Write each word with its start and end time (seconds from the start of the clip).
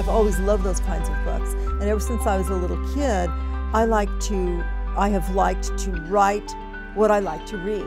I've 0.00 0.08
always 0.08 0.38
loved 0.38 0.64
those 0.64 0.80
kinds 0.80 1.10
of 1.10 1.24
books. 1.26 1.52
And 1.78 1.82
ever 1.82 2.00
since 2.00 2.26
I 2.26 2.38
was 2.38 2.48
a 2.48 2.54
little 2.54 2.80
kid, 2.94 3.28
I 3.74 3.84
like 3.84 4.08
to, 4.28 4.64
I 4.96 5.10
have 5.10 5.34
liked 5.34 5.76
to 5.84 5.90
write 6.08 6.50
what 6.94 7.10
I 7.10 7.18
like 7.18 7.44
to 7.48 7.58
read. 7.58 7.84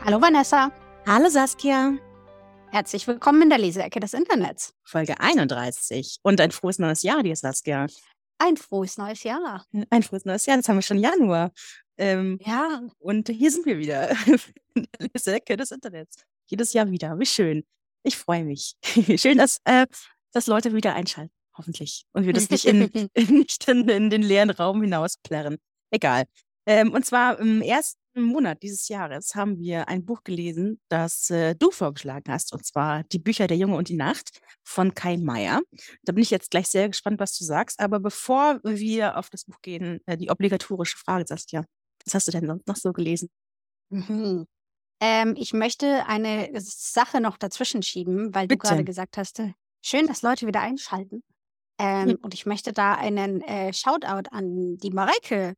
Hallo 0.00 0.18
Vanessa. 0.18 0.72
Hallo 1.06 1.28
Saskia. 1.28 1.96
Herzlich 2.72 3.06
willkommen 3.06 3.42
in 3.42 3.48
der 3.48 3.58
Leseecke 3.58 4.00
des 4.00 4.12
Internets. 4.12 4.74
Folge 4.82 5.20
31. 5.20 6.18
Und 6.24 6.40
ein 6.40 6.50
frohes 6.50 6.80
neues 6.80 7.04
Jahr 7.04 7.22
dir, 7.22 7.36
Saskia. 7.36 7.86
Ein 8.38 8.56
frohes 8.56 8.98
neues 8.98 9.22
Jahr. 9.22 9.64
Ein 9.88 10.02
frohes 10.02 10.24
neues 10.24 10.46
Jahr, 10.46 10.56
das 10.56 10.68
haben 10.68 10.78
wir 10.78 10.82
schon 10.82 10.98
Januar. 10.98 11.52
Ähm, 11.96 12.40
ja. 12.44 12.82
Und 12.98 13.28
hier 13.28 13.52
sind 13.52 13.66
wir 13.66 13.78
wieder 13.78 14.10
in 14.74 14.88
der 14.98 15.08
Leseecke 15.14 15.56
des 15.56 15.70
Internets. 15.70 16.24
Jedes 16.46 16.72
Jahr 16.72 16.90
wieder. 16.90 17.16
Wie 17.20 17.26
schön. 17.26 17.64
Ich 18.04 18.16
freue 18.16 18.44
mich. 18.44 18.76
schön, 19.16 19.38
dass, 19.38 19.58
äh, 19.64 19.86
dass 20.32 20.46
Leute 20.46 20.72
wieder 20.74 20.94
einschalten. 20.94 21.32
Hoffentlich. 21.56 22.04
Und 22.12 22.26
wir 22.26 22.32
das 22.32 22.50
nicht 22.50 22.66
in, 22.66 22.90
nicht 23.30 23.68
in, 23.68 23.88
in 23.88 24.10
den 24.10 24.22
leeren 24.22 24.50
Raum 24.50 24.82
hinausplärren. 24.82 25.56
Egal. 25.90 26.24
Ähm, 26.66 26.92
und 26.92 27.04
zwar 27.04 27.38
im 27.38 27.62
ersten 27.62 27.98
Monat 28.16 28.62
dieses 28.62 28.88
Jahres 28.88 29.34
haben 29.34 29.58
wir 29.58 29.88
ein 29.88 30.04
Buch 30.04 30.22
gelesen, 30.24 30.80
das 30.88 31.30
äh, 31.30 31.54
du 31.54 31.70
vorgeschlagen 31.70 32.32
hast, 32.32 32.52
und 32.52 32.64
zwar 32.64 33.02
Die 33.04 33.18
Bücher 33.18 33.46
Der 33.46 33.56
Junge 33.56 33.76
und 33.76 33.88
die 33.88 33.96
Nacht 33.96 34.40
von 34.62 34.94
Kai 34.94 35.16
Meier. 35.16 35.60
Da 36.04 36.12
bin 36.12 36.22
ich 36.22 36.30
jetzt 36.30 36.50
gleich 36.50 36.68
sehr 36.68 36.88
gespannt, 36.88 37.20
was 37.20 37.36
du 37.36 37.44
sagst. 37.44 37.80
Aber 37.80 38.00
bevor 38.00 38.60
wir 38.62 39.18
auf 39.18 39.30
das 39.30 39.44
Buch 39.44 39.60
gehen, 39.62 40.00
äh, 40.06 40.16
die 40.16 40.30
obligatorische 40.30 40.96
Frage, 40.96 41.24
Saskia, 41.26 41.64
was 42.04 42.14
hast 42.14 42.28
du 42.28 42.32
denn 42.32 42.46
sonst 42.46 42.66
noch 42.66 42.76
so 42.76 42.92
gelesen? 42.92 43.28
Mhm. 43.90 44.46
Ähm, 45.00 45.34
ich 45.36 45.52
möchte 45.52 46.06
eine 46.06 46.50
Sache 46.60 47.20
noch 47.20 47.36
dazwischen 47.36 47.82
schieben, 47.82 48.34
weil 48.34 48.48
du 48.48 48.56
gerade 48.56 48.84
gesagt 48.84 49.16
hast, 49.16 49.40
äh, 49.40 49.52
schön, 49.82 50.06
dass 50.06 50.22
Leute 50.22 50.46
wieder 50.46 50.60
einschalten. 50.60 51.22
Ähm, 51.78 52.10
hm. 52.10 52.18
Und 52.22 52.34
ich 52.34 52.46
möchte 52.46 52.72
da 52.72 52.94
einen 52.94 53.40
äh, 53.42 53.72
Shoutout 53.72 54.30
an 54.30 54.76
die 54.76 54.90
Mareike 54.90 55.54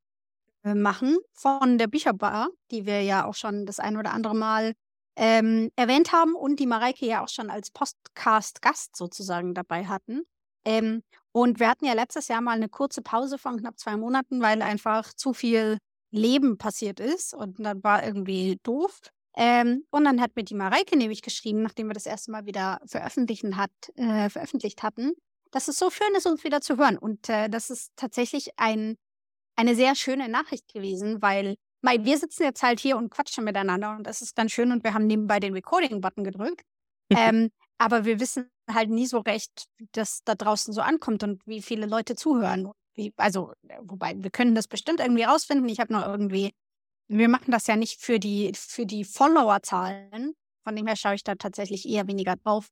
äh, 0.64 0.74
machen 0.74 1.18
von 1.32 1.78
der 1.78 1.86
Bücherbar, 1.86 2.48
die 2.70 2.86
wir 2.86 3.02
ja 3.02 3.26
auch 3.26 3.34
schon 3.34 3.66
das 3.66 3.78
ein 3.78 3.96
oder 3.96 4.12
andere 4.12 4.34
Mal 4.34 4.72
ähm, 5.16 5.70
erwähnt 5.76 6.12
haben 6.12 6.34
und 6.34 6.60
die 6.60 6.66
Mareike 6.66 7.06
ja 7.06 7.22
auch 7.22 7.28
schon 7.28 7.50
als 7.50 7.70
Podcast-Gast 7.70 8.96
sozusagen 8.96 9.54
dabei 9.54 9.86
hatten. 9.86 10.22
Ähm, 10.64 11.02
und 11.32 11.60
wir 11.60 11.68
hatten 11.68 11.84
ja 11.84 11.92
letztes 11.92 12.28
Jahr 12.28 12.40
mal 12.40 12.56
eine 12.56 12.68
kurze 12.68 13.02
Pause 13.02 13.38
von 13.38 13.58
knapp 13.58 13.78
zwei 13.78 13.96
Monaten, 13.96 14.42
weil 14.42 14.60
einfach 14.62 15.12
zu 15.14 15.32
viel 15.32 15.78
Leben 16.10 16.58
passiert 16.58 16.98
ist 16.98 17.34
und 17.34 17.60
dann 17.60 17.82
war 17.84 18.04
irgendwie 18.04 18.58
doof. 18.62 19.00
Ähm, 19.36 19.84
und 19.90 20.04
dann 20.04 20.20
hat 20.20 20.34
mir 20.34 20.44
die 20.44 20.54
Mareike 20.54 20.96
nämlich 20.96 21.22
geschrieben, 21.22 21.62
nachdem 21.62 21.88
wir 21.88 21.94
das 21.94 22.06
erste 22.06 22.30
Mal 22.30 22.46
wieder 22.46 22.80
veröffentlichen 22.86 23.56
hat, 23.56 23.70
äh, 23.96 24.30
veröffentlicht 24.30 24.82
hatten, 24.82 25.12
dass 25.50 25.68
es 25.68 25.78
so 25.78 25.90
schön 25.90 26.14
ist, 26.16 26.26
uns 26.26 26.42
wieder 26.42 26.60
zu 26.60 26.78
hören. 26.78 26.96
Und 26.96 27.28
äh, 27.28 27.48
das 27.48 27.70
ist 27.70 27.92
tatsächlich 27.96 28.50
ein 28.56 28.96
eine 29.56 29.74
sehr 29.74 29.94
schöne 29.94 30.28
Nachricht 30.28 30.72
gewesen, 30.72 31.20
weil 31.22 31.56
mei, 31.80 32.04
wir 32.04 32.18
sitzen 32.18 32.44
jetzt 32.44 32.62
halt 32.62 32.78
hier 32.78 32.96
und 32.96 33.10
quatschen 33.10 33.44
miteinander 33.44 33.96
und 33.96 34.06
das 34.06 34.20
ist 34.20 34.36
ganz 34.36 34.52
schön 34.52 34.70
und 34.70 34.84
wir 34.84 34.94
haben 34.94 35.06
nebenbei 35.06 35.40
den 35.40 35.54
Recording-Button 35.54 36.24
gedrückt. 36.24 36.62
ähm, 37.10 37.50
aber 37.78 38.04
wir 38.04 38.20
wissen 38.20 38.50
halt 38.70 38.90
nie 38.90 39.06
so 39.06 39.18
recht, 39.20 39.66
wie 39.78 39.88
das 39.92 40.22
da 40.24 40.34
draußen 40.34 40.72
so 40.72 40.80
ankommt 40.80 41.22
und 41.22 41.46
wie 41.46 41.62
viele 41.62 41.86
Leute 41.86 42.16
zuhören. 42.16 42.70
Wie, 42.94 43.12
also, 43.16 43.52
wobei, 43.80 44.14
wir 44.16 44.30
können 44.30 44.54
das 44.54 44.66
bestimmt 44.68 45.00
irgendwie 45.00 45.22
rausfinden. 45.22 45.68
Ich 45.68 45.80
habe 45.80 45.92
noch 45.92 46.06
irgendwie, 46.06 46.52
wir 47.08 47.28
machen 47.28 47.50
das 47.50 47.66
ja 47.66 47.76
nicht 47.76 48.00
für 48.00 48.18
die, 48.18 48.52
für 48.54 48.86
die 48.86 49.04
Follower-Zahlen. 49.04 50.34
Von 50.64 50.76
dem 50.76 50.86
her 50.86 50.96
schaue 50.96 51.14
ich 51.14 51.24
da 51.24 51.36
tatsächlich 51.36 51.88
eher 51.88 52.06
weniger 52.08 52.36
drauf. 52.36 52.68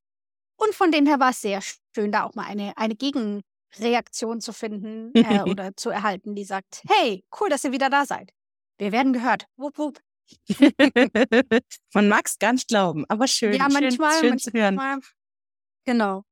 Und 0.57 0.75
von 0.75 0.91
dem 0.91 1.07
her 1.07 1.21
war 1.21 1.31
es 1.31 1.41
sehr 1.41 1.61
schön, 1.95 2.13
da 2.13 2.25
auch 2.25 2.35
mal 2.35 2.47
eine, 2.47 2.77
eine 2.77 2.95
Gegen, 2.95 3.43
Reaktion 3.79 4.41
zu 4.41 4.53
finden 4.53 5.13
äh, 5.14 5.42
oder 5.51 5.77
zu 5.77 5.91
erhalten, 5.91 6.35
die 6.35 6.45
sagt, 6.45 6.83
hey, 6.89 7.25
cool, 7.41 7.48
dass 7.48 7.64
ihr 7.64 7.73
wieder 7.73 7.91
da 7.91 8.05
seid. 8.07 8.31
Wir 8.79 8.92
werden 8.92 9.13
gehört. 9.13 9.47
Wupp, 9.57 9.79
wupp. 9.79 10.01
Man 11.92 12.08
mag 12.08 12.27
es 12.27 12.39
gar 12.39 12.53
nicht 12.53 12.69
glauben, 12.69 13.05
aber 13.08 13.29
schön. 13.29 13.53
Ja, 13.53 13.69
manchmal, 13.69 14.13
schön, 14.13 14.20
schön 14.20 14.31
manchmal, 14.31 14.39
zu 14.39 14.53
hören. 14.53 15.01
Genau. 15.85 16.25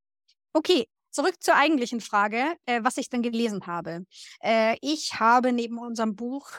Okay, 0.55 0.87
zurück 1.11 1.35
zur 1.41 1.57
eigentlichen 1.57 2.01
Frage, 2.01 2.57
äh, 2.65 2.81
was 2.83 2.97
ich 2.97 3.11
denn 3.11 3.23
gelesen 3.23 3.67
habe. 3.67 4.07
Äh, 4.43 4.77
ich 4.81 5.21
habe 5.21 5.53
neben 5.53 5.79
unserem 5.79 6.17
Buch 6.17 6.59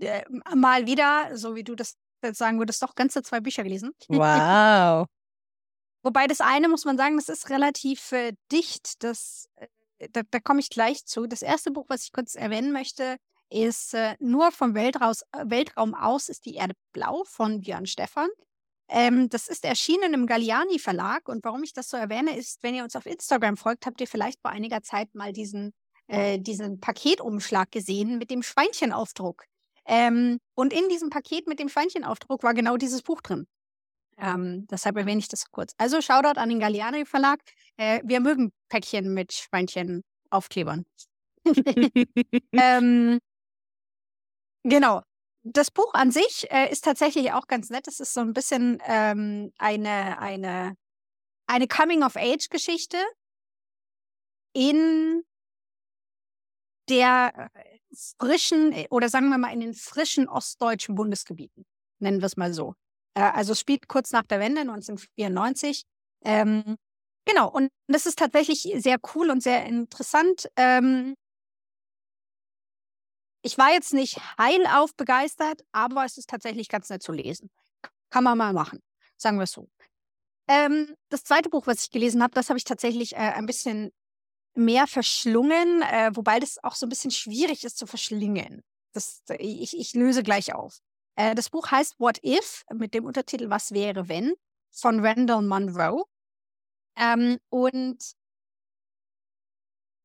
äh, 0.00 0.24
mal 0.54 0.86
wieder, 0.86 1.36
so 1.36 1.54
wie 1.54 1.64
du 1.64 1.74
das 1.74 1.96
jetzt 2.22 2.38
sagen 2.38 2.58
würdest, 2.58 2.82
doch 2.82 2.94
ganze 2.94 3.22
zwei 3.22 3.40
Bücher 3.40 3.62
gelesen. 3.62 3.92
Wow. 4.08 5.06
Wobei 6.02 6.26
das 6.26 6.40
eine, 6.40 6.68
muss 6.68 6.84
man 6.84 6.96
sagen, 6.96 7.16
das 7.16 7.28
ist 7.28 7.50
relativ 7.50 8.12
äh, 8.12 8.32
dicht. 8.50 9.02
Das, 9.02 9.48
äh, 9.56 10.08
da, 10.12 10.22
da 10.30 10.40
komme 10.40 10.60
ich 10.60 10.70
gleich 10.70 11.04
zu. 11.04 11.26
Das 11.26 11.42
erste 11.42 11.70
Buch, 11.70 11.86
was 11.88 12.04
ich 12.04 12.12
kurz 12.12 12.34
erwähnen 12.34 12.72
möchte, 12.72 13.16
ist 13.50 13.94
äh, 13.94 14.16
Nur 14.20 14.52
vom 14.52 14.74
Weltraus, 14.74 15.22
äh, 15.32 15.44
Weltraum 15.46 15.94
aus 15.94 16.28
ist 16.28 16.44
die 16.44 16.54
Erde 16.54 16.74
blau 16.92 17.24
von 17.24 17.60
Björn 17.60 17.86
Stephan. 17.86 18.28
Ähm, 18.88 19.28
das 19.28 19.48
ist 19.48 19.64
erschienen 19.64 20.14
im 20.14 20.26
Galliani 20.26 20.78
Verlag. 20.78 21.28
Und 21.28 21.44
warum 21.44 21.62
ich 21.62 21.72
das 21.72 21.88
so 21.88 21.96
erwähne, 21.96 22.36
ist, 22.36 22.62
wenn 22.62 22.74
ihr 22.74 22.84
uns 22.84 22.96
auf 22.96 23.06
Instagram 23.06 23.56
folgt, 23.56 23.84
habt 23.86 24.00
ihr 24.00 24.06
vielleicht 24.06 24.40
vor 24.40 24.50
einiger 24.50 24.82
Zeit 24.82 25.14
mal 25.14 25.32
diesen, 25.32 25.72
äh, 26.06 26.38
diesen 26.38 26.80
Paketumschlag 26.80 27.70
gesehen 27.70 28.18
mit 28.18 28.30
dem 28.30 28.42
Schweinchenaufdruck. 28.42 29.44
Ähm, 29.88 30.38
und 30.54 30.72
in 30.72 30.88
diesem 30.90 31.08
Paket 31.08 31.46
mit 31.46 31.58
dem 31.58 31.70
Schweinchenaufdruck 31.70 32.42
war 32.42 32.52
genau 32.52 32.76
dieses 32.76 33.02
Buch 33.02 33.22
drin. 33.22 33.46
Ähm, 34.18 34.66
deshalb 34.70 34.96
erwähne 34.96 35.20
ich 35.20 35.28
das 35.28 35.50
kurz. 35.50 35.72
Also 35.78 36.00
Shoutout 36.02 36.38
an 36.38 36.50
den 36.50 36.60
Galliani 36.60 37.06
Verlag. 37.06 37.40
Äh, 37.78 38.00
wir 38.04 38.20
mögen 38.20 38.52
Päckchen 38.68 39.14
mit 39.14 39.32
Schweinchen-Aufklebern. 39.32 40.84
ähm, 42.52 43.18
genau. 44.64 45.02
Das 45.44 45.70
Buch 45.70 45.94
an 45.94 46.10
sich 46.10 46.50
äh, 46.50 46.70
ist 46.70 46.84
tatsächlich 46.84 47.32
auch 47.32 47.46
ganz 47.46 47.70
nett. 47.70 47.88
Es 47.88 48.00
ist 48.00 48.12
so 48.12 48.20
ein 48.20 48.34
bisschen 48.34 48.82
ähm, 48.84 49.52
eine, 49.56 50.18
eine, 50.18 50.76
eine 51.46 51.66
Coming-of-Age-Geschichte 51.66 52.98
in 54.52 55.22
der 56.88 57.50
frischen, 58.18 58.74
oder 58.90 59.08
sagen 59.08 59.28
wir 59.28 59.38
mal 59.38 59.52
in 59.52 59.60
den 59.60 59.74
frischen 59.74 60.28
ostdeutschen 60.28 60.94
Bundesgebieten. 60.94 61.64
Nennen 61.98 62.20
wir 62.20 62.26
es 62.26 62.36
mal 62.36 62.52
so. 62.52 62.74
Äh, 63.14 63.22
also 63.22 63.52
es 63.52 63.60
spielt 63.60 63.88
kurz 63.88 64.12
nach 64.12 64.24
der 64.24 64.40
Wende, 64.40 64.60
1994. 64.62 65.84
Ähm, 66.24 66.76
genau, 67.24 67.50
und 67.50 67.70
das 67.86 68.06
ist 68.06 68.18
tatsächlich 68.18 68.68
sehr 68.76 68.98
cool 69.14 69.30
und 69.30 69.42
sehr 69.42 69.64
interessant. 69.66 70.48
Ähm, 70.56 71.14
ich 73.42 73.56
war 73.56 73.72
jetzt 73.72 73.94
nicht 73.94 74.18
heilauf 74.38 74.94
begeistert, 74.94 75.62
aber 75.72 76.04
es 76.04 76.18
ist 76.18 76.28
tatsächlich 76.28 76.68
ganz 76.68 76.90
nett 76.90 77.02
zu 77.02 77.12
lesen. 77.12 77.50
Kann 78.10 78.24
man 78.24 78.36
mal 78.36 78.52
machen, 78.52 78.80
sagen 79.16 79.38
wir 79.38 79.44
es 79.44 79.52
so. 79.52 79.68
Ähm, 80.48 80.94
das 81.10 81.24
zweite 81.24 81.50
Buch, 81.50 81.66
was 81.66 81.84
ich 81.84 81.90
gelesen 81.90 82.22
habe, 82.22 82.34
das 82.34 82.48
habe 82.48 82.58
ich 82.58 82.64
tatsächlich 82.64 83.14
äh, 83.14 83.18
ein 83.18 83.46
bisschen 83.46 83.92
mehr 84.58 84.86
verschlungen, 84.86 85.82
äh, 85.82 86.10
wobei 86.14 86.40
das 86.40 86.62
auch 86.62 86.74
so 86.74 86.86
ein 86.86 86.88
bisschen 86.88 87.10
schwierig 87.10 87.64
ist 87.64 87.78
zu 87.78 87.86
verschlingen. 87.86 88.62
Das, 88.92 89.22
ich, 89.38 89.78
ich 89.78 89.94
löse 89.94 90.22
gleich 90.22 90.54
auf. 90.54 90.80
Äh, 91.16 91.34
das 91.34 91.50
Buch 91.50 91.70
heißt 91.70 91.98
What 91.98 92.22
If 92.24 92.64
mit 92.74 92.94
dem 92.94 93.04
Untertitel 93.04 93.50
Was 93.50 93.72
wäre 93.72 94.08
wenn 94.08 94.34
von 94.70 95.04
Randall 95.04 95.42
Monroe. 95.42 96.04
Ähm, 96.96 97.38
und 97.48 97.98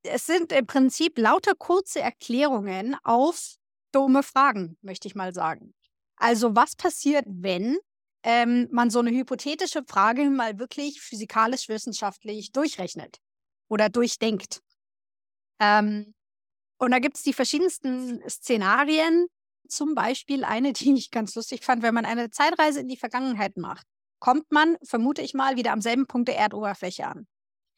es 0.04 0.26
sind 0.26 0.52
im 0.52 0.66
Prinzip 0.66 1.18
lauter 1.18 1.56
kurze 1.56 2.02
Erklärungen 2.02 2.96
auf 3.04 3.56
dumme 3.92 4.24
Fragen, 4.24 4.78
möchte 4.82 5.08
ich 5.08 5.16
mal 5.16 5.34
sagen. 5.34 5.74
Also 6.18 6.56
was 6.56 6.76
passiert, 6.76 7.26
wenn 7.28 7.78
ähm, 8.24 8.68
man 8.72 8.90
so 8.90 9.00
eine 9.00 9.12
hypothetische 9.12 9.84
Frage 9.88 10.30
mal 10.30 10.60
wirklich 10.60 11.02
physikalisch-wissenschaftlich 11.02 12.52
durchrechnet 12.52 13.20
oder 13.74 13.90
durchdenkt? 13.90 14.62
Ähm, 15.60 16.14
und 16.78 16.92
da 16.92 17.00
gibt 17.00 17.18
es 17.18 17.24
die 17.24 17.34
verschiedensten 17.34 18.22
Szenarien, 18.30 19.28
zum 19.68 19.96
Beispiel 19.96 20.44
eine, 20.44 20.74
die 20.74 20.94
ich 20.94 21.12
ganz 21.12 21.36
lustig 21.36 21.66
fand, 21.66 21.82
wenn 21.84 21.94
man 21.94 22.06
eine 22.06 22.30
Zeitreise 22.30 22.80
in 22.80 22.88
die 22.88 22.98
Vergangenheit 22.98 23.58
macht, 23.58 23.86
kommt 24.20 24.52
man, 24.52 24.78
vermute 24.84 25.22
ich 25.22 25.34
mal, 25.34 25.58
wieder 25.58 25.72
am 25.72 25.82
selben 25.82 26.08
Punkt 26.08 26.30
der 26.30 26.38
Erdoberfläche 26.38 27.08
an. 27.08 27.28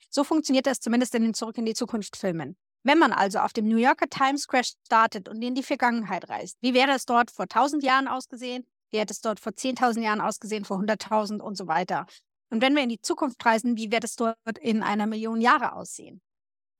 So 0.09 0.23
funktioniert 0.23 0.67
das 0.67 0.79
zumindest 0.79 1.15
in 1.15 1.23
den 1.23 1.33
Zurück 1.33 1.57
in 1.57 1.65
die 1.65 1.73
Zukunft 1.73 2.15
Filmen. 2.15 2.55
Wenn 2.83 2.99
man 2.99 3.11
also 3.11 3.39
auf 3.39 3.51
dem 3.51 3.67
New 3.67 3.77
Yorker 3.77 4.07
Times 4.07 4.43
Square 4.43 4.63
startet 4.85 5.27
und 5.27 5.41
in 5.41 5.55
die 5.55 5.63
Vergangenheit 5.63 6.29
reist, 6.29 6.57
wie 6.61 6.75
wäre 6.75 6.91
es 6.91 7.05
dort 7.05 7.31
vor 7.31 7.43
1000 7.43 7.83
Jahren 7.83 8.07
ausgesehen? 8.07 8.65
Wie 8.91 8.99
hätte 8.99 9.11
es 9.11 9.21
dort 9.21 9.39
vor 9.39 9.53
10.000 9.53 10.03
Jahren 10.03 10.21
ausgesehen, 10.21 10.65
vor 10.65 10.77
100.000 10.77 11.41
und 11.41 11.57
so 11.57 11.67
weiter? 11.67 12.05
Und 12.51 12.61
wenn 12.61 12.75
wir 12.75 12.83
in 12.83 12.89
die 12.89 13.01
Zukunft 13.01 13.43
reisen, 13.45 13.77
wie 13.77 13.91
wird 13.91 14.03
es 14.03 14.15
dort 14.15 14.37
in 14.59 14.83
einer 14.83 15.07
Million 15.07 15.41
Jahre 15.41 15.73
aussehen? 15.73 16.21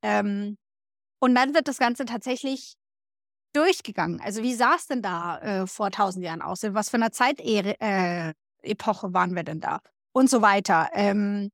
Ähm, 0.03 0.57
und 1.19 1.35
dann 1.35 1.53
wird 1.53 1.67
das 1.67 1.77
Ganze 1.79 2.06
tatsächlich 2.06 2.75
durchgegangen. 3.53 4.21
Also 4.21 4.44
wie 4.44 4.53
sah 4.53 4.75
es 4.75 4.88
denn 4.88 5.01
da 5.01 5.39
äh, 5.39 5.67
vor 5.67 5.91
tausend 5.91 6.23
Jahren 6.25 6.41
aus? 6.41 6.63
In 6.63 6.73
was 6.73 6.89
für 6.89 6.97
einer 6.97 7.12
Zeitepoche 7.12 7.77
äh, 9.07 9.13
waren 9.13 9.35
wir 9.35 9.44
denn 9.44 9.59
da? 9.62 9.79
Und 10.13 10.29
so 10.29 10.41
weiter. 10.41 10.89
Ähm, 10.94 11.51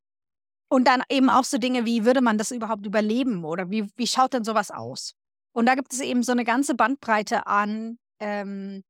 Und 0.70 0.86
dann 0.88 1.04
eben 1.10 1.30
auch 1.30 1.44
so 1.44 1.58
Dinge 1.58 1.86
wie, 1.86 2.06
würde 2.06 2.22
man 2.22 2.38
das 2.38 2.52
überhaupt 2.52 2.86
überleben 2.86 3.44
oder 3.44 3.70
wie, 3.70 3.90
wie 3.98 4.08
schaut 4.08 4.34
denn 4.34 4.46
sowas 4.46 4.72
aus? 4.72 5.14
Und 5.54 5.66
da 5.66 5.76
gibt 5.76 5.92
es 5.94 6.00
eben 6.00 6.24
so 6.24 6.32
eine 6.32 6.46
ganze 6.46 6.76
Bandbreite 6.76 7.46
an, 7.46 7.98
ähm, 8.20 8.84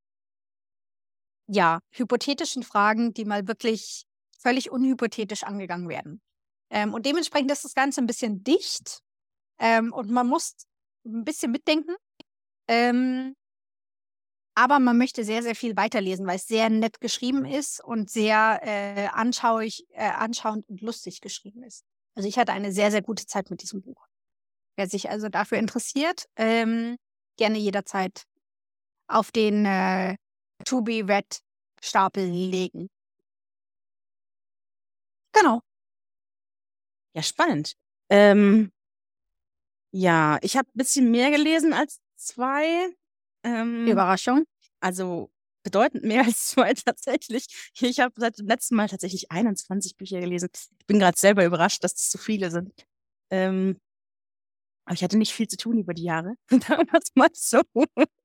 ja, 1.48 1.80
hypothetischen 1.92 2.64
Fragen, 2.64 3.14
die 3.14 3.26
mal 3.26 3.48
wirklich 3.48 4.06
völlig 4.42 4.72
unhypothetisch 4.72 5.44
angegangen 5.44 5.90
werden. 5.90 6.22
Ähm, 6.70 6.94
und 6.94 7.06
dementsprechend 7.06 7.52
ist 7.52 7.66
das 7.66 7.74
Ganze 7.74 8.02
ein 8.02 8.08
bisschen 8.08 8.44
dicht 8.44 9.02
ähm, 9.60 9.94
und 9.94 10.10
man 10.10 10.28
muss 10.28 10.56
ein 11.06 11.24
bisschen 11.24 11.52
mitdenken. 11.52 11.96
Ähm, 12.68 13.36
aber 14.56 14.80
man 14.80 14.98
möchte 14.98 15.24
sehr, 15.24 15.44
sehr 15.44 15.56
viel 15.56 15.76
weiterlesen, 15.78 16.28
weil 16.28 16.36
es 16.36 16.46
sehr 16.46 16.70
nett 16.70 17.00
geschrieben 17.00 17.46
ist 17.46 17.84
und 17.84 18.10
sehr 18.10 18.60
äh, 18.64 19.08
anschaulich, 19.08 19.86
äh, 19.92 20.10
anschauend 20.10 20.68
und 20.70 20.82
lustig 20.82 21.22
geschrieben 21.22 21.64
ist. 21.64 21.84
Also 22.16 22.28
ich 22.28 22.38
hatte 22.38 22.52
eine 22.52 22.72
sehr, 22.72 22.92
sehr 22.92 23.02
gute 23.02 23.26
Zeit 23.26 23.50
mit 23.50 23.62
diesem 23.62 23.82
Buch. 23.82 24.08
Wer 24.76 24.88
sich 24.88 25.10
also 25.10 25.30
dafür 25.30 25.58
interessiert, 25.58 26.26
ähm, 26.36 26.98
gerne 27.38 27.58
jederzeit 27.58 28.24
auf 29.08 29.32
den 29.32 29.66
äh, 29.66 30.16
To 30.66 30.82
Be 30.82 31.08
Read 31.08 31.42
Stapel 31.82 32.26
legen. 32.26 32.90
Genau. 35.42 35.62
Ja, 37.16 37.24
spannend. 37.24 37.74
Ähm, 38.10 38.72
ja, 39.92 40.38
ich 40.42 40.56
habe 40.56 40.70
ein 40.70 40.78
bisschen 40.78 41.12
mehr 41.12 41.32
gelesen 41.32 41.74
als 41.74 42.00
zwei. 42.16 42.94
Ähm, 43.44 43.88
Überraschung. 43.88 44.46
Also 44.80 45.32
bedeutend 45.64 46.04
mehr 46.04 46.24
als 46.26 46.48
zwei 46.48 46.74
tatsächlich. 46.74 47.72
Ich 47.80 48.00
habe 48.00 48.14
seit 48.18 48.38
dem 48.38 48.48
letzten 48.48 48.76
Mal 48.76 48.88
tatsächlich 48.88 49.32
21 49.32 49.98
Bücher 49.98 50.20
gelesen. 50.20 50.50
Ich 50.80 50.86
bin 50.86 51.00
gerade 51.00 51.18
selber 51.18 51.44
überrascht, 51.44 51.84
dass 51.84 51.94
es 51.94 52.10
zu 52.10 52.18
viele 52.18 52.52
sind. 52.52 52.72
Ähm, 53.32 53.80
aber 54.86 54.94
ich 54.94 55.04
hatte 55.04 55.18
nicht 55.18 55.34
viel 55.34 55.48
zu 55.48 55.58
tun 55.58 55.80
über 55.80 55.94
die 55.94 56.04
Jahre. 56.04 56.36
Damals 56.50 57.12
mal 57.16 57.30
so. 57.34 57.62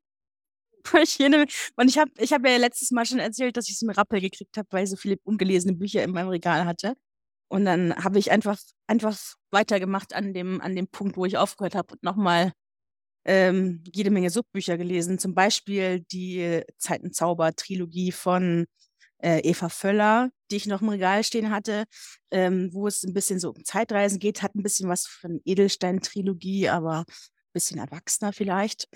Und 1.76 1.88
ich 1.88 1.98
habe 1.98 2.10
ich 2.18 2.32
hab 2.32 2.46
ja 2.46 2.56
letztes 2.58 2.90
Mal 2.92 3.06
schon 3.06 3.18
erzählt, 3.18 3.56
dass 3.56 3.68
ich 3.68 3.78
so 3.78 3.86
einen 3.86 3.94
Rappel 3.96 4.20
gekriegt 4.20 4.56
habe, 4.56 4.68
weil 4.70 4.84
ich 4.84 4.90
so 4.90 4.96
viele 4.96 5.18
ungelesene 5.24 5.74
Bücher 5.74 6.02
in 6.04 6.12
meinem 6.12 6.28
Regal 6.28 6.64
hatte. 6.64 6.94
Und 7.48 7.64
dann 7.64 7.94
habe 7.96 8.18
ich 8.18 8.30
einfach, 8.30 8.58
einfach 8.86 9.18
weitergemacht 9.50 10.14
an 10.14 10.34
dem, 10.34 10.60
an 10.60 10.74
dem 10.74 10.88
Punkt, 10.88 11.16
wo 11.16 11.24
ich 11.24 11.38
aufgehört 11.38 11.74
habe 11.74 11.94
und 11.94 12.02
nochmal 12.02 12.52
ähm, 13.24 13.82
jede 13.92 14.10
Menge 14.10 14.30
Subbücher 14.30 14.78
gelesen. 14.78 15.18
Zum 15.18 15.34
Beispiel 15.34 16.00
die 16.00 16.62
Zeitenzauber-Trilogie 16.78 18.12
von 18.12 18.66
äh, 19.18 19.40
Eva 19.40 19.68
Völler, 19.68 20.30
die 20.50 20.56
ich 20.56 20.66
noch 20.66 20.82
im 20.82 20.88
Regal 20.88 21.24
stehen 21.24 21.50
hatte, 21.50 21.84
ähm, 22.30 22.70
wo 22.72 22.86
es 22.86 23.02
ein 23.02 23.14
bisschen 23.14 23.40
so 23.40 23.50
um 23.50 23.64
Zeitreisen 23.64 24.18
geht, 24.18 24.42
hat 24.42 24.54
ein 24.54 24.62
bisschen 24.62 24.88
was 24.88 25.06
von 25.06 25.40
Edelstein-Trilogie, 25.44 26.68
aber 26.68 27.00
ein 27.00 27.04
bisschen 27.52 27.78
erwachsener 27.78 28.32
vielleicht. 28.32 28.88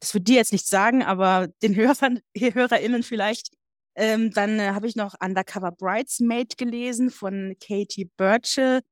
Das 0.00 0.14
würde 0.14 0.24
dir 0.24 0.36
jetzt 0.36 0.52
nicht 0.52 0.66
sagen, 0.66 1.02
aber 1.02 1.48
den 1.62 1.76
Hörern, 1.76 2.20
HörerInnen 2.36 3.02
vielleicht. 3.02 3.50
Ähm, 3.98 4.30
dann 4.30 4.60
äh, 4.60 4.70
habe 4.70 4.86
ich 4.86 4.94
noch 4.94 5.16
Undercover 5.20 5.72
Bridesmaid 5.72 6.56
gelesen 6.56 7.10
von 7.10 7.56
Katie 7.60 8.04
Birchall, 8.16 8.82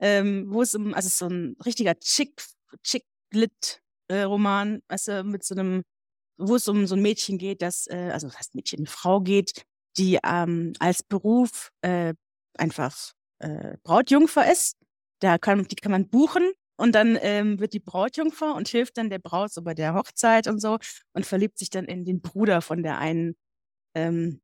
ähm, 0.00 0.46
wo 0.50 0.62
es 0.62 0.76
um, 0.76 0.94
also 0.94 1.08
so 1.08 1.26
ein 1.26 1.56
richtiger 1.66 1.98
Chick, 1.98 2.40
Chick-Lit 2.84 3.82
äh, 4.08 4.24
du, 5.08 5.24
mit 5.24 5.42
so 5.42 5.56
einem, 5.56 5.82
wo 6.38 6.54
es 6.54 6.68
um 6.68 6.86
so 6.86 6.94
ein 6.94 7.02
Mädchen 7.02 7.38
geht, 7.38 7.60
das, 7.60 7.88
äh, 7.88 8.10
also 8.12 8.32
heißt 8.32 8.54
Mädchen, 8.54 8.78
eine 8.80 8.86
Frau 8.86 9.20
geht, 9.20 9.64
die 9.98 10.20
ähm, 10.24 10.74
als 10.78 11.02
Beruf 11.02 11.72
äh, 11.82 12.14
einfach 12.56 13.14
äh, 13.40 13.76
Brautjungfer 13.82 14.50
ist. 14.50 14.76
Da 15.20 15.38
kann, 15.38 15.66
die 15.66 15.74
kann 15.74 15.90
man 15.90 16.08
buchen 16.08 16.52
und 16.76 16.94
dann 16.94 17.18
ähm, 17.20 17.58
wird 17.58 17.72
die 17.72 17.80
Brautjungfer 17.80 18.54
und 18.54 18.68
hilft 18.68 18.96
dann 18.96 19.10
der 19.10 19.18
Braut 19.18 19.52
so 19.52 19.62
bei 19.62 19.74
der 19.74 19.94
Hochzeit 19.94 20.46
und 20.46 20.60
so 20.60 20.78
und 21.14 21.26
verliebt 21.26 21.58
sich 21.58 21.70
dann 21.70 21.86
in 21.86 22.04
den 22.04 22.22
Bruder 22.22 22.62
von 22.62 22.84
der 22.84 22.98
einen. 22.98 23.34
Ähm, 23.96 24.41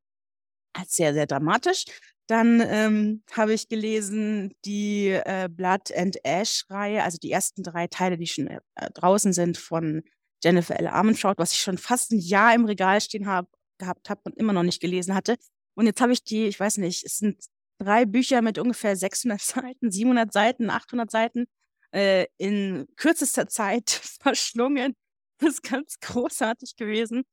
sehr, 0.86 1.14
sehr 1.14 1.26
dramatisch. 1.26 1.84
Dann 2.26 2.60
ähm, 2.60 3.22
habe 3.32 3.54
ich 3.54 3.68
gelesen 3.68 4.52
die 4.64 5.08
äh, 5.08 5.48
Blood 5.50 5.92
and 5.96 6.18
Ash-Reihe, 6.24 7.02
also 7.02 7.16
die 7.18 7.32
ersten 7.32 7.62
drei 7.62 7.86
Teile, 7.86 8.18
die 8.18 8.26
schon 8.26 8.48
äh, 8.48 8.60
draußen 8.94 9.32
sind 9.32 9.56
von 9.56 10.02
Jennifer 10.44 10.78
L. 10.78 10.88
Armentrout, 10.88 11.34
was 11.38 11.52
ich 11.52 11.60
schon 11.60 11.78
fast 11.78 12.12
ein 12.12 12.18
Jahr 12.18 12.54
im 12.54 12.66
Regal 12.66 13.00
stehen 13.00 13.26
hab, 13.26 13.48
gehabt 13.78 14.10
habe 14.10 14.20
und 14.24 14.36
immer 14.36 14.52
noch 14.52 14.62
nicht 14.62 14.80
gelesen 14.80 15.14
hatte. 15.14 15.36
Und 15.74 15.86
jetzt 15.86 16.00
habe 16.00 16.12
ich 16.12 16.22
die, 16.22 16.46
ich 16.46 16.60
weiß 16.60 16.78
nicht, 16.78 17.04
es 17.04 17.18
sind 17.18 17.44
drei 17.78 18.04
Bücher 18.04 18.42
mit 18.42 18.58
ungefähr 18.58 18.96
600 18.96 19.40
Seiten, 19.40 19.90
700 19.90 20.32
Seiten, 20.32 20.70
800 20.70 21.10
Seiten 21.10 21.46
äh, 21.92 22.26
in 22.36 22.86
kürzester 22.96 23.48
Zeit 23.48 23.90
verschlungen. 24.22 24.94
Das 25.38 25.54
ist 25.54 25.62
ganz 25.62 25.98
großartig 26.00 26.76
gewesen. 26.76 27.24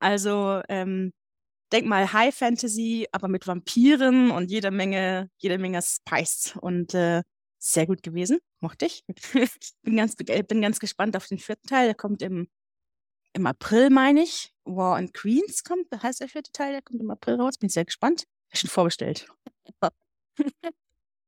Also 0.00 0.62
ähm, 0.68 1.12
denk 1.74 1.86
mal 1.86 2.12
High 2.12 2.34
Fantasy, 2.34 3.06
aber 3.12 3.28
mit 3.28 3.46
Vampiren 3.46 4.30
und 4.30 4.50
jede 4.50 4.70
Menge, 4.70 5.28
jede 5.38 5.58
Menge 5.58 5.82
Spice 5.82 6.54
und 6.60 6.94
äh, 6.94 7.22
sehr 7.58 7.86
gut 7.86 8.02
gewesen, 8.02 8.38
mochte 8.60 8.86
ich. 8.86 9.04
bin 9.82 9.96
ganz, 9.96 10.14
bin 10.16 10.62
ganz 10.62 10.78
gespannt 10.78 11.16
auf 11.16 11.26
den 11.26 11.38
vierten 11.38 11.66
Teil. 11.66 11.86
Der 11.86 11.94
kommt 11.94 12.22
im, 12.22 12.48
im 13.32 13.46
April, 13.46 13.90
meine 13.90 14.22
ich. 14.22 14.52
War 14.64 14.96
and 14.96 15.12
Queens 15.12 15.64
kommt, 15.64 15.86
heißt 15.92 16.20
der 16.20 16.28
vierte 16.28 16.52
Teil, 16.52 16.72
der 16.72 16.82
kommt 16.82 17.00
im 17.00 17.10
April 17.10 17.34
raus. 17.40 17.58
Bin 17.58 17.68
sehr 17.68 17.84
gespannt. 17.84 18.24
Hab 18.50 18.58
schon 18.58 18.70
vorbestellt. 18.70 19.26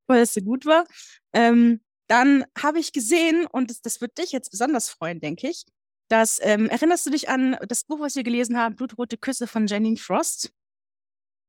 Weil 0.07 0.23
es 0.23 0.35
so 0.35 0.41
gut 0.41 0.65
war. 0.65 0.87
Ähm, 1.33 1.81
dann 2.07 2.45
habe 2.57 2.79
ich 2.79 2.93
gesehen, 2.93 3.47
und 3.47 3.71
das, 3.71 3.81
das 3.81 4.01
wird 4.01 4.17
dich 4.19 4.31
jetzt 4.31 4.51
besonders 4.51 4.89
freuen, 4.89 5.21
denke 5.21 5.49
ich, 5.49 5.65
das, 6.09 6.39
ähm, 6.43 6.69
erinnerst 6.69 7.07
du 7.07 7.11
dich 7.11 7.29
an 7.29 7.57
das 7.69 7.85
Buch, 7.85 8.01
was 8.01 8.15
wir 8.15 8.23
gelesen 8.23 8.57
haben, 8.59 8.77
Blutrote 8.77 9.17
Küsse 9.17 9.47
von 9.47 9.67
Janine 9.67 9.97
Frost? 9.97 10.53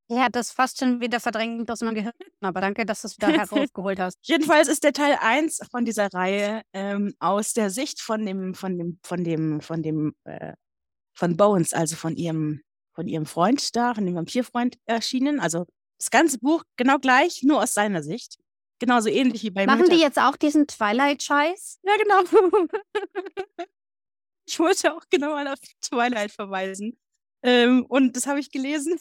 Ja, 0.09 0.29
das 0.29 0.51
fast 0.51 0.79
schon 0.79 1.01
wieder 1.01 1.19
verdrängt 1.19 1.69
aus 1.69 1.81
meinem 1.81 1.95
Gehirn. 1.95 2.13
Aber 2.41 2.61
danke, 2.61 2.85
dass 2.85 3.01
du 3.01 3.07
es 3.07 3.17
wieder 3.17 3.27
herausgeholt 3.29 3.99
hast. 3.99 4.17
Jedenfalls 4.23 4.69
ist 4.69 4.83
der 4.83 4.93
Teil 4.93 5.17
1 5.19 5.59
von 5.69 5.83
dieser 5.83 6.07
Reihe 6.13 6.61
ähm, 6.73 7.13
aus 7.19 7.53
der 7.53 7.69
Sicht 7.69 8.01
von 8.01 8.25
dem, 8.25 8.53
von 8.53 8.77
dem, 8.77 8.99
von 9.03 9.23
dem, 9.23 9.59
von 9.59 9.83
dem, 9.83 10.15
äh, 10.23 10.53
von 11.13 11.35
Bones, 11.35 11.73
also 11.73 11.95
von 11.97 12.15
ihrem, 12.15 12.61
von 12.93 13.07
ihrem 13.07 13.25
Freund 13.25 13.75
da, 13.75 13.93
von 13.93 14.05
dem 14.05 14.15
Vampirfreund 14.15 14.77
erschienen. 14.85 15.41
Also 15.41 15.65
das 15.99 16.09
ganze 16.09 16.39
Buch 16.39 16.63
genau 16.77 16.99
gleich, 16.99 17.43
nur 17.43 17.61
aus 17.61 17.73
seiner 17.73 18.01
Sicht. 18.01 18.37
Genauso 18.79 19.09
ähnlich 19.09 19.43
wie 19.43 19.49
bei 19.49 19.65
Machen 19.65 19.81
Mütter. 19.81 19.95
die 19.95 20.01
jetzt 20.01 20.19
auch 20.19 20.37
diesen 20.37 20.67
Twilight-Scheiß? 20.67 21.79
Ja, 21.83 21.93
genau. 21.97 22.67
Ich 24.49 24.59
wollte 24.59 24.93
auch 24.93 25.03
genau 25.09 25.31
mal 25.31 25.47
auf 25.47 25.59
Twilight 25.81 26.31
verweisen. 26.31 26.97
Ähm, 27.43 27.85
und 27.87 28.15
das 28.15 28.27
habe 28.27 28.39
ich 28.39 28.49
gelesen. 28.51 28.99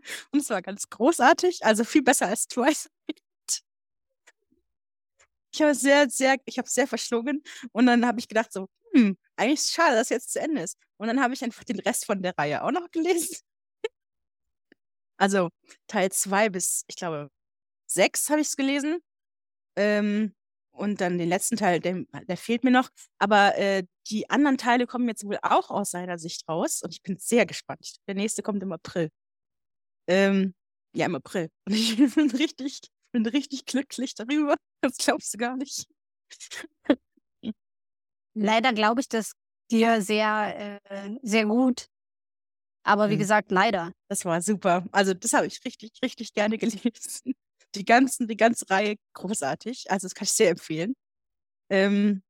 Und 0.32 0.40
es 0.40 0.50
war 0.50 0.62
ganz 0.62 0.88
großartig, 0.90 1.64
also 1.64 1.84
viel 1.84 2.02
besser 2.02 2.26
als 2.28 2.46
Twilight. 2.48 2.90
Ich 5.52 5.60
habe 5.62 5.74
sehr, 5.74 6.08
sehr, 6.08 6.36
ich 6.44 6.58
habe 6.58 6.68
sehr 6.68 6.86
verschlungen 6.86 7.42
und 7.72 7.86
dann 7.86 8.06
habe 8.06 8.20
ich 8.20 8.28
gedacht 8.28 8.52
so, 8.52 8.68
hm, 8.94 9.16
eigentlich 9.36 9.54
ist 9.60 9.64
es 9.66 9.72
schade, 9.72 9.96
dass 9.96 10.02
es 10.06 10.10
jetzt 10.10 10.32
zu 10.32 10.40
Ende 10.40 10.62
ist. 10.62 10.78
Und 10.96 11.08
dann 11.08 11.20
habe 11.20 11.34
ich 11.34 11.42
einfach 11.42 11.64
den 11.64 11.80
Rest 11.80 12.06
von 12.06 12.22
der 12.22 12.38
Reihe 12.38 12.62
auch 12.62 12.70
noch 12.70 12.88
gelesen. 12.92 13.36
Also 15.18 15.50
Teil 15.86 16.10
2 16.10 16.48
bis, 16.48 16.84
ich 16.88 16.96
glaube, 16.96 17.30
6 17.86 18.30
habe 18.30 18.40
ich 18.40 18.48
es 18.48 18.56
gelesen. 18.56 19.00
Ähm, 19.76 20.34
und 20.72 21.00
dann 21.00 21.18
den 21.18 21.28
letzten 21.28 21.56
Teil, 21.56 21.80
der, 21.80 22.04
der 22.26 22.36
fehlt 22.36 22.64
mir 22.64 22.70
noch. 22.70 22.88
Aber 23.18 23.56
äh, 23.58 23.84
die 24.08 24.30
anderen 24.30 24.58
Teile 24.58 24.86
kommen 24.86 25.08
jetzt 25.08 25.24
wohl 25.24 25.38
auch 25.42 25.70
aus 25.70 25.90
seiner 25.90 26.18
Sicht 26.18 26.48
raus. 26.48 26.82
Und 26.82 26.94
ich 26.94 27.02
bin 27.02 27.18
sehr 27.18 27.46
gespannt. 27.46 27.96
Der 28.06 28.14
nächste 28.14 28.42
kommt 28.42 28.62
im 28.62 28.72
April. 28.72 29.10
Ähm, 30.08 30.54
ja, 30.94 31.06
im 31.06 31.14
April. 31.14 31.50
Und 31.66 31.74
ich 31.74 31.96
bin 31.96 32.30
richtig, 32.30 32.80
bin 33.12 33.26
richtig 33.26 33.66
glücklich 33.66 34.14
darüber. 34.14 34.56
Das 34.82 34.96
glaubst 34.96 35.34
du 35.34 35.38
gar 35.38 35.56
nicht. 35.56 35.86
Leider 38.34 38.72
glaube 38.72 39.00
ich 39.00 39.08
das 39.08 39.32
dir 39.70 40.00
sehr, 40.00 40.80
äh, 40.84 41.18
sehr 41.22 41.46
gut. 41.46 41.86
Aber 42.82 43.10
wie 43.10 43.16
mhm. 43.16 43.20
gesagt, 43.20 43.50
leider. 43.50 43.92
Das 44.08 44.24
war 44.24 44.40
super. 44.40 44.86
Also, 44.90 45.12
das 45.12 45.32
habe 45.34 45.46
ich 45.46 45.62
richtig, 45.64 45.92
richtig 46.02 46.32
gerne 46.32 46.56
gelesen 46.58 47.34
die 47.74 47.84
ganzen, 47.84 48.28
die 48.28 48.36
ganze 48.36 48.68
Reihe 48.70 48.96
großartig. 49.14 49.90
Also 49.90 50.06
das 50.06 50.14
kann 50.14 50.24
ich 50.24 50.32
sehr 50.32 50.50
empfehlen. 50.50 50.94
Ähm, 51.70 52.22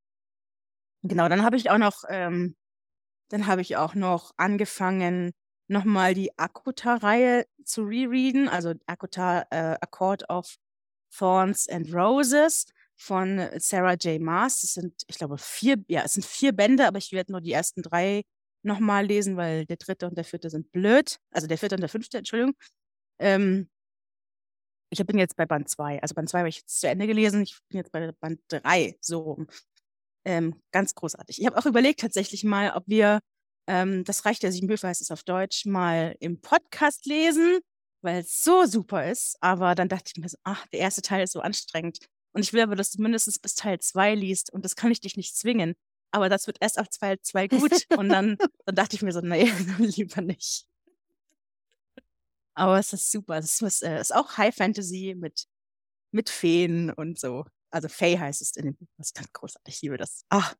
genau, 1.02 1.28
dann 1.28 1.42
habe 1.42 1.56
ich 1.56 1.70
auch 1.70 1.78
noch, 1.78 2.04
ähm, 2.08 2.56
dann 3.30 3.46
habe 3.46 3.62
ich 3.62 3.76
auch 3.76 3.94
noch 3.94 4.32
angefangen, 4.36 5.32
nochmal 5.68 6.14
die 6.14 6.36
Akuta-Reihe 6.38 7.46
zu 7.64 7.82
rereaden, 7.84 8.48
also 8.48 8.74
Akuta 8.86 9.42
äh, 9.50 9.76
Accord 9.80 10.28
of 10.28 10.56
Thorns 11.16 11.68
and 11.68 11.92
Roses 11.94 12.66
von 12.96 13.48
Sarah 13.58 13.94
J. 13.94 14.20
Maas. 14.20 14.60
Das 14.60 14.74
sind, 14.74 15.02
ich 15.06 15.16
glaube, 15.16 15.38
vier, 15.38 15.76
ja, 15.88 16.02
es 16.04 16.14
sind 16.14 16.26
vier 16.26 16.52
Bände, 16.52 16.86
aber 16.86 16.98
ich 16.98 17.12
werde 17.12 17.32
nur 17.32 17.40
die 17.40 17.52
ersten 17.52 17.82
drei 17.82 18.22
nochmal 18.62 19.06
lesen, 19.06 19.36
weil 19.36 19.64
der 19.64 19.76
dritte 19.76 20.06
und 20.06 20.16
der 20.16 20.24
vierte 20.24 20.50
sind 20.50 20.70
blöd. 20.72 21.18
Also 21.30 21.46
der 21.46 21.58
vierte 21.58 21.76
und 21.76 21.80
der 21.80 21.88
fünfte, 21.88 22.18
Entschuldigung. 22.18 22.54
Ähm, 23.18 23.70
ich 24.90 25.04
bin 25.06 25.18
jetzt 25.18 25.36
bei 25.36 25.46
Band 25.46 25.68
2. 25.68 26.02
Also 26.02 26.14
Band 26.14 26.28
2 26.28 26.38
habe 26.38 26.48
ich 26.48 26.58
jetzt 26.58 26.80
zu 26.80 26.88
Ende 26.88 27.06
gelesen. 27.06 27.42
Ich 27.42 27.58
bin 27.68 27.78
jetzt 27.78 27.92
bei 27.92 28.12
Band 28.20 28.40
3. 28.48 28.96
So 29.00 29.46
ähm, 30.24 30.60
ganz 30.72 30.94
großartig. 30.94 31.40
Ich 31.40 31.46
habe 31.46 31.56
auch 31.56 31.66
überlegt 31.66 32.00
tatsächlich 32.00 32.44
mal, 32.44 32.72
ob 32.74 32.84
wir 32.86 33.20
ähm, 33.66 34.04
Das 34.04 34.24
Reich 34.24 34.40
der 34.40 34.52
Sieben 34.52 34.68
Höfe 34.68 34.88
heißt 34.88 35.00
es 35.00 35.10
auf 35.10 35.22
Deutsch, 35.22 35.64
mal 35.64 36.16
im 36.20 36.40
Podcast 36.40 37.06
lesen, 37.06 37.60
weil 38.02 38.20
es 38.20 38.42
so 38.42 38.66
super 38.66 39.08
ist. 39.08 39.36
Aber 39.40 39.74
dann 39.74 39.88
dachte 39.88 40.12
ich 40.14 40.20
mir 40.20 40.28
so, 40.28 40.38
ach, 40.42 40.66
der 40.68 40.80
erste 40.80 41.02
Teil 41.02 41.22
ist 41.22 41.32
so 41.32 41.40
anstrengend. 41.40 41.98
Und 42.32 42.42
ich 42.42 42.52
will 42.52 42.60
aber, 42.60 42.76
dass 42.76 42.90
du 42.90 43.02
mindestens 43.02 43.38
bis 43.38 43.54
Teil 43.54 43.78
2 43.80 44.14
liest 44.14 44.52
und 44.52 44.64
das 44.64 44.76
kann 44.76 44.92
ich 44.92 45.00
dich 45.00 45.16
nicht 45.16 45.36
zwingen. 45.36 45.74
Aber 46.12 46.28
das 46.28 46.46
wird 46.46 46.58
erst 46.60 46.78
auf 46.78 46.88
Teil 46.88 47.18
2 47.20 47.48
gut. 47.48 47.86
und 47.96 48.08
dann, 48.08 48.36
dann 48.66 48.74
dachte 48.74 48.96
ich 48.96 49.02
mir 49.02 49.12
so, 49.12 49.20
nee, 49.20 49.44
lieber 49.78 50.20
nicht. 50.20 50.66
Aber 52.54 52.78
es 52.78 52.92
ist 52.92 53.10
super. 53.10 53.38
Es 53.38 53.60
ist, 53.60 53.82
äh, 53.82 54.00
ist 54.00 54.14
auch 54.14 54.36
High 54.36 54.54
Fantasy 54.54 55.14
mit, 55.16 55.46
mit 56.12 56.30
Feen 56.30 56.90
und 56.90 57.18
so. 57.18 57.44
Also 57.70 57.88
Fae 57.88 58.18
heißt 58.18 58.42
es 58.42 58.56
in 58.56 58.66
dem 58.66 58.76
Buch. 58.76 58.88
Das 58.96 59.08
ist 59.08 59.14
ganz 59.14 59.32
großartig. 59.32 59.74
Ich 59.74 59.82
liebe 59.82 59.96
das. 59.96 60.24
Ach. 60.28 60.54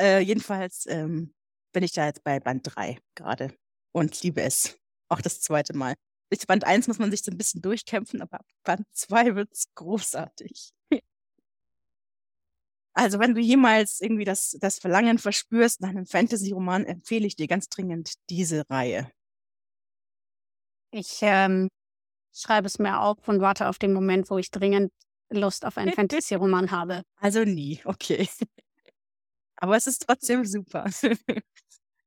Äh, 0.00 0.20
jedenfalls 0.20 0.86
ähm, 0.86 1.34
bin 1.72 1.82
ich 1.82 1.92
da 1.92 2.06
jetzt 2.06 2.24
bei 2.24 2.40
Band 2.40 2.62
3 2.74 2.98
gerade 3.14 3.54
und 3.92 4.22
liebe 4.22 4.42
es. 4.42 4.78
Auch 5.08 5.20
das 5.20 5.40
zweite 5.40 5.76
Mal. 5.76 5.94
Bis 6.30 6.46
Band 6.46 6.64
1 6.64 6.88
muss 6.88 6.98
man 6.98 7.10
sich 7.10 7.22
so 7.22 7.30
ein 7.30 7.36
bisschen 7.36 7.60
durchkämpfen, 7.60 8.22
aber 8.22 8.40
ab 8.40 8.46
Band 8.64 8.86
2 8.92 9.34
wird 9.34 9.52
es 9.52 9.66
großartig. 9.74 10.72
Also, 12.94 13.18
wenn 13.18 13.34
du 13.34 13.40
jemals 13.40 14.00
irgendwie 14.00 14.24
das, 14.24 14.56
das 14.60 14.78
Verlangen 14.78 15.18
verspürst 15.18 15.80
nach 15.80 15.88
einem 15.88 16.06
Fantasy-Roman, 16.06 16.84
empfehle 16.84 17.26
ich 17.26 17.36
dir 17.36 17.46
ganz 17.46 17.68
dringend 17.68 18.14
diese 18.28 18.68
Reihe. 18.68 19.10
Ich 20.92 21.18
ähm, 21.22 21.68
schreibe 22.34 22.66
es 22.66 22.78
mir 22.78 23.00
auf 23.00 23.26
und 23.26 23.40
warte 23.40 23.68
auf 23.68 23.78
den 23.78 23.94
Moment, 23.94 24.30
wo 24.30 24.38
ich 24.38 24.50
dringend 24.50 24.92
Lust 25.30 25.64
auf 25.64 25.78
einen 25.78 25.92
Fantasy-Roman 25.94 26.70
habe. 26.70 27.02
Also 27.16 27.44
nie, 27.44 27.80
okay. 27.84 28.28
Aber 29.56 29.76
es 29.76 29.86
ist 29.86 30.04
trotzdem 30.06 30.44
super. 30.44 30.90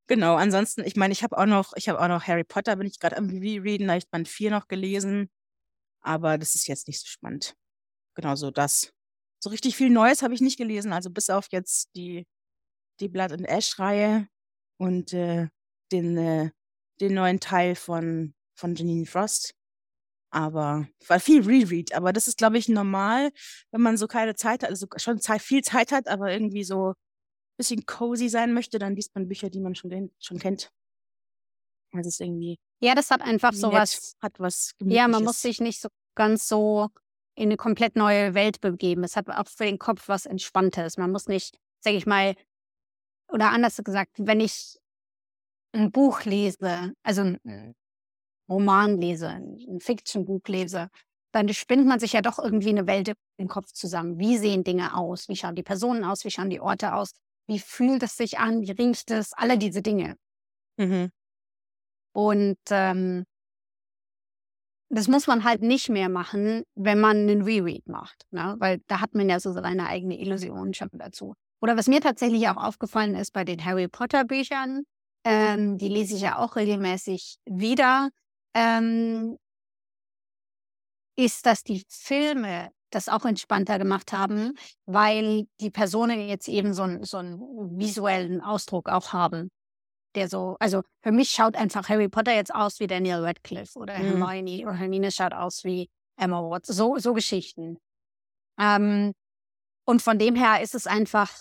genau, 0.08 0.36
ansonsten, 0.36 0.84
ich 0.84 0.96
meine, 0.96 1.14
ich 1.14 1.24
habe 1.24 1.38
auch 1.38 1.48
noch, 1.48 1.74
ich 1.76 1.90
habe 1.90 2.00
auch 2.00 2.08
noch 2.08 2.28
Harry 2.28 2.44
Potter, 2.44 2.76
bin 2.76 2.88
ich 2.88 3.00
gerade 3.00 3.18
am 3.18 3.30
Rereaden, 3.30 3.88
da 3.88 3.94
habe 3.94 4.00
ich 4.00 4.10
Band 4.10 4.28
4 4.28 4.52
noch 4.52 4.68
gelesen. 4.68 5.30
Aber 6.02 6.38
das 6.38 6.54
ist 6.54 6.68
jetzt 6.68 6.88
nicht 6.88 7.02
so 7.02 7.08
spannend. 7.08 7.56
Genau 8.14 8.36
so 8.36 8.52
das. 8.52 8.92
So 9.40 9.50
richtig 9.50 9.76
viel 9.76 9.90
Neues 9.90 10.22
habe 10.22 10.34
ich 10.34 10.42
nicht 10.42 10.58
gelesen, 10.58 10.94
also 10.94 11.10
bis 11.10 11.30
auf 11.30 11.48
jetzt 11.52 11.96
die, 11.96 12.28
die 13.00 13.10
Blood 13.10 13.32
and 13.32 13.48
Ash-Reihe 13.48 14.28
und 14.78 15.14
äh, 15.14 15.48
den, 15.92 16.18
äh, 16.18 16.52
den 17.02 17.16
neuen 17.16 17.40
Teil 17.40 17.76
von, 17.76 18.36
von 18.56 18.76
Janine 18.76 19.06
Frost. 19.06 19.54
Aber 20.32 20.88
war 21.08 21.20
viel 21.20 21.46
Reread, 21.46 21.94
aber 21.94 22.12
das 22.12 22.28
ist, 22.28 22.38
glaube 22.38 22.58
ich, 22.58 22.68
normal, 22.68 23.32
wenn 23.72 23.82
man 23.82 23.96
so 23.96 24.08
keine 24.08 24.36
Zeit 24.36 24.64
hat, 24.64 24.70
also 24.70 24.88
schon 24.98 25.22
Zeit, 25.22 25.42
viel 25.42 25.62
Zeit 25.62 25.92
hat, 25.92 26.08
aber 26.08 26.32
irgendwie 26.32 26.64
so 26.66 26.90
ein 26.90 26.96
bisschen 27.58 27.86
cozy 27.86 28.28
sein 28.28 28.54
möchte, 28.54 28.78
dann 28.78 28.96
liest 28.96 29.16
man 29.16 29.30
Bücher, 29.30 29.50
die 29.50 29.62
man 29.62 29.76
schon, 29.76 30.12
schon 30.20 30.40
kennt. 30.40 30.72
Also 31.94 32.10
es 32.10 32.16
ist 32.16 32.22
irgendwie. 32.22 32.60
Ja, 32.82 32.96
das 32.96 33.12
hat 33.12 33.22
einfach 33.22 33.54
so 33.54 33.72
was. 33.72 34.16
Hat 34.22 34.40
was 34.40 34.74
Ja, 34.84 35.08
man 35.08 35.24
muss 35.24 35.42
sich 35.42 35.62
nicht 35.62 35.80
so 35.80 35.88
ganz 36.16 36.48
so 36.48 36.90
in 37.36 37.50
eine 37.50 37.58
komplett 37.58 37.96
neue 37.96 38.34
Welt 38.34 38.62
begeben. 38.62 39.04
Es 39.04 39.16
hat 39.16 39.30
auch 39.30 39.48
für 39.48 39.66
den 39.66 39.80
Kopf 39.80 40.08
was 40.08 40.26
Entspanntes. 40.26 40.98
Man 40.98 41.12
muss 41.12 41.28
nicht, 41.28 41.58
sage 41.80 41.98
ich 41.98 42.06
mal, 42.06 42.36
oder 43.30 43.52
anders 43.52 43.78
gesagt, 43.84 44.12
wenn 44.18 44.40
ich 44.40 44.78
ein 45.74 45.92
Buch 45.92 46.24
lese, 46.24 46.94
also 47.04 47.22
ein. 47.22 47.76
Roman 48.50 49.00
lese, 49.00 49.30
ein 49.30 49.80
Fiction-Buch 49.80 50.48
lese, 50.48 50.90
dann 51.32 51.50
spinnt 51.54 51.86
man 51.86 52.00
sich 52.00 52.14
ja 52.14 52.22
doch 52.22 52.40
irgendwie 52.40 52.70
eine 52.70 52.88
Welt 52.88 53.12
im 53.38 53.48
Kopf 53.48 53.72
zusammen. 53.74 54.20
Wie 54.20 54.38
sehen 54.38 54.64
Dinge 54.64 54.96
aus? 54.96 55.28
Wie 55.28 55.36
schauen 55.36 55.56
die 55.56 55.64
Personen 55.64 56.04
aus? 56.04 56.24
Wie 56.24 56.32
schauen 56.32 56.50
die 56.50 56.62
Orte 56.62 56.94
aus? 56.94 57.12
Wie 57.48 57.60
fühlt 57.60 58.04
es 58.04 58.16
sich 58.16 58.40
an? 58.40 58.62
Wie 58.62 58.72
riecht 58.72 59.12
es? 59.12 59.34
Alle 59.34 59.58
diese 59.58 59.82
Dinge. 59.82 60.16
Mhm. 60.78 61.12
Und 62.14 62.58
ähm, 62.70 63.26
das 64.90 65.08
muss 65.08 65.28
man 65.28 65.44
halt 65.44 65.62
nicht 65.62 65.90
mehr 65.90 66.10
machen, 66.10 66.64
wenn 66.76 67.02
man 67.02 67.18
einen 67.18 67.42
Reread 67.42 67.88
macht, 67.88 68.26
ne? 68.32 68.56
weil 68.60 68.80
da 68.88 69.02
hat 69.02 69.14
man 69.14 69.28
ja 69.28 69.40
so 69.40 69.52
seine 69.52 69.88
eigene 69.88 70.20
Illusion 70.20 70.74
schon 70.74 70.90
dazu. 70.94 71.34
Oder 71.62 71.76
was 71.76 71.88
mir 71.88 72.00
tatsächlich 72.00 72.48
auch 72.48 72.58
aufgefallen 72.58 73.16
ist 73.16 73.34
bei 73.34 73.44
den 73.44 73.64
Harry 73.66 73.88
Potter 73.88 74.24
Büchern, 74.24 74.84
ähm, 75.26 75.78
die 75.78 75.90
lese 75.90 76.16
ich 76.16 76.22
ja 76.22 76.38
auch 76.38 76.56
regelmäßig 76.56 77.38
wieder, 77.46 78.10
ähm, 78.56 79.38
ist, 81.16 81.46
dass 81.46 81.64
die 81.64 81.84
Filme 81.88 82.72
das 82.90 83.10
auch 83.10 83.26
entspannter 83.26 83.78
gemacht 83.78 84.14
haben, 84.14 84.58
weil 84.86 85.48
die 85.60 85.70
Personen 85.70 86.28
jetzt 86.28 86.48
eben 86.48 86.74
so, 86.74 86.84
ein, 86.84 87.04
so 87.04 87.18
einen 87.18 87.78
visuellen 87.78 88.42
Ausdruck 88.42 88.90
auch 88.90 89.14
haben 89.14 89.52
der 90.16 90.30
so, 90.30 90.56
also 90.60 90.82
für 91.02 91.12
mich 91.12 91.30
schaut 91.30 91.56
einfach 91.56 91.90
Harry 91.90 92.08
Potter 92.08 92.34
jetzt 92.34 92.54
aus 92.54 92.80
wie 92.80 92.88
Daniel 92.88 93.24
Radcliffe 93.24 93.78
oder 93.78 93.98
mhm. 93.98 94.26
Hermione 94.26 94.64
oder 94.64 94.74
Hermine 94.74 95.12
schaut 95.12 95.34
aus 95.34 95.64
wie 95.64 95.90
Emma 96.18 96.42
Watson. 96.42 96.76
So, 96.76 96.98
so 96.98 97.14
Geschichten. 97.14 97.78
Ähm, 98.60 99.14
und 99.86 100.02
von 100.02 100.18
dem 100.18 100.36
her 100.36 100.62
ist 100.62 100.74
es 100.74 100.88
einfach, 100.88 101.32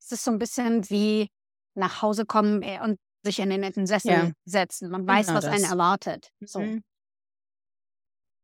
es 0.00 0.12
ist 0.12 0.24
so 0.24 0.30
ein 0.30 0.38
bisschen 0.38 0.88
wie 0.88 1.28
nach 1.74 2.02
Hause 2.02 2.24
kommen 2.24 2.62
äh, 2.62 2.80
und 2.82 2.98
sich 3.22 3.38
in 3.38 3.50
den 3.50 3.60
netten 3.60 3.86
Sessel 3.86 4.10
ja. 4.10 4.32
setzen. 4.44 4.90
Man 4.90 5.06
weiß, 5.06 5.26
genau 5.26 5.38
was 5.38 5.44
das. 5.44 5.54
einen 5.54 5.64
erwartet. 5.64 6.30
So. 6.40 6.60
Mhm. 6.60 6.82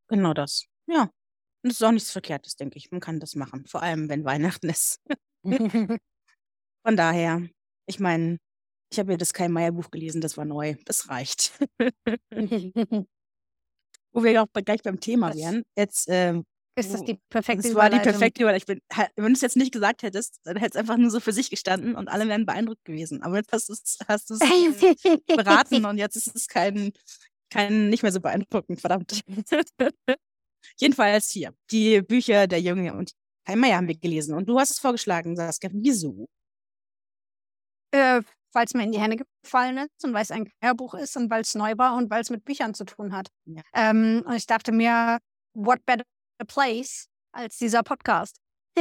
Genau 0.09 0.35
das. 0.35 0.67
Ja. 0.87 1.11
Und 1.63 1.71
es 1.71 1.81
ist 1.81 1.83
auch 1.83 1.93
nichts 1.93 2.11
Verkehrtes, 2.13 2.57
denke 2.57 2.79
ich. 2.79 2.91
Man 2.91 3.01
kann 3.01 3.19
das 3.21 3.35
machen. 3.35 3.67
Vor 3.67 3.83
allem, 3.83 4.09
wenn 4.09 4.25
Weihnachten 4.25 4.69
ist. 4.69 5.01
Von 6.87 6.97
daher, 6.97 7.49
ich 7.87 7.99
meine, 7.99 8.39
ich 8.93 8.99
habe 8.99 9.13
ja 9.13 9.19
das 9.19 9.33
Kai 9.33 9.49
Meier 9.49 9.73
Buch 9.73 9.91
gelesen, 9.91 10.21
das 10.21 10.37
war 10.37 10.45
neu. 10.45 10.77
Das 10.85 11.09
reicht. 11.09 11.59
Wo 14.13 14.23
wir 14.23 14.43
auch 14.43 14.47
gleich 14.53 14.83
beim 14.83 15.01
Thema 15.01 15.35
wären. 15.35 15.65
Jetzt, 15.77 16.07
ähm, 16.09 16.45
ist 16.77 16.93
das 16.93 17.05
die 17.05 17.19
perfekte 17.31 17.69
das 17.69 17.75
war 17.75 17.89
die 17.89 17.99
perfekte 17.99 18.43
Überleitung. 18.43 18.77
Ich 18.77 18.81
bin, 18.97 19.07
wenn 19.17 19.25
du 19.27 19.33
es 19.33 19.41
jetzt 19.41 19.57
nicht 19.57 19.73
gesagt 19.73 20.03
hättest, 20.03 20.41
dann 20.45 20.57
hätte 20.57 20.75
es 20.75 20.77
einfach 20.77 20.99
nur 20.99 21.11
so 21.11 21.21
für 21.21 21.33
sich 21.33 21.49
gestanden 21.49 21.95
und 21.97 22.09
alle 22.09 22.29
wären 22.29 22.45
beeindruckt 22.45 22.85
gewesen. 22.85 23.23
Aber 23.23 23.37
jetzt 23.37 23.53
hast 23.53 23.69
du 23.69 23.73
es 23.73 23.99
hast 24.07 24.31
du's, 24.31 24.41
äh, 24.41 25.17
beraten 25.35 25.85
und 25.87 25.97
jetzt 25.97 26.17
ist 26.17 26.35
es 26.35 26.49
kein, 26.49 26.93
kein 27.51 27.89
nicht 27.89 28.03
mehr 28.03 28.13
so 28.13 28.21
beeindruckend, 28.21 28.81
verdammt. 28.81 29.23
Jedenfalls 30.79 31.31
hier, 31.31 31.55
die 31.71 32.03
Bücher 32.03 32.47
der 32.47 32.61
Junge 32.61 32.93
und 32.93 33.13
Kai 33.47 33.57
Meier 33.57 33.77
haben 33.77 33.89
wir 33.89 33.97
gelesen. 33.97 34.35
Und 34.35 34.49
du 34.49 34.59
hast 34.59 34.73
es 34.73 34.79
vorgeschlagen, 34.79 35.37
Saskia. 35.37 35.71
Wieso? 35.73 36.29
Äh, 37.93 38.21
weil 38.53 38.65
es 38.65 38.75
mir 38.75 38.83
in 38.83 38.93
die 38.93 39.01
Hände 39.01 39.25
gefallen 39.43 39.79
ist 39.79 40.05
und 40.05 40.13
weil 40.13 40.23
es 40.23 40.31
ein 40.31 40.51
Hörbuch 40.61 40.95
ist 40.95 41.17
und 41.17 41.31
weil 41.31 41.43
es 41.43 41.55
neu 41.55 41.75
war 41.77 41.97
und 41.97 42.11
weil 42.11 42.23
es 42.23 42.31
mit 42.31 42.45
Büchern 42.45 42.75
zu 42.75 42.85
tun 42.85 43.15
hat. 43.15 43.29
Ja. 43.45 43.63
Ähm, 43.75 44.25
und 44.27 44.35
ich 44.35 44.47
dachte 44.47 44.73
mir, 44.73 45.19
what 45.55 45.85
better 45.87 46.05
place 46.45 47.09
als 47.33 47.59
dieser 47.59 47.83
Podcast? 47.83 48.39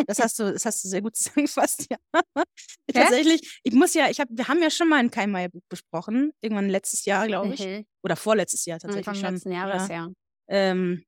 Das 0.07 0.19
hast 0.19 0.39
du, 0.39 0.51
das 0.51 0.65
hast 0.65 0.83
du 0.83 0.87
sehr 0.87 1.01
gut 1.01 1.15
zusammengefasst, 1.15 1.87
ja. 1.89 1.97
Okay. 2.87 3.01
Tatsächlich, 3.01 3.59
ich 3.63 3.73
muss 3.73 3.95
ja, 3.95 4.09
ich 4.11 4.19
habe, 4.19 4.29
wir 4.37 4.47
haben 4.47 4.61
ja 4.61 4.69
schon 4.69 4.87
mal 4.87 4.99
ein 4.99 5.09
Keimeyer 5.09 5.49
Buch 5.49 5.63
besprochen, 5.69 6.31
irgendwann 6.39 6.69
letztes 6.69 7.03
Jahr, 7.05 7.25
glaube 7.25 7.55
ich. 7.55 7.65
Mhm. 7.65 7.85
Oder 8.03 8.15
vorletztes 8.15 8.63
Jahr 8.65 8.77
tatsächlich 8.77 9.07
Anfang 9.07 9.23
schon. 9.23 9.33
letzten 9.33 9.51
Jahres, 9.51 9.87
ja. 9.87 9.95
ja. 9.95 10.11
Ähm, 10.47 11.03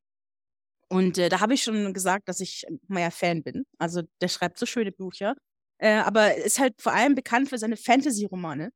und 0.89 1.20
äh, 1.20 1.30
da 1.30 1.39
habe 1.39 1.54
ich 1.54 1.62
schon 1.62 1.94
gesagt, 1.94 2.27
dass 2.27 2.39
ich 2.39 2.66
Meyer 2.88 3.12
Fan 3.12 3.44
bin. 3.44 3.66
Also 3.77 4.01
der 4.22 4.27
schreibt 4.27 4.58
so 4.58 4.66
schöne 4.66 4.92
Bücher. 4.92 5.36
Äh, 5.77 5.98
aber 5.98 6.36
ist 6.36 6.60
halt 6.60 6.82
vor 6.82 6.94
allem 6.94 7.13
bekannt 7.13 7.50
für 7.50 7.60
seine 7.60 7.77
Fantasy-Romane. 7.77 8.72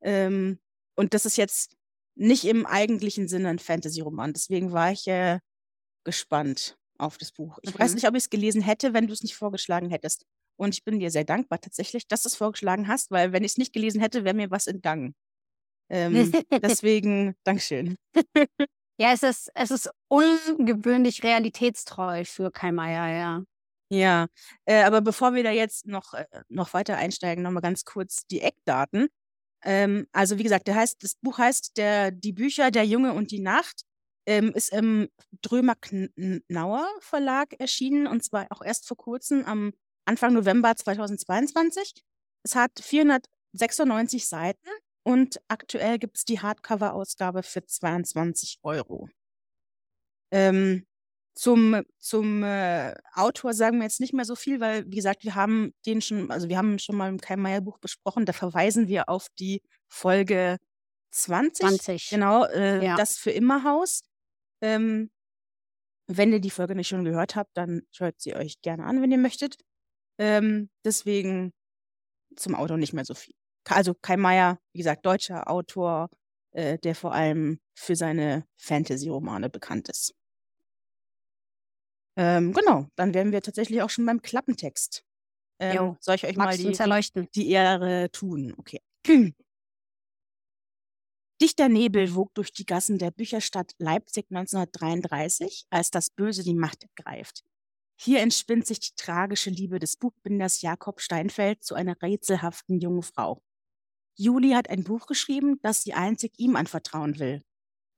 Ähm, 0.00 0.58
und 0.96 1.12
das 1.12 1.26
ist 1.26 1.36
jetzt 1.36 1.76
nicht 2.14 2.44
im 2.44 2.64
eigentlichen 2.64 3.28
Sinne 3.28 3.50
ein 3.50 3.58
Fantasy-Roman. 3.58 4.32
Deswegen 4.32 4.72
war 4.72 4.92
ich 4.92 5.06
äh, 5.08 5.40
gespannt 6.04 6.78
auf 6.98 7.18
das 7.18 7.32
Buch. 7.32 7.58
Ich 7.62 7.74
mhm. 7.74 7.78
weiß 7.78 7.94
nicht, 7.94 8.06
ob 8.06 8.14
ich 8.14 8.24
es 8.24 8.30
gelesen 8.30 8.62
hätte, 8.62 8.94
wenn 8.94 9.06
du 9.06 9.12
es 9.12 9.22
nicht 9.22 9.36
vorgeschlagen 9.36 9.90
hättest. 9.90 10.24
Und 10.56 10.74
ich 10.74 10.84
bin 10.84 10.98
dir 10.98 11.10
sehr 11.10 11.24
dankbar 11.24 11.60
tatsächlich, 11.60 12.08
dass 12.08 12.22
du 12.22 12.28
es 12.28 12.36
vorgeschlagen 12.36 12.88
hast, 12.88 13.10
weil 13.10 13.32
wenn 13.32 13.44
ich 13.44 13.52
es 13.52 13.58
nicht 13.58 13.72
gelesen 13.72 14.00
hätte, 14.00 14.24
wäre 14.24 14.34
mir 14.34 14.50
was 14.50 14.66
entgangen. 14.66 15.14
Ähm, 15.90 16.32
deswegen, 16.62 17.34
Dankeschön. 17.44 17.96
ja, 18.98 19.12
es 19.12 19.22
ist, 19.22 19.50
es 19.54 19.70
ist 19.70 19.90
ungewöhnlich 20.08 21.22
realitätstreu 21.22 22.24
für 22.24 22.50
Kai 22.50 22.72
Meier, 22.72 23.08
ja. 23.08 23.42
Ja, 23.88 24.26
äh, 24.64 24.82
aber 24.82 25.00
bevor 25.00 25.34
wir 25.34 25.44
da 25.44 25.52
jetzt 25.52 25.86
noch, 25.86 26.12
äh, 26.14 26.26
noch 26.48 26.74
weiter 26.74 26.96
einsteigen, 26.96 27.44
nochmal 27.44 27.62
ganz 27.62 27.84
kurz 27.84 28.26
die 28.26 28.40
Eckdaten. 28.40 29.08
Ähm, 29.62 30.06
also 30.12 30.38
wie 30.38 30.42
gesagt, 30.42 30.66
der 30.66 30.74
heißt, 30.76 31.02
das 31.02 31.14
Buch 31.16 31.38
heißt 31.38 31.76
der, 31.76 32.10
Die 32.10 32.32
Bücher 32.32 32.70
Der 32.70 32.84
Junge 32.84 33.12
und 33.14 33.30
die 33.30 33.40
Nacht, 33.40 33.82
ähm, 34.26 34.52
ist 34.54 34.72
im 34.72 35.08
Drömer-Knauer 35.42 36.88
Verlag 37.00 37.54
erschienen 37.58 38.06
und 38.06 38.24
zwar 38.24 38.46
auch 38.50 38.62
erst 38.62 38.86
vor 38.86 38.96
kurzem 38.96 39.44
am 39.44 39.72
Anfang 40.04 40.34
November 40.34 40.74
2022. 40.76 41.94
Es 42.42 42.54
hat 42.54 42.72
496 42.80 44.28
Seiten 44.28 44.68
und 45.02 45.40
aktuell 45.48 45.98
gibt 45.98 46.16
es 46.18 46.24
die 46.24 46.40
Hardcover-Ausgabe 46.40 47.42
für 47.42 47.64
22 47.64 48.58
Euro. 48.62 49.08
Ähm, 50.30 50.86
Zum, 51.34 51.82
zum 51.98 52.42
äh, 52.42 52.94
Autor 53.12 53.52
sagen 53.52 53.76
wir 53.78 53.84
jetzt 53.84 54.00
nicht 54.00 54.14
mehr 54.14 54.24
so 54.24 54.34
viel, 54.36 54.58
weil, 54.58 54.86
wie 54.90 54.96
gesagt, 54.96 55.22
wir 55.22 55.34
haben 55.34 55.74
den 55.84 56.00
schon, 56.00 56.30
also 56.30 56.48
wir 56.48 56.56
haben 56.56 56.78
schon 56.78 56.96
mal 56.96 57.08
im 57.10 57.20
Kai 57.20 57.36
Meier 57.36 57.60
Buch 57.60 57.78
besprochen, 57.78 58.24
da 58.24 58.32
verweisen 58.32 58.88
wir 58.88 59.08
auf 59.10 59.28
die 59.38 59.60
Folge 59.86 60.56
20. 61.10 61.66
20. 61.66 62.08
Genau, 62.10 62.44
äh, 62.46 62.82
Ja. 62.84 62.96
das 62.96 63.18
für 63.18 63.30
immer 63.32 63.64
Haus. 63.64 64.02
Ähm, 64.62 65.10
wenn 66.08 66.32
ihr 66.32 66.40
die 66.40 66.50
Folge 66.50 66.74
nicht 66.74 66.88
schon 66.88 67.04
gehört 67.04 67.36
habt, 67.36 67.56
dann 67.56 67.82
hört 67.98 68.20
sie 68.20 68.34
euch 68.34 68.60
gerne 68.62 68.84
an, 68.84 69.02
wenn 69.02 69.10
ihr 69.10 69.18
möchtet. 69.18 69.58
Ähm, 70.18 70.70
deswegen 70.84 71.52
zum 72.36 72.54
Autor 72.54 72.76
nicht 72.76 72.92
mehr 72.92 73.04
so 73.04 73.14
viel. 73.14 73.34
Also 73.68 73.94
Kai 73.94 74.16
Meier, 74.16 74.58
wie 74.72 74.78
gesagt, 74.78 75.04
deutscher 75.04 75.50
Autor, 75.50 76.08
äh, 76.52 76.78
der 76.78 76.94
vor 76.94 77.12
allem 77.12 77.60
für 77.74 77.96
seine 77.96 78.46
Fantasy-Romane 78.56 79.50
bekannt 79.50 79.88
ist. 79.88 80.14
Ähm, 82.16 82.52
genau, 82.52 82.86
dann 82.96 83.12
wären 83.12 83.32
wir 83.32 83.42
tatsächlich 83.42 83.82
auch 83.82 83.90
schon 83.90 84.06
beim 84.06 84.22
Klappentext. 84.22 85.04
Ähm, 85.58 85.96
soll 86.00 86.14
ich 86.14 86.24
euch 86.24 86.36
mal 86.36 86.56
Magst 86.56 87.14
die, 87.14 87.28
die 87.34 87.50
Ehre 87.50 88.10
tun? 88.10 88.54
Okay. 88.56 88.80
Dichter 91.42 91.68
Nebel 91.68 92.14
wog 92.14 92.32
durch 92.34 92.50
die 92.50 92.64
Gassen 92.64 92.96
der 92.96 93.10
Bücherstadt 93.10 93.72
Leipzig 93.78 94.26
1933, 94.30 95.66
als 95.68 95.90
das 95.90 96.08
Böse 96.08 96.42
die 96.42 96.54
Macht 96.54 96.84
ergreift. 96.84 97.44
Hier 97.98 98.20
entspinnt 98.20 98.66
sich 98.66 98.80
die 98.80 98.94
tragische 98.96 99.50
Liebe 99.50 99.78
des 99.78 99.98
Buchbinders 99.98 100.62
Jakob 100.62 100.98
Steinfeld 100.98 101.62
zu 101.62 101.74
einer 101.74 102.00
rätselhaften 102.00 102.80
jungen 102.80 103.02
Frau. 103.02 103.42
Juli 104.14 104.52
hat 104.52 104.70
ein 104.70 104.84
Buch 104.84 105.06
geschrieben, 105.06 105.58
das 105.60 105.82
sie 105.82 105.92
einzig 105.92 106.32
ihm 106.38 106.56
anvertrauen 106.56 107.18
will. 107.18 107.42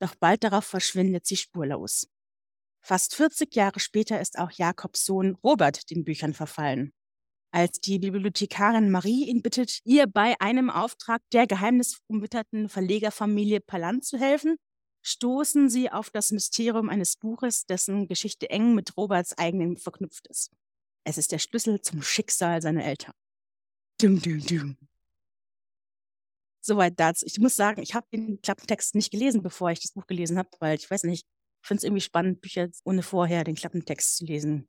Doch 0.01 0.17
bald 0.17 0.43
darauf 0.43 0.65
verschwindet 0.65 1.25
sie 1.25 1.37
spurlos. 1.37 2.09
Fast 2.81 3.15
40 3.15 3.55
Jahre 3.55 3.79
später 3.79 4.21
ist 4.21 4.39
auch 4.39 4.51
Jakobs 4.51 5.05
Sohn 5.05 5.37
Robert 5.45 5.91
den 5.91 6.05
Büchern 6.05 6.35
verfallen. 6.35 6.93
Als 7.51 7.81
die 7.81 7.99
Bibliothekarin 7.99 8.91
Marie 8.91 9.25
ihn 9.25 9.43
bittet, 9.43 9.81
ihr 9.85 10.07
bei 10.07 10.39
einem 10.41 10.69
Auftrag 10.69 11.23
der 11.33 11.47
geheimnisumwitterten 11.47 12.69
Verlegerfamilie 12.69 13.61
Palant 13.61 14.05
zu 14.05 14.19
helfen, 14.19 14.57
stoßen 15.03 15.71
sie 15.71 15.91
auf 15.91 16.11
das 16.11 16.31
Mysterium 16.31 16.91
eines 16.91 17.17
Buches, 17.17 17.65
dessen 17.65 18.07
Geschichte 18.07 18.51
eng 18.51 18.75
mit 18.75 18.97
Roberts 18.97 19.37
eigenem 19.39 19.79
verknüpft 19.79 20.27
ist. 20.27 20.51
Es 21.05 21.17
ist 21.17 21.33
der 21.33 21.39
Schlüssel 21.39 21.81
zum 21.81 22.03
Schicksal 22.03 22.61
seiner 22.61 22.85
Eltern. 22.85 23.15
Dum, 24.01 24.21
dum, 24.21 24.45
dum. 24.45 24.77
Soweit 26.61 27.01
dazu. 27.01 27.25
Ich 27.25 27.39
muss 27.39 27.57
sagen, 27.57 27.81
ich 27.81 27.95
habe 27.95 28.07
den 28.13 28.43
Klappentext 28.43 28.95
nicht 28.95 29.11
gelesen, 29.11 29.43
bevor 29.43 29.71
ich 29.71 29.81
das 29.81 29.93
Buch 29.93 30.07
gelesen 30.07 30.37
habe, 30.37 30.51
weil 30.61 30.77
ich 30.77 30.91
weiß 30.91 31.05
nicht, 31.05 31.25
ich 31.63 31.67
finde 31.67 31.79
es 31.79 31.85
irgendwie 31.85 32.03
spannend, 32.03 32.43
Bücher 32.43 32.69
ohne 32.85 33.03
vorher 33.03 33.43
den 33.45 33.55
Klappentext 33.55 34.19
zu 34.19 34.27
lesen. 34.27 34.69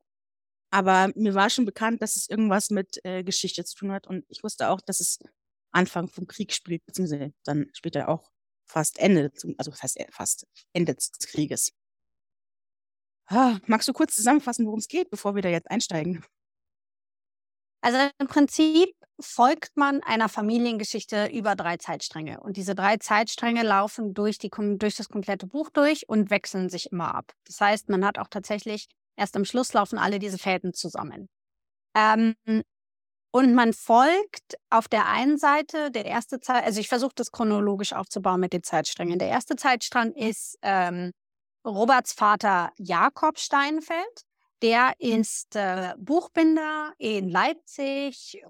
Aber 0.72 1.12
mir 1.16 1.34
war 1.34 1.50
schon 1.50 1.66
bekannt, 1.66 2.02
dass 2.02 2.16
es 2.16 2.30
irgendwas 2.30 2.70
mit 2.70 3.04
äh, 3.04 3.24
Geschichte 3.24 3.64
zu 3.66 3.76
tun 3.76 3.92
hat 3.92 4.08
und 4.08 4.26
ich 4.30 4.44
wusste 4.44 4.70
auch, 4.70 4.82
dass 4.82 5.00
es 5.00 5.20
Anfang 5.72 6.08
vom 6.08 6.28
Krieg 6.28 6.54
spielt, 6.54 6.86
beziehungsweise 6.86 7.34
dann 7.44 7.68
später 7.74 8.10
auch 8.10 8.30
fast 8.66 9.00
Ende, 9.00 9.32
zum, 9.34 9.56
also 9.58 9.74
heißt 9.74 10.00
äh, 10.00 10.08
fast 10.12 10.46
Ende 10.74 10.96
des 10.96 11.12
Krieges. 11.12 11.72
Ah, 13.28 13.60
magst 13.68 13.88
du 13.88 13.94
kurz 13.94 14.16
zusammenfassen, 14.16 14.66
worum 14.66 14.80
es 14.80 14.88
geht, 14.88 15.10
bevor 15.10 15.36
wir 15.36 15.42
da 15.42 15.50
jetzt 15.50 15.70
einsteigen? 15.70 16.24
Also 17.82 17.98
im 18.18 18.28
Prinzip 18.28 18.94
folgt 19.20 19.76
man 19.76 20.02
einer 20.04 20.30
Familiengeschichte 20.30 21.28
über 21.28 21.56
drei 21.56 21.78
Zeitstränge. 21.78 22.40
Und 22.40 22.58
diese 22.58 22.76
drei 22.76 22.98
Zeitstränge 22.98 23.64
laufen 23.64 24.14
durch, 24.14 24.38
die, 24.38 24.50
durch 24.50 24.96
das 24.96 25.10
komplette 25.10 25.48
Buch 25.48 25.70
durch 25.70 26.08
und 26.10 26.30
wechseln 26.30 26.70
sich 26.70 26.92
immer 26.92 27.14
ab. 27.16 27.32
Das 27.46 27.62
heißt, 27.62 27.90
man 27.90 28.06
hat 28.06 28.18
auch 28.18 28.28
tatsächlich, 28.30 28.88
erst 29.20 29.36
am 29.36 29.46
Schluss 29.46 29.74
laufen 29.74 30.00
alle 30.00 30.18
diese 30.18 30.38
Fäden 30.38 30.74
zusammen. 30.74 31.30
Ähm, 31.96 32.36
und 33.32 33.54
man 33.54 33.74
folgt 33.74 34.56
auf 34.72 34.88
der 34.88 35.08
einen 35.08 35.38
Seite 35.38 35.92
der 35.92 36.06
erste 36.06 36.40
Zeit, 36.40 36.66
also 36.66 36.80
ich 36.80 36.88
versuche 36.88 37.14
das 37.16 37.32
chronologisch 37.32 37.94
aufzubauen 37.94 38.40
mit 38.40 38.54
den 38.54 38.64
Zeitsträngen. 38.64 39.20
Der 39.20 39.28
erste 39.28 39.56
Zeitstrang 39.56 40.14
ist 40.14 40.58
ähm, 40.64 41.12
Roberts 41.66 42.14
Vater 42.14 42.72
Jakob 42.78 43.38
Steinfeld. 43.38 44.24
Der 44.62 44.94
ist 44.98 45.56
äh, 45.56 45.94
Buchbinder 45.98 46.92
in 46.98 47.30
Leipzig. 47.30 48.42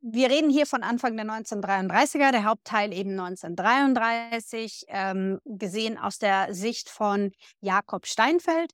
Wir 0.00 0.30
reden 0.30 0.48
hier 0.48 0.64
von 0.66 0.82
Anfang 0.82 1.16
der 1.16 1.26
1933er, 1.26 2.30
der 2.30 2.44
Hauptteil 2.44 2.92
eben 2.94 3.10
1933, 3.18 4.86
ähm, 4.88 5.40
gesehen 5.44 5.98
aus 5.98 6.18
der 6.18 6.54
Sicht 6.54 6.88
von 6.88 7.32
Jakob 7.60 8.06
Steinfeld. 8.06 8.72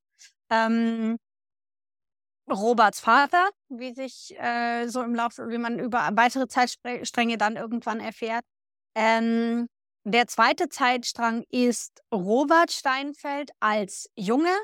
Ähm, 0.50 1.16
Roberts 2.50 3.00
Vater, 3.00 3.48
wie 3.68 3.94
sich 3.94 4.35
äh, 4.38 4.87
so 4.88 5.02
im 5.02 5.14
Laufe, 5.14 5.48
wie 5.48 5.59
man 5.59 5.78
über 5.78 6.11
weitere 6.12 6.46
Zeitstränge 6.46 7.38
dann 7.38 7.57
irgendwann 7.57 8.00
erfährt. 8.00 8.44
Ähm, 8.94 9.68
der 10.04 10.26
zweite 10.26 10.68
Zeitstrang 10.68 11.44
ist 11.50 12.02
Robert 12.12 12.70
Steinfeld 12.70 13.50
als 13.61 14.11
Junge 14.16 14.54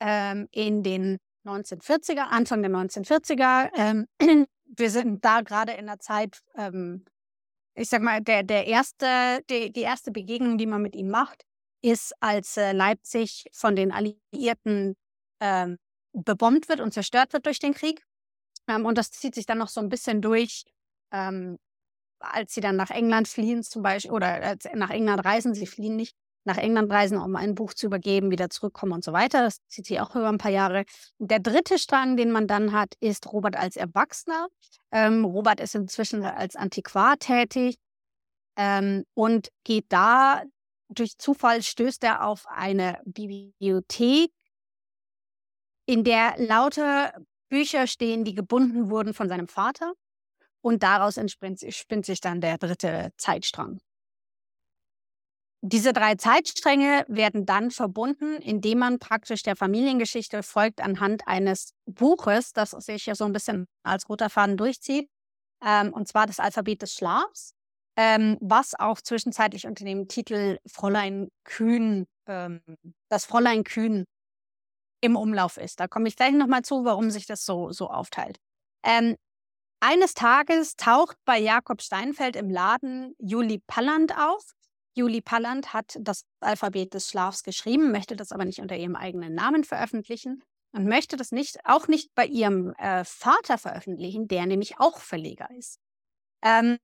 ähm, 0.00 0.48
in 0.50 0.82
den 0.82 1.18
1940er, 1.46 2.22
Anfang 2.22 2.62
der 2.62 2.70
1940er. 2.70 3.70
Ähm, 3.76 4.06
wir 4.64 4.90
sind 4.90 5.24
da 5.24 5.42
gerade 5.42 5.72
in 5.72 5.86
der 5.86 5.98
Zeit, 5.98 6.40
ähm, 6.56 7.04
ich 7.74 7.90
sag 7.90 8.00
mal, 8.00 8.22
der, 8.22 8.42
der 8.42 8.66
erste, 8.66 9.42
die, 9.50 9.70
die 9.70 9.82
erste 9.82 10.10
Begegnung, 10.10 10.56
die 10.56 10.66
man 10.66 10.80
mit 10.80 10.96
ihm 10.96 11.10
macht, 11.10 11.44
ist, 11.82 12.14
als 12.20 12.56
äh, 12.56 12.72
Leipzig 12.72 13.44
von 13.52 13.76
den 13.76 13.92
Alliierten 13.92 14.96
ähm, 15.40 15.78
bebombt 16.12 16.68
wird 16.68 16.80
und 16.80 16.92
zerstört 16.92 17.32
wird 17.32 17.46
durch 17.46 17.58
den 17.58 17.74
Krieg. 17.74 18.04
Ähm, 18.68 18.86
und 18.86 18.98
das 18.98 19.10
zieht 19.10 19.34
sich 19.34 19.46
dann 19.46 19.58
noch 19.58 19.68
so 19.68 19.80
ein 19.80 19.88
bisschen 19.88 20.20
durch, 20.20 20.64
ähm, 21.12 21.58
als 22.20 22.54
sie 22.54 22.60
dann 22.60 22.76
nach 22.76 22.90
England 22.90 23.28
fliehen 23.28 23.62
zum 23.62 23.82
Beispiel, 23.82 24.12
oder 24.12 24.26
als 24.42 24.66
nach 24.74 24.90
England 24.90 25.24
reisen, 25.24 25.54
sie 25.54 25.66
fliehen 25.66 25.96
nicht, 25.96 26.16
nach 26.44 26.56
England 26.56 26.90
reisen, 26.90 27.18
um 27.18 27.36
ein 27.36 27.54
Buch 27.54 27.74
zu 27.74 27.86
übergeben, 27.86 28.30
wieder 28.30 28.50
zurückkommen 28.50 28.92
und 28.92 29.04
so 29.04 29.12
weiter. 29.12 29.42
Das 29.42 29.58
zieht 29.68 29.86
sich 29.86 30.00
auch 30.00 30.16
über 30.16 30.28
ein 30.28 30.38
paar 30.38 30.50
Jahre. 30.50 30.84
Der 31.18 31.40
dritte 31.40 31.78
Strang, 31.78 32.16
den 32.16 32.32
man 32.32 32.46
dann 32.46 32.72
hat, 32.72 32.94
ist 33.00 33.30
Robert 33.32 33.56
als 33.56 33.76
Erwachsener. 33.76 34.48
Ähm, 34.90 35.24
Robert 35.24 35.60
ist 35.60 35.74
inzwischen 35.74 36.24
als 36.24 36.56
Antiquar 36.56 37.18
tätig 37.18 37.76
ähm, 38.56 39.04
und 39.14 39.50
geht 39.64 39.86
da, 39.90 40.42
durch 40.88 41.18
Zufall 41.18 41.62
stößt 41.62 42.02
er 42.04 42.24
auf 42.24 42.46
eine 42.48 42.98
Bibliothek, 43.04 44.30
in 45.88 46.04
der 46.04 46.34
lauter 46.36 47.14
Bücher 47.48 47.86
stehen, 47.86 48.24
die 48.24 48.34
gebunden 48.34 48.90
wurden 48.90 49.14
von 49.14 49.28
seinem 49.28 49.48
Vater. 49.48 49.94
Und 50.60 50.82
daraus 50.82 51.18
spinnt 51.28 52.04
sich 52.06 52.20
dann 52.20 52.40
der 52.42 52.58
dritte 52.58 53.10
Zeitstrang. 53.16 53.78
Diese 55.62 55.92
drei 55.92 56.14
Zeitstränge 56.14 57.04
werden 57.08 57.46
dann 57.46 57.70
verbunden, 57.70 58.36
indem 58.36 58.78
man 58.78 58.98
praktisch 58.98 59.42
der 59.42 59.56
Familiengeschichte 59.56 60.42
folgt 60.42 60.80
anhand 60.80 61.26
eines 61.26 61.72
Buches, 61.86 62.52
das 62.52 62.72
sich 62.72 63.06
ja 63.06 63.14
so 63.14 63.24
ein 63.24 63.32
bisschen 63.32 63.66
als 63.82 64.08
roter 64.08 64.30
Faden 64.30 64.56
durchzieht, 64.56 65.08
ähm, 65.64 65.92
und 65.92 66.06
zwar 66.06 66.26
das 66.26 66.38
Alphabet 66.38 66.82
des 66.82 66.92
Schlafs, 66.94 67.54
ähm, 67.96 68.36
was 68.40 68.78
auch 68.78 69.00
zwischenzeitlich 69.00 69.66
unter 69.66 69.84
dem 69.84 70.06
Titel 70.06 70.58
Fräulein 70.66 71.28
Kühn, 71.44 72.06
ähm, 72.28 72.60
das 73.08 73.24
Fräulein 73.24 73.64
Kühn 73.64 74.04
im 75.00 75.16
Umlauf 75.16 75.56
ist. 75.56 75.80
Da 75.80 75.88
komme 75.88 76.08
ich 76.08 76.16
gleich 76.16 76.32
nochmal 76.32 76.62
zu, 76.62 76.84
warum 76.84 77.10
sich 77.10 77.26
das 77.26 77.44
so, 77.44 77.70
so 77.72 77.88
aufteilt. 77.88 78.38
Ähm, 78.84 79.16
eines 79.80 80.14
Tages 80.14 80.76
taucht 80.76 81.16
bei 81.24 81.38
Jakob 81.38 81.82
Steinfeld 81.82 82.36
im 82.36 82.50
Laden 82.50 83.14
Juli 83.18 83.60
Palland 83.66 84.16
auf. 84.18 84.52
Juli 84.96 85.20
Palland 85.20 85.72
hat 85.72 85.96
das 86.00 86.24
Alphabet 86.40 86.94
des 86.94 87.08
Schlafs 87.08 87.44
geschrieben, 87.44 87.92
möchte 87.92 88.16
das 88.16 88.32
aber 88.32 88.44
nicht 88.44 88.60
unter 88.60 88.76
ihrem 88.76 88.96
eigenen 88.96 89.34
Namen 89.34 89.62
veröffentlichen 89.62 90.42
und 90.72 90.86
möchte 90.86 91.16
das 91.16 91.30
nicht, 91.30 91.58
auch 91.64 91.86
nicht 91.86 92.12
bei 92.16 92.26
ihrem 92.26 92.72
äh, 92.74 93.04
Vater 93.04 93.58
veröffentlichen, 93.58 94.26
der 94.26 94.46
nämlich 94.46 94.80
auch 94.80 94.98
Verleger 94.98 95.48
ist. 95.56 95.78
Ähm, 96.42 96.78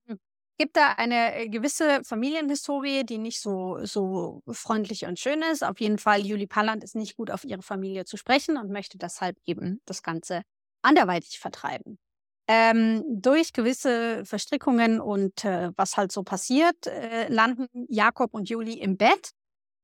gibt 0.57 0.77
da 0.77 0.93
eine 0.93 1.35
äh, 1.35 1.49
gewisse 1.49 2.03
Familienhistorie, 2.03 3.03
die 3.05 3.17
nicht 3.17 3.41
so, 3.41 3.79
so 3.83 4.41
freundlich 4.49 5.05
und 5.05 5.19
schön 5.19 5.41
ist. 5.41 5.63
Auf 5.63 5.79
jeden 5.79 5.97
Fall, 5.97 6.25
Juli 6.25 6.47
Palland 6.47 6.83
ist 6.83 6.95
nicht 6.95 7.17
gut 7.17 7.31
auf 7.31 7.43
ihre 7.43 7.61
Familie 7.61 8.05
zu 8.05 8.17
sprechen 8.17 8.57
und 8.57 8.71
möchte 8.71 8.97
deshalb 8.97 9.37
eben 9.45 9.81
das 9.85 10.03
Ganze 10.03 10.41
anderweitig 10.81 11.39
vertreiben. 11.39 11.97
Ähm, 12.47 13.03
durch 13.09 13.53
gewisse 13.53 14.23
Verstrickungen 14.23 15.01
und 15.01 15.43
äh, 15.45 15.71
was 15.75 15.97
halt 15.97 16.11
so 16.11 16.21
passiert, 16.23 16.85
äh, 16.85 17.27
landen 17.27 17.67
Jakob 17.89 18.33
und 18.35 18.49
Juli 18.49 18.73
im 18.73 18.97
Bett. 18.97 19.31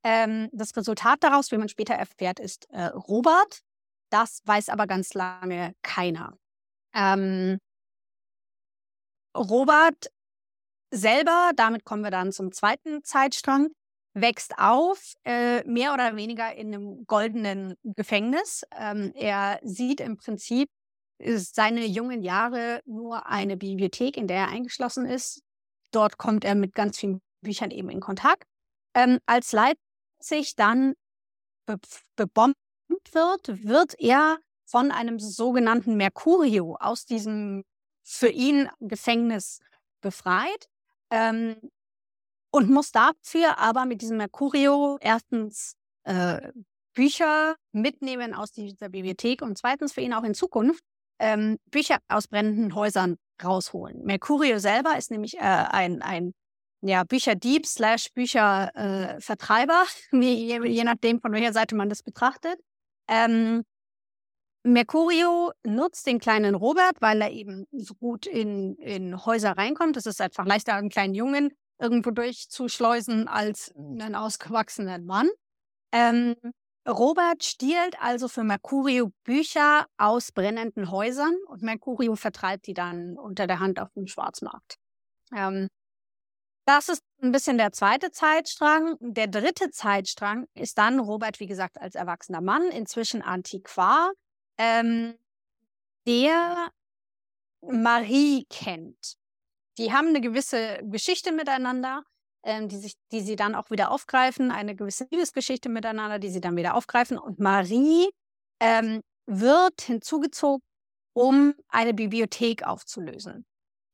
Ähm, 0.04 0.50
das 0.52 0.76
Resultat 0.76 1.24
daraus, 1.24 1.52
wie 1.52 1.58
man 1.58 1.70
später 1.70 1.96
erfährt, 1.96 2.40
ist 2.40 2.70
äh, 2.70 2.86
Robert. 2.86 3.62
Das 4.12 4.42
weiß 4.46 4.70
aber 4.70 4.86
ganz 4.86 5.14
lange 5.16 5.74
keiner. 5.82 6.38
Ähm, 6.94 7.58
Robert 9.36 10.12
selber, 10.92 11.52
damit 11.56 11.86
kommen 11.86 12.04
wir 12.04 12.12
dann 12.12 12.32
zum 12.32 12.52
zweiten 12.52 13.04
Zeitstrang, 13.04 13.70
wächst 14.14 14.58
auf, 14.58 15.14
äh, 15.24 15.64
mehr 15.64 15.94
oder 15.94 16.16
weniger 16.16 16.54
in 16.54 16.74
einem 16.74 17.06
goldenen 17.08 17.76
Gefängnis. 17.84 18.64
Ähm, 18.78 19.14
er 19.16 19.60
sieht 19.64 20.02
im 20.02 20.18
Prinzip 20.18 20.70
seine 21.24 21.86
jungen 21.86 22.24
Jahre 22.24 22.82
nur 22.86 23.28
eine 23.28 23.58
Bibliothek, 23.58 24.18
in 24.18 24.28
der 24.28 24.38
er 24.38 24.48
eingeschlossen 24.50 25.06
ist. 25.06 25.42
Dort 25.92 26.18
kommt 26.18 26.44
er 26.46 26.56
mit 26.56 26.74
ganz 26.74 27.00
vielen 27.00 27.22
Büchern 27.42 27.72
eben 27.72 27.90
in 27.90 28.00
Kontakt. 28.00 28.44
Ähm, 28.96 29.20
als 29.26 29.52
Leipzig 29.52 30.56
dann 30.56 30.94
be 31.66 31.78
bebombt 32.16 32.58
wird, 33.12 33.64
wird 33.64 34.00
er 34.00 34.40
von 34.66 34.92
einem 34.92 35.20
sogenannten 35.20 35.96
Mercurio 35.96 36.76
aus 36.80 37.06
diesem 37.06 37.64
für 38.04 38.30
ihn 38.30 38.70
Gefängnis 38.80 39.60
befreit 40.02 40.68
ähm, 41.12 41.56
und 42.52 42.70
muss 42.70 42.92
dafür 42.92 43.58
aber 43.58 43.86
mit 43.86 44.02
diesem 44.02 44.18
Mercurio 44.18 44.98
erstens 45.02 45.76
äh, 46.04 46.52
Bücher 46.94 47.56
mitnehmen 47.72 48.34
aus 48.34 48.52
dieser 48.52 48.90
Bibliothek 48.90 49.42
und 49.42 49.58
zweitens 49.58 49.94
für 49.94 50.02
ihn 50.02 50.14
auch 50.14 50.24
in 50.24 50.34
Zukunft 50.34 50.84
ähm, 51.20 51.58
Bücher 51.70 52.00
aus 52.10 52.28
brennenden 52.28 52.76
Häusern 52.76 53.18
rausholen. 53.44 54.04
Mercurio 54.04 54.60
selber 54.60 54.98
ist 54.98 55.12
nämlich 55.12 55.38
äh, 55.38 55.40
ein, 55.42 56.02
ein 56.02 56.34
ja, 56.82 57.04
Bücherdieb 57.04 57.66
slash 57.66 58.12
Büchervertreiber, 58.14 59.86
äh, 60.12 60.18
je, 60.18 60.68
je 60.68 60.84
nachdem, 60.84 61.22
von 61.22 61.32
welcher 61.32 61.54
Seite 61.54 61.76
man 61.76 61.90
das 61.90 62.04
betrachtet. 62.04 62.60
Ähm, 63.08 63.64
Mercurio 64.64 65.52
nutzt 65.64 66.06
den 66.06 66.20
kleinen 66.20 66.56
Robert, 66.56 67.02
weil 67.02 67.22
er 67.22 67.32
eben 67.32 67.66
so 67.72 67.96
gut 67.96 68.28
in, 68.28 68.76
in 68.76 69.26
Häuser 69.26 69.58
reinkommt. 69.58 69.98
Es 69.98 70.06
ist 70.06 70.22
einfach 70.22 70.46
leichter, 70.46 70.76
einen 70.76 70.90
kleinen 70.90 71.16
Jungen 71.16 71.52
irgendwo 71.80 72.12
durchzuschleusen 72.12 73.28
als 73.28 73.74
einen 73.76 74.16
ausgewachsenen 74.16 75.06
Mann. 75.06 75.30
Ähm, 75.92 76.36
Robert 76.88 77.44
stiehlt 77.44 78.00
also 78.00 78.28
für 78.28 78.44
Mercurio 78.44 79.12
Bücher 79.24 79.88
aus 79.98 80.32
brennenden 80.32 80.92
Häusern 80.92 81.36
und 81.48 81.62
Mercurio 81.62 82.16
vertreibt 82.16 82.68
die 82.68 82.74
dann 82.74 83.18
unter 83.18 83.48
der 83.48 83.60
Hand 83.60 83.80
auf 83.80 83.90
dem 83.94 84.08
Schwarzmarkt. 84.08 84.76
Ähm, 85.36 85.68
das 86.66 86.90
ist 86.90 87.04
ein 87.22 87.32
bisschen 87.32 87.58
der 87.58 87.72
zweite 87.72 88.12
Zeitstrang. 88.12 88.96
Der 89.00 89.28
dritte 89.28 89.72
Zeitstrang 89.72 90.46
ist 90.54 90.78
dann 90.78 91.00
Robert, 91.00 91.40
wie 91.40 91.48
gesagt, 91.48 91.80
als 91.80 91.96
erwachsener 91.96 92.42
Mann, 92.42 92.70
inzwischen 92.70 93.22
Antiquar, 93.22 94.12
ähm, 94.62 95.18
der 96.06 96.72
Marie 97.62 98.46
kennt. 98.50 99.16
Die 99.78 99.92
haben 99.92 100.08
eine 100.10 100.22
gewisse 100.22 100.80
Geschichte 100.84 101.32
miteinander 101.32 102.04
ähm, 102.44 102.70
die, 102.70 102.78
sich, 102.78 102.96
die 103.12 103.22
sie 103.22 103.36
dann 103.36 103.56
auch 103.56 103.70
wieder 103.70 103.92
aufgreifen, 103.92 104.52
eine 104.52 104.76
gewisse 104.76 105.08
Liebesgeschichte 105.12 105.70
miteinander, 105.70 106.20
die 106.20 106.30
sie 106.30 106.42
dann 106.42 106.56
wieder 106.56 106.76
aufgreifen. 106.76 107.18
Und 107.18 107.40
Marie 107.40 108.10
ähm, 108.60 109.02
wird 109.28 109.82
hinzugezogen, 109.82 110.64
um 111.14 111.54
eine 111.68 111.94
Bibliothek 111.94 112.64
aufzulösen. 112.64 113.46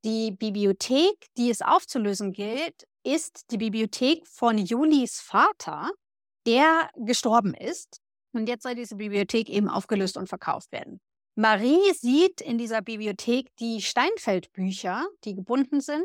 Die 0.06 0.32
Bibliothek, 0.32 1.28
die 1.38 1.50
es 1.50 1.62
aufzulösen 1.62 2.32
gilt, 2.32 2.88
ist 3.04 3.52
die 3.52 3.58
Bibliothek 3.58 4.26
von 4.28 4.58
Julis 4.58 5.20
Vater, 5.20 5.90
der 6.46 6.90
gestorben 6.96 7.54
ist. 7.54 8.00
Und 8.38 8.48
jetzt 8.48 8.64
soll 8.64 8.76
diese 8.76 8.96
Bibliothek 8.96 9.50
eben 9.50 9.68
aufgelöst 9.68 10.18
und 10.18 10.30
verkauft 10.30 10.72
werden. 10.72 11.00
Marie 11.36 11.94
sieht 11.94 12.42
in 12.42 12.58
dieser 12.58 12.82
Bibliothek 12.82 13.56
die 13.60 13.82
Steinfeldbücher, 13.82 15.06
die 15.24 15.36
gebunden 15.36 15.82
sind, 15.82 16.04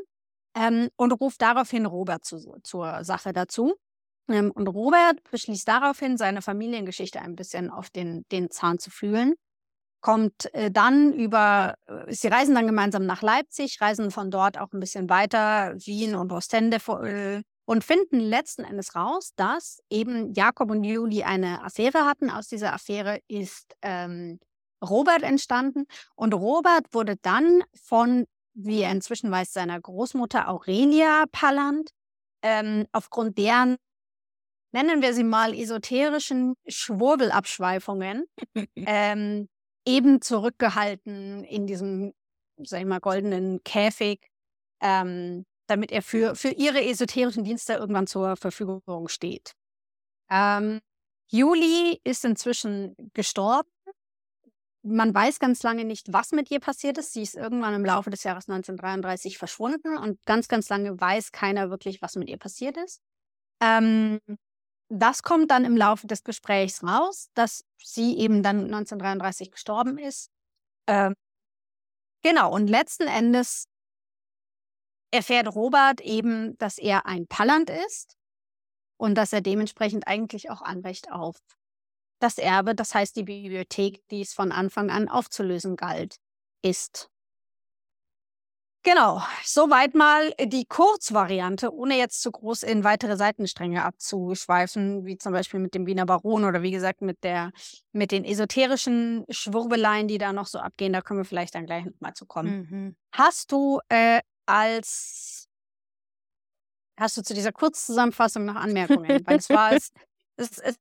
ähm, 0.55 0.88
und 0.97 1.12
ruft 1.12 1.40
daraufhin 1.40 1.87
Robert 1.87 2.25
zu, 2.25 2.59
zur 2.62 3.05
Sache 3.05 3.33
dazu. 3.33 3.75
Ähm, 4.29 4.51
und 4.51 4.68
Robert 4.68 5.23
beschließt 5.31 5.66
daraufhin, 5.66 6.16
seine 6.16 6.42
Familiengeschichte 6.42 7.21
ein 7.21 7.35
bisschen 7.35 7.71
auf 7.71 7.90
den, 7.90 8.25
den 8.31 8.51
Zahn 8.51 8.79
zu 8.79 8.90
fühlen. 8.90 9.35
Kommt 10.01 10.53
äh, 10.55 10.71
dann 10.71 11.12
über, 11.12 11.77
äh, 11.87 12.12
sie 12.12 12.29
reisen 12.29 12.55
dann 12.55 12.66
gemeinsam 12.66 13.07
nach 13.07 13.23
Leipzig, 13.23 13.81
reisen 13.81 14.11
von 14.11 14.31
dort 14.31 14.59
auch 14.59 14.73
ein 14.73 14.81
bisschen 14.81 15.09
weiter, 15.09 15.75
Wien 15.77 16.14
und 16.14 16.33
Ostende 16.33 16.77
äh, 16.77 17.42
und 17.64 17.85
finden 17.85 18.20
letzten 18.20 18.64
Endes 18.64 18.94
raus, 18.94 19.33
dass 19.37 19.81
eben 19.90 20.33
Jakob 20.35 20.70
und 20.70 20.85
Juli 20.85 21.22
eine 21.22 21.62
Affäre 21.62 22.05
hatten. 22.05 22.31
Aus 22.31 22.48
dieser 22.48 22.72
Affäre 22.72 23.20
ist 23.29 23.75
ähm, 23.83 24.40
Robert 24.85 25.22
entstanden 25.22 25.85
und 26.16 26.35
Robert 26.35 26.92
wurde 26.92 27.16
dann 27.22 27.62
von 27.75 28.27
wie 28.55 28.83
er 28.83 28.92
inzwischen 28.92 29.31
weiß, 29.31 29.53
seiner 29.53 29.81
Großmutter 29.81 30.48
Aurelia 30.48 31.25
Palland, 31.33 31.90
ähm, 32.42 32.87
aufgrund 32.92 33.38
deren, 33.38 33.77
nennen 34.72 35.03
wir 35.03 35.14
sie 35.14 35.25
mal, 35.25 35.55
esoterischen 35.55 36.55
Schwurbelabschweifungen, 36.66 38.25
ähm, 38.77 39.48
eben 39.87 40.20
zurückgehalten 40.20 41.44
in 41.44 41.66
diesem, 41.66 42.12
sag 42.59 42.81
ich 42.81 42.87
mal, 42.87 43.01
goldenen 43.01 43.62
Käfig, 43.64 44.29
ähm, 44.81 45.44
damit 45.66 45.92
er 45.92 46.03
für, 46.03 46.35
für 46.35 46.51
ihre 46.51 46.85
esoterischen 46.85 47.44
Dienste 47.44 47.75
irgendwann 47.75 48.07
zur 48.07 48.37
Verfügung 48.37 49.09
steht. 49.09 49.53
Ähm, 50.31 50.81
Juli 51.29 52.01
ist 52.05 52.25
inzwischen 52.25 52.94
gestorben 53.14 53.70
man 54.83 55.14
weiß 55.14 55.38
ganz 55.38 55.62
lange 55.62 55.85
nicht, 55.85 56.12
was 56.12 56.33
mit 56.33 56.51
ihr 56.51 56.61
passiert 56.61 56.98
ist. 56.98 57.12
Sie 57.12 57.22
ist 57.22 57.37
irgendwann 57.37 57.75
im 57.75 57.85
Laufe 57.85 58.11
des 58.11 58.25
Jahres 58.25 58.48
1933 58.48 59.38
verschwunden 59.38 59.96
und 59.96 60.25
ganz, 60.27 60.48
ganz 60.48 60.68
lange 60.68 61.01
weiß 61.01 61.33
keiner 61.33 61.70
wirklich, 61.70 62.03
was 62.03 62.16
mit 62.16 62.29
ihr 62.29 62.38
passiert 62.38 62.77
ist. 62.77 63.01
Ähm, 63.61 64.18
das 64.88 65.22
kommt 65.22 65.51
dann 65.51 65.64
im 65.64 65.77
Laufe 65.77 66.07
des 66.07 66.25
Gesprächs 66.25 66.83
raus, 66.83 67.29
dass 67.35 67.64
sie 67.79 68.18
eben 68.18 68.42
dann 68.42 68.64
1933 68.64 69.53
gestorben 69.53 69.98
ist. 69.98 70.31
Ähm, 70.88 71.14
genau, 72.22 72.53
und 72.53 72.68
letzten 72.68 73.07
Endes 73.07 73.68
erfährt 75.12 75.55
Robert 75.55 76.01
eben, 76.01 76.59
dass 76.59 76.79
er 76.79 77.07
ein 77.07 77.29
Palland 77.29 77.70
ist 77.70 78.16
und 78.96 79.14
dass 79.14 79.33
er 79.33 79.40
dementsprechend 79.40 80.09
eigentlich 80.09 80.51
auch 80.51 80.62
Anrecht 80.62 81.12
auf 81.12 81.37
das 82.18 82.38
Erbe, 82.38 82.75
das 82.75 82.94
heißt 82.94 83.16
die 83.16 83.25
Bibliothek, 83.25 84.07
die 84.09 84.20
es 84.20 84.33
von 84.33 84.53
Anfang 84.53 84.90
an 84.90 85.09
aufzulösen 85.09 85.77
galt, 85.77 86.16
ist. 86.62 87.09
Genau, 88.85 89.22
soweit 89.44 89.94
mal 89.94 90.33
die 90.40 90.64
Kurzvariante, 90.64 91.72
ohne 91.72 91.96
jetzt 91.96 92.20
zu 92.20 92.33
groß 92.33 92.64
in 92.64 92.83
weitere 92.83 93.16
Seitenstränge 93.16 93.85
abzuschweifen, 93.85 95.05
wie 95.05 95.16
zum 95.18 95.33
Beispiel 95.33 95.61
mit 95.61 95.75
dem 95.75 95.87
Wiener 95.87 96.05
Baron 96.05 96.44
oder 96.44 96.62
wie 96.62 96.72
gesagt 96.72 97.01
mit 97.01 97.22
der 97.22 97.53
mit 97.92 98.11
den 98.11 98.25
esoterischen 98.25 99.25
Schwurbeleien, 99.31 100.09
die 100.09 100.18
da 100.18 100.33
noch 100.33 100.46
so 100.46 100.59
abgehen. 100.59 100.92
Da 100.92 101.01
können 101.01 101.20
wir 101.20 101.25
vielleicht 101.25 101.55
dann 101.55 101.66
gleich 101.66 101.85
nochmal 101.85 102.14
zu 102.14 102.27
kommen. 102.27 102.68
Mhm. 102.70 102.96
Hast 103.12 103.53
du 103.53 103.79
äh, 103.88 104.20
als 104.53 105.49
hast 107.01 107.17
du 107.17 107.23
zu 107.23 107.33
dieser 107.33 107.53
Kurzzusammenfassung 107.53 108.45
noch 108.45 108.55
Anmerkungen? 108.55 109.27
Weil 109.27 109.38
es 109.38 109.49
war 109.49 109.73
es, 109.73 109.93
es, 110.37 110.59
es, 110.59 110.77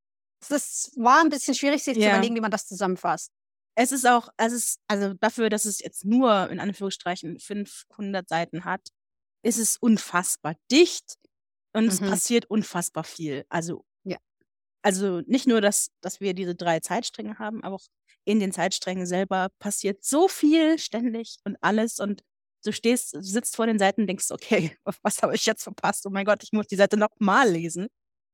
es 0.50 0.92
war 0.98 1.22
ein 1.22 1.30
bisschen 1.30 1.56
schwierig, 1.56 1.82
sich 1.82 1.96
ja. 1.96 2.04
zu 2.04 2.10
überlegen, 2.10 2.36
wie 2.36 2.42
man 2.42 2.52
das 2.52 2.68
zusammenfasst. 2.68 3.32
Es 3.76 3.94
ist 3.94 4.06
auch, 4.06 4.28
es 4.36 4.52
ist, 4.52 4.80
also 4.90 5.14
dafür, 5.14 5.50
dass 5.50 5.64
es 5.64 5.80
jetzt 5.80 6.04
nur 6.04 6.50
in 6.50 6.60
Anführungsstrichen 6.60 7.40
500 7.40 8.28
Seiten 8.28 8.66
hat, 8.66 8.90
ist 9.42 9.58
es 9.58 9.78
unfassbar 9.78 10.56
dicht 10.70 11.16
und 11.72 11.86
mhm. 11.86 11.90
es 11.90 12.00
passiert 12.02 12.50
unfassbar 12.50 13.06
viel. 13.06 13.46
Also, 13.48 13.86
ja. 14.04 14.18
Also 14.82 15.22
nicht 15.22 15.48
nur, 15.48 15.62
dass, 15.62 15.92
dass 16.02 16.20
wir 16.20 16.34
diese 16.34 16.56
drei 16.56 16.82
Zeitstränge 16.82 17.40
haben, 17.40 17.64
aber 17.64 17.76
auch 17.76 17.86
in 18.26 18.42
den 18.42 18.52
Zeitsträngen 18.52 19.06
selber 19.06 19.48
passiert 19.60 20.04
so 20.04 20.28
viel 20.28 20.78
ständig 20.78 21.38
und 21.46 21.56
alles 21.62 22.00
und 22.02 22.22
du 22.62 22.72
stehst, 22.74 23.16
sitzt 23.20 23.56
vor 23.56 23.68
den 23.68 23.80
Seiten 23.80 24.02
und 24.02 24.08
denkst, 24.08 24.32
okay, 24.32 24.78
was 25.04 25.22
habe 25.22 25.36
ich 25.36 25.46
jetzt 25.46 25.64
verpasst? 25.64 26.06
Oh 26.06 26.10
mein 26.10 26.26
Gott, 26.26 26.44
ich 26.44 26.52
muss 26.52 26.68
die 26.68 26.76
Seite 26.76 26.98
nochmal 26.98 27.50
lesen. 27.50 27.88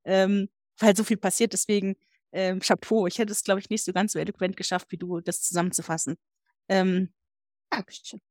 Ähm, 0.05 0.49
weil 0.79 0.95
so 0.95 1.03
viel 1.03 1.17
passiert. 1.17 1.53
Deswegen 1.53 1.95
ähm, 2.31 2.59
Chapeau. 2.59 3.07
Ich 3.07 3.19
hätte 3.19 3.31
es, 3.31 3.43
glaube 3.43 3.59
ich, 3.59 3.69
nicht 3.69 3.83
so 3.83 3.93
ganz 3.93 4.13
so 4.13 4.19
eloquent 4.19 4.57
geschafft, 4.57 4.91
wie 4.91 4.97
du 4.97 5.21
das 5.21 5.41
zusammenzufassen. 5.41 6.17
Ähm, 6.69 7.13
Dankeschön. 7.69 8.21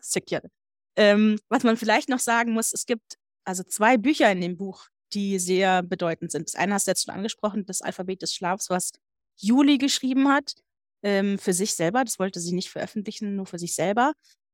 Sehr 0.00 0.22
gerne. 0.22 0.50
Ähm, 0.96 1.38
was 1.48 1.62
man 1.62 1.76
vielleicht 1.76 2.08
noch 2.08 2.18
sagen 2.18 2.52
muss, 2.52 2.72
es 2.72 2.86
gibt 2.86 3.16
also 3.44 3.62
zwei 3.64 3.96
Bücher 3.96 4.30
in 4.30 4.40
dem 4.40 4.56
Buch, 4.56 4.86
die 5.12 5.38
sehr 5.38 5.82
bedeutend 5.82 6.30
sind. 6.30 6.48
Das 6.48 6.54
eine 6.54 6.74
hast 6.74 6.86
du 6.86 6.90
jetzt 6.90 7.04
schon 7.04 7.14
angesprochen, 7.14 7.66
das 7.66 7.82
Alphabet 7.82 8.22
des 8.22 8.34
Schlafs, 8.34 8.70
was 8.70 8.92
Juli 9.36 9.78
geschrieben 9.78 10.28
hat, 10.28 10.54
ähm, 11.02 11.38
für 11.38 11.52
sich 11.52 11.74
selber. 11.74 12.04
Das 12.04 12.18
wollte 12.18 12.40
sie 12.40 12.54
nicht 12.54 12.70
veröffentlichen, 12.70 13.36
nur 13.36 13.46
für 13.46 13.58
sich 13.58 13.74
selber. 13.74 14.12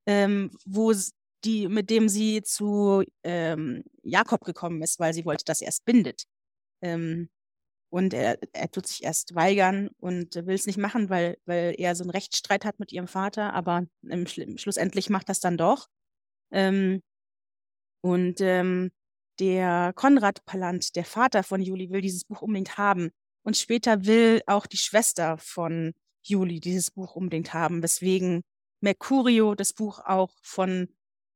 Ähm, 0.09 0.51
wo 0.65 0.93
die, 1.45 1.69
mit 1.69 1.91
dem 1.91 2.09
sie 2.09 2.43
zu 2.43 3.05
ähm, 3.23 3.85
Jakob 4.03 4.45
gekommen 4.45 4.83
ist, 4.83 4.99
weil 4.99 5.13
sie 5.13 5.25
wollte, 5.25 5.45
dass 5.45 5.61
er 5.61 5.69
es 5.69 5.81
bindet. 5.81 6.25
Ähm, 6.83 7.29
und 7.91 8.15
er, 8.15 8.39
er 8.53 8.71
tut 8.71 8.87
sich 8.87 9.03
erst 9.03 9.35
weigern 9.35 9.89
und 9.99 10.35
will 10.35 10.55
es 10.55 10.67
nicht 10.67 10.79
machen, 10.79 11.11
weil, 11.11 11.39
weil 11.47 11.75
er 11.79 11.95
so 11.95 12.05
einen 12.05 12.11
Rechtsstreit 12.11 12.65
hat 12.65 12.81
mit 12.81 12.93
ihrem 12.93 13.09
Vater, 13.09 13.55
aber 13.55 13.87
im 14.03 14.27
Schlussendlich 14.27 15.11
macht 15.11 15.29
das 15.29 15.41
dann 15.41 15.57
doch. 15.57 15.89
Ähm, 16.53 17.03
und 18.03 18.41
ähm, 18.41 18.91
der 19.41 19.93
Konrad 19.95 20.45
Palant, 20.45 20.97
der 20.97 21.05
Vater 21.05 21.43
von 21.43 21.63
Juli, 21.63 21.91
will 21.91 22.01
dieses 22.01 22.25
Buch 22.25 22.43
unbedingt 22.43 22.79
haben. 22.79 23.11
Und 23.43 23.57
später 23.57 24.05
will 24.05 24.43
auch 24.47 24.67
die 24.67 24.77
Schwester 24.77 25.39
von 25.39 25.93
Juli 26.23 26.61
dieses 26.61 26.91
Buch 26.91 27.15
unbedingt 27.17 27.55
haben, 27.55 27.83
weswegen 27.83 28.43
Mercurio 28.81 29.55
das 29.55 29.73
Buch 29.73 30.01
auch 30.05 30.33
von 30.43 30.89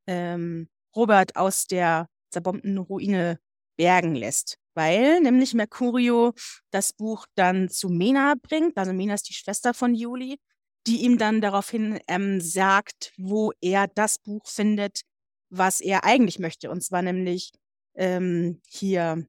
ähm, 0.07 0.69
Robert 0.95 1.37
aus 1.37 1.67
der 1.67 2.09
zerbombten 2.31 2.79
Ruine 2.79 3.39
bergen 3.77 4.15
lässt. 4.15 4.59
Weil 4.75 5.21
nämlich 5.21 5.53
Mercurio 5.55 6.33
das 6.71 6.93
Buch 6.93 7.27
dann 7.35 7.69
zu 7.69 7.89
Mena 7.91 8.35
bringt, 8.41 8.79
also 8.79 8.93
Mena 8.93 9.15
ist 9.15 9.29
die 9.29 9.35
Schwester 9.35 9.75
von 9.75 9.95
Juli, 9.95 10.39
die 10.87 11.03
ihm 11.03 11.19
dann 11.19 11.41
daraufhin 11.41 12.01
ähm, 12.09 12.41
sagt, 12.41 13.13
wo 13.19 13.53
er 13.61 13.87
das 13.89 14.19
Buch 14.19 14.47
findet, 14.47 15.03
was 15.51 15.81
er 15.81 16.05
eigentlich 16.05 16.39
möchte. 16.39 16.71
Und 16.71 16.83
zwar 16.83 17.03
nämlich 17.03 17.53
ähm, 17.95 18.61
hier, 18.67 19.27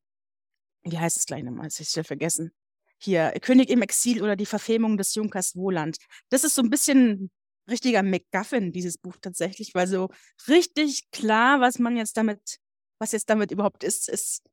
wie 0.84 0.97
heißt 0.97 1.17
es 1.17 1.26
gleich 1.26 1.43
nochmal? 1.43 1.67
Das 1.67 1.80
ist 1.80 1.95
ja 1.95 2.04
vergessen. 2.04 2.52
Hier, 2.97 3.32
König 3.41 3.69
im 3.69 3.82
Exil 3.82 4.23
oder 4.23 4.38
die 4.38 4.45
Verfilmung 4.45 4.97
des 4.97 5.13
Junkers 5.15 5.56
Wohland. 5.58 5.97
Das 6.30 6.45
ist 6.45 6.56
so 6.56 6.62
ein 6.62 6.69
bisschen 6.69 7.30
richtiger 7.69 8.04
MacGuffin, 8.04 8.71
dieses 8.71 8.97
Buch 8.97 9.17
tatsächlich, 9.21 9.73
weil 9.73 9.88
so 9.88 10.10
richtig 10.47 11.10
klar, 11.12 11.62
was 11.62 11.80
man 11.80 11.97
jetzt 11.97 12.17
damit, 12.17 12.60
was 12.99 13.12
jetzt 13.12 13.30
damit 13.30 13.52
überhaupt 13.52 13.84
ist, 13.84 14.10
ist, 14.10 14.43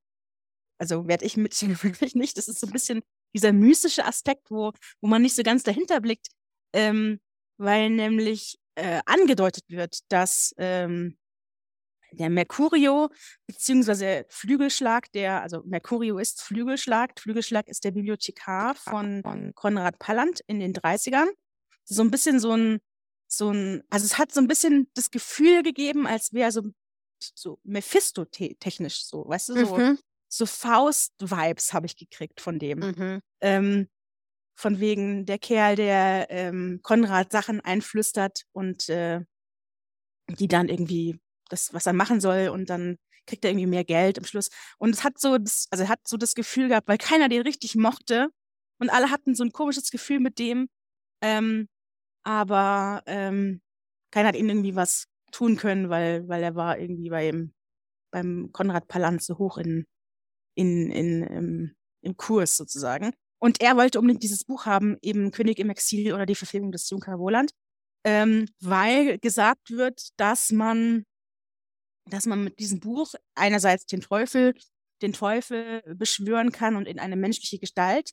also 0.79 1.09
werde 1.09 1.25
ich 1.25 1.37
mit 1.37 1.55
wirklich 1.83 2.15
nicht. 2.15 2.37
Das 2.39 2.49
ist 2.49 2.61
so 2.61 2.67
ein 2.67 2.73
bisschen 2.73 3.03
dieser 3.35 3.53
mystische 3.53 4.05
Aspekt, 4.05 4.51
wo, 4.51 4.73
wo 5.01 5.09
man 5.09 5.23
nicht 5.23 5.35
so 5.35 5.43
ganz 5.43 5.63
dahinter 5.63 6.01
blickt, 6.01 6.29
ähm, 6.73 7.21
weil 7.59 7.91
nämlich 7.91 8.59
äh, 8.77 9.01
angedeutet 9.07 9.65
wird, 9.69 10.01
dass 10.09 10.55
ähm, 10.59 11.19
der 12.13 12.31
Mercurio 12.31 13.09
beziehungsweise 13.47 14.27
Flügelschlag, 14.29 15.13
der, 15.13 15.43
also 15.43 15.63
Mercurio 15.65 16.19
ist 16.19 16.43
Flügelschlag, 16.43 17.19
Flügelschlag 17.21 17.69
ist 17.69 17.85
der 17.85 17.93
Bibliothekar 17.93 18.75
von, 18.75 19.23
von 19.23 19.55
Konrad 19.55 19.99
Palland 19.99 20.41
in 20.47 20.61
den 20.61 20.73
30ern. 20.73 21.29
So 21.85 22.03
ein 22.03 22.11
bisschen 22.11 22.41
so 22.41 22.53
ein, 22.53 22.81
so 23.33 23.51
ein, 23.51 23.83
also 23.91 24.05
es 24.05 24.19
hat 24.19 24.33
so 24.33 24.41
ein 24.41 24.49
bisschen 24.49 24.91
das 24.95 25.11
Gefühl 25.11 25.63
gegeben, 25.63 26.07
als 26.07 26.33
wäre 26.33 26.51
so, 26.51 26.63
so 27.35 27.61
Mephisto-technisch 27.65 29.05
so, 29.05 29.27
weißt 29.27 29.51
du, 29.51 29.67
so, 29.67 29.77
mhm. 29.77 29.99
so 30.29 30.47
Faust-Vibes 30.47 31.73
habe 31.73 31.87
ich 31.87 31.97
gekriegt 31.97 32.41
von 32.41 32.59
dem. 32.59 32.79
Mhm. 32.81 33.21
Ähm, 33.41 33.89
von 34.57 34.79
wegen 34.79 35.25
der 35.25 35.39
Kerl, 35.39 35.77
der 35.77 36.27
ähm, 36.29 36.81
Konrad 36.83 37.33
Sachen 37.33 37.61
einflüstert 37.61 38.45
und 38.53 38.89
äh, 38.91 39.21
die 40.29 40.49
dann 40.49 40.69
irgendwie 40.69 41.19
das, 41.49 41.73
was 41.73 41.87
er 41.87 41.95
machen 41.95 42.21
soll 42.21 42.49
und 42.49 42.69
dann 42.69 42.99
kriegt 43.27 43.45
er 43.45 43.53
irgendwie 43.53 43.67
mehr 43.67 43.85
Geld 43.85 44.19
im 44.19 44.25
Schluss. 44.25 44.51
Und 44.79 44.91
es 44.91 45.03
hat 45.05 45.19
so, 45.19 45.39
das, 45.39 45.67
also 45.71 45.89
hat 45.89 46.07
so 46.07 46.17
das 46.17 46.35
Gefühl 46.35 46.69
gehabt, 46.69 46.89
weil 46.89 46.99
keiner 46.99 47.29
den 47.29 47.43
richtig 47.43 47.75
mochte 47.75 48.29
und 48.79 48.91
alle 48.91 49.11
hatten 49.11 49.35
so 49.35 49.45
ein 49.45 49.53
komisches 49.53 49.91
Gefühl 49.91 50.21
mit 50.21 50.39
dem, 50.39 50.69
ähm, 51.23 51.69
aber 52.25 53.03
ähm, 53.07 53.61
keiner 54.11 54.29
hat 54.29 54.37
ihm 54.37 54.49
irgendwie 54.49 54.77
was 54.77 55.07
tun 55.33 55.57
können, 55.57 55.89
weil, 55.91 56.29
weil 56.29 56.43
er 56.43 56.55
war 56.55 56.79
irgendwie 56.79 57.11
beim, 57.11 57.53
beim 58.11 58.51
Konrad 58.53 58.89
Palanz 58.89 59.27
so 59.27 59.39
hoch 59.39 59.59
in, 59.59 59.87
in, 60.55 60.91
in, 60.91 61.23
im, 61.23 61.77
im 62.03 62.17
Kurs 62.17 62.57
sozusagen. 62.57 63.13
Und 63.39 63.63
er 63.63 63.77
wollte 63.77 63.99
unbedingt 63.99 64.23
dieses 64.23 64.45
Buch 64.45 64.67
haben, 64.67 64.99
eben 65.03 65.31
König 65.31 65.59
im 65.59 65.71
Exil 65.71 66.13
oder 66.13 66.27
die 66.27 66.35
Verfilmung 66.35 66.73
des 66.73 66.91
Junker 66.91 67.19
Woland, 67.19 67.53
ähm, 68.05 68.47
weil 68.61 69.19
gesagt 69.19 69.71
wird, 69.71 70.09
dass 70.19 70.53
man, 70.53 71.05
dass 72.07 72.27
man 72.27 72.45
mit 72.45 72.59
diesem 72.59 72.81
Buch 72.81 73.15
einerseits 73.35 73.87
den 73.87 74.01
Teufel, 74.01 74.55
den 75.01 75.13
Teufel 75.13 75.83
beschwören 75.97 76.53
kann 76.53 76.77
und 76.77 76.87
in 76.87 76.99
eine 76.99 77.17
menschliche 77.17 77.59
Gestalt 77.59 78.11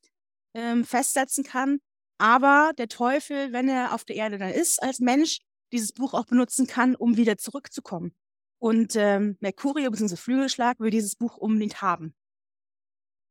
ähm, 0.54 0.86
festsetzen 0.86 1.44
kann. 1.44 1.80
Aber 2.18 2.72
der 2.78 2.88
Teufel, 2.88 3.54
wenn 3.54 3.70
er 3.70 3.94
auf 3.94 4.04
der 4.04 4.16
Erde 4.16 4.38
dann 4.38 4.52
ist 4.52 4.82
als 4.82 5.00
Mensch, 5.00 5.40
dieses 5.72 5.92
Buch 5.92 6.14
auch 6.14 6.26
benutzen 6.26 6.68
kann, 6.68 6.96
um 6.96 7.18
wieder 7.18 7.38
zurückzukommen. 7.38 8.16
Und 8.60 8.96
ähm, 8.96 9.38
Mercurio 9.40 9.92
bzw. 9.92 10.16
Flügelschlag 10.16 10.80
will 10.80 10.90
dieses 10.90 11.16
Buch 11.16 11.38
unbedingt 11.38 11.82
haben. 11.82 12.16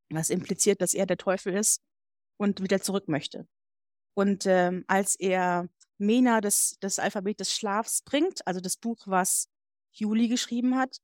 Was 0.09 0.29
impliziert, 0.29 0.81
dass 0.81 0.93
er 0.93 1.05
der 1.05 1.17
Teufel 1.17 1.53
ist 1.53 1.81
und 2.37 2.61
wieder 2.61 2.81
zurück 2.81 3.09
möchte. 3.09 3.47
Und 4.13 4.45
ähm, 4.45 4.85
als 4.87 5.15
er 5.15 5.67
Mena 5.97 6.39
das, 6.39 6.77
das 6.79 6.99
Alphabet 6.99 7.39
des 7.39 7.53
Schlafs 7.53 8.01
bringt, 8.03 8.45
also 8.47 8.61
das 8.61 8.77
Buch, 8.77 8.99
was 9.05 9.49
Juli 9.91 10.27
geschrieben 10.27 10.77
hat, 10.77 10.97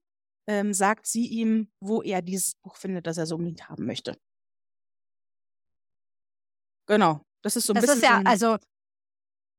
ähm, 0.47 0.73
sagt 0.73 1.05
sie 1.05 1.27
ihm, 1.27 1.71
wo 1.79 2.01
er 2.01 2.21
dieses 2.21 2.55
Buch 2.55 2.75
findet, 2.77 3.07
das 3.07 3.17
er 3.17 3.25
so 3.25 3.35
unbedingt 3.35 3.69
haben 3.69 3.85
möchte. 3.85 4.17
Genau, 6.85 7.21
das 7.43 7.55
ist 7.55 7.67
so 7.67 7.73
ein 7.73 7.75
das 7.75 7.85
bisschen. 7.85 7.97
Ist 7.97 8.09
ja, 8.09 8.21
so 8.21 8.29
also 8.29 8.57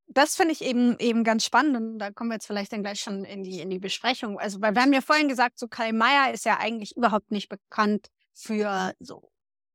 das 0.08 0.36
finde 0.36 0.52
ich 0.52 0.62
eben 0.62 0.98
eben 0.98 1.24
ganz 1.24 1.44
spannend 1.44 1.76
und 1.76 1.98
da 1.98 2.10
kommen 2.10 2.30
wir 2.30 2.34
jetzt 2.34 2.46
vielleicht 2.46 2.72
dann 2.72 2.82
gleich 2.82 3.00
schon 3.00 3.24
in 3.24 3.42
die 3.42 3.60
in 3.60 3.70
die 3.70 3.78
Besprechung. 3.78 4.38
Also 4.38 4.60
weil 4.60 4.74
wir 4.74 4.82
haben 4.82 4.92
ja 4.92 5.00
vorhin 5.00 5.28
gesagt, 5.28 5.58
so 5.58 5.68
Karl 5.68 5.92
Mayer 5.92 6.32
ist 6.34 6.44
ja 6.44 6.58
eigentlich 6.58 6.96
überhaupt 6.96 7.30
nicht 7.30 7.48
bekannt 7.48 8.08
für 8.32 8.94
so 8.98 9.30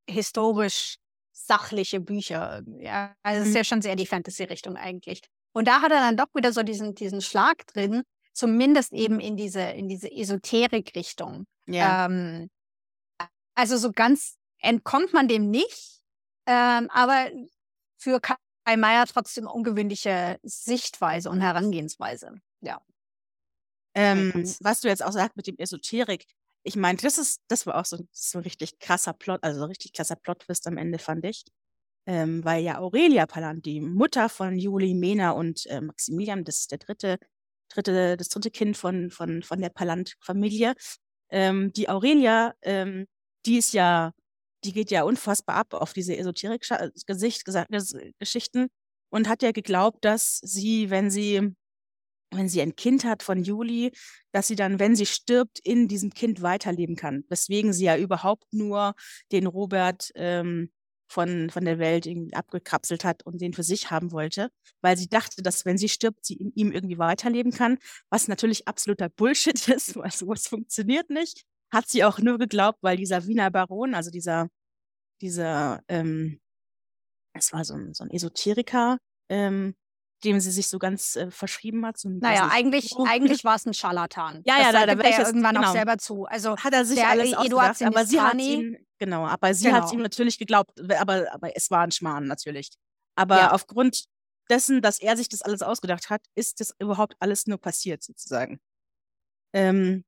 historisch 0.08 0.96
sachliche 1.32 2.00
Bücher. 2.00 2.62
Ja, 2.78 3.14
also 3.22 3.40
es 3.40 3.48
ist 3.48 3.52
mhm. 3.52 3.56
ja 3.56 3.64
schon 3.64 3.82
sehr 3.82 3.96
die 3.96 4.06
Fantasy-Richtung 4.06 4.76
eigentlich. 4.76 5.22
Und 5.52 5.66
da 5.66 5.80
hat 5.80 5.90
er 5.90 6.00
dann 6.00 6.16
doch 6.16 6.32
wieder 6.34 6.52
so 6.52 6.62
diesen, 6.62 6.94
diesen 6.94 7.20
Schlag 7.20 7.66
drin, 7.68 8.02
zumindest 8.32 8.92
eben 8.92 9.20
in 9.20 9.36
diese, 9.36 9.62
in 9.62 9.88
diese 9.88 10.10
Esoterik-Richtung. 10.10 11.46
Ja. 11.66 12.06
Ähm, 12.06 12.50
also 13.54 13.76
so 13.76 13.90
ganz 13.92 14.36
entkommt 14.58 15.12
man 15.12 15.28
dem 15.28 15.50
nicht, 15.50 16.00
ähm, 16.46 16.88
aber 16.90 17.30
für 18.00 18.20
Kai 18.20 18.36
Meier 18.76 19.06
trotzdem 19.06 19.46
ungewöhnliche 19.46 20.38
Sichtweise 20.42 21.30
und 21.30 21.40
Herangehensweise. 21.40 22.34
Ja. 22.60 22.80
Ähm, 23.94 24.32
was 24.60 24.80
du 24.80 24.88
jetzt 24.88 25.02
auch 25.02 25.12
sagst 25.12 25.36
mit 25.36 25.46
dem 25.46 25.58
Esoterik, 25.58 26.26
ich 26.62 26.76
meine, 26.76 26.98
das 26.98 27.18
ist, 27.18 27.40
das 27.48 27.66
war 27.66 27.76
auch 27.80 27.84
so, 27.84 27.98
so 28.12 28.38
ein 28.38 28.42
richtig 28.42 28.78
krasser 28.78 29.12
Plot, 29.12 29.42
also 29.42 29.60
so 29.60 29.66
richtig 29.66 29.92
krasser 29.92 30.16
Plot-Twist 30.16 30.66
am 30.66 30.76
Ende, 30.76 30.98
fand 30.98 31.24
ich. 31.24 31.44
Ähm, 32.06 32.44
weil 32.44 32.62
ja 32.62 32.78
Aurelia 32.78 33.26
Palant, 33.26 33.66
die 33.66 33.80
Mutter 33.80 34.28
von 34.28 34.58
Juli, 34.58 34.94
Mena 34.94 35.32
und 35.32 35.66
äh, 35.66 35.80
Maximilian, 35.80 36.44
das 36.44 36.60
ist 36.60 36.70
der 36.70 36.78
dritte, 36.78 37.18
dritte, 37.68 38.16
das 38.16 38.28
dritte 38.28 38.50
Kind 38.50 38.76
von, 38.76 39.10
von, 39.10 39.42
von 39.42 39.60
der 39.60 39.68
Palant-Familie, 39.70 40.74
ähm, 41.30 41.72
die 41.72 41.88
Aurelia, 41.88 42.54
ähm, 42.62 43.06
die 43.46 43.58
ist 43.58 43.72
ja, 43.72 44.12
die 44.64 44.72
geht 44.72 44.90
ja 44.90 45.02
unfassbar 45.04 45.56
ab 45.56 45.74
auf 45.74 45.92
diese 45.92 46.16
Esoterik-Geschichten 46.16 48.68
und 49.10 49.28
hat 49.28 49.42
ja 49.42 49.52
geglaubt, 49.52 50.04
dass 50.04 50.38
sie, 50.38 50.90
wenn 50.90 51.10
sie 51.10 51.54
wenn 52.32 52.48
sie 52.48 52.62
ein 52.62 52.76
Kind 52.76 53.04
hat 53.04 53.22
von 53.22 53.42
Juli, 53.42 53.92
dass 54.32 54.46
sie 54.46 54.56
dann, 54.56 54.78
wenn 54.78 54.94
sie 54.94 55.06
stirbt, 55.06 55.58
in 55.58 55.88
diesem 55.88 56.10
Kind 56.10 56.42
weiterleben 56.42 56.96
kann. 56.96 57.24
Weswegen 57.28 57.72
sie 57.72 57.84
ja 57.84 57.96
überhaupt 57.96 58.52
nur 58.52 58.94
den 59.32 59.46
Robert 59.46 60.10
ähm, 60.14 60.70
von, 61.08 61.50
von 61.50 61.64
der 61.64 61.80
Welt 61.80 62.06
irgendwie 62.06 62.34
abgekapselt 62.34 63.04
hat 63.04 63.26
und 63.26 63.40
den 63.40 63.52
für 63.52 63.64
sich 63.64 63.90
haben 63.90 64.12
wollte, 64.12 64.50
weil 64.80 64.96
sie 64.96 65.08
dachte, 65.08 65.42
dass 65.42 65.64
wenn 65.64 65.76
sie 65.76 65.88
stirbt, 65.88 66.24
sie 66.24 66.34
in 66.34 66.52
ihm 66.54 66.70
irgendwie 66.70 66.98
weiterleben 66.98 67.52
kann, 67.52 67.78
was 68.10 68.28
natürlich 68.28 68.68
absoluter 68.68 69.08
Bullshit 69.08 69.58
ist, 69.68 69.96
weil 69.96 70.12
sowas 70.12 70.46
funktioniert 70.46 71.10
nicht. 71.10 71.44
Hat 71.72 71.88
sie 71.88 72.04
auch 72.04 72.18
nur 72.18 72.38
geglaubt, 72.38 72.78
weil 72.82 72.96
dieser 72.96 73.26
Wiener 73.26 73.50
Baron, 73.50 73.94
also 73.94 74.10
dieser, 74.10 74.48
dieser, 75.20 75.82
ähm, 75.88 76.40
es 77.32 77.52
war 77.52 77.64
so 77.64 77.74
ein, 77.74 77.94
so 77.94 78.04
ein 78.04 78.10
Esoteriker, 78.10 78.98
ähm, 79.28 79.74
dem 80.24 80.40
sie 80.40 80.50
sich 80.50 80.68
so 80.68 80.78
ganz 80.78 81.16
äh, 81.16 81.30
verschrieben 81.30 81.86
hat. 81.86 81.98
So 81.98 82.08
naja, 82.08 82.48
eigentlich, 82.52 82.92
eigentlich 83.06 83.44
war 83.44 83.56
es 83.56 83.66
ein 83.66 83.74
Scharlatan. 83.74 84.42
Ja, 84.44 84.56
das 84.56 84.66
ja, 84.66 84.72
da, 84.72 84.86
da 84.86 84.98
wäre 84.98 85.10
ich 85.10 85.18
irgendwann 85.18 85.54
genau. 85.54 85.68
auch 85.68 85.72
selber 85.72 85.98
zu. 85.98 86.24
Also 86.26 86.56
hat 86.56 86.72
er 86.72 86.84
sich 86.84 86.96
der 86.96 87.08
alles 87.08 87.34
ausgedacht, 87.34 87.82
aber 87.82 88.04
sie 88.04 88.20
hat 88.20 88.34
ihm, 88.40 88.76
genau, 88.98 89.26
aber 89.26 89.54
sie 89.54 89.66
genau. 89.66 89.82
hat 89.82 89.92
ihm 89.92 90.02
natürlich 90.02 90.38
geglaubt, 90.38 90.72
aber, 90.92 91.32
aber 91.32 91.56
es 91.56 91.70
war 91.70 91.82
ein 91.82 91.90
Schmarrn 91.90 92.26
natürlich. 92.26 92.70
Aber 93.16 93.36
ja. 93.36 93.52
aufgrund 93.52 94.04
dessen, 94.50 94.82
dass 94.82 95.00
er 95.00 95.16
sich 95.16 95.28
das 95.28 95.42
alles 95.42 95.62
ausgedacht 95.62 96.10
hat, 96.10 96.22
ist 96.34 96.60
das 96.60 96.74
überhaupt 96.78 97.14
alles 97.20 97.46
nur 97.46 97.58
passiert 97.58 98.02
sozusagen. 98.02 98.60
Ähm, 99.52 100.04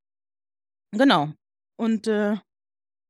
genau. 0.90 1.32
Und 1.82 2.06
äh, 2.06 2.36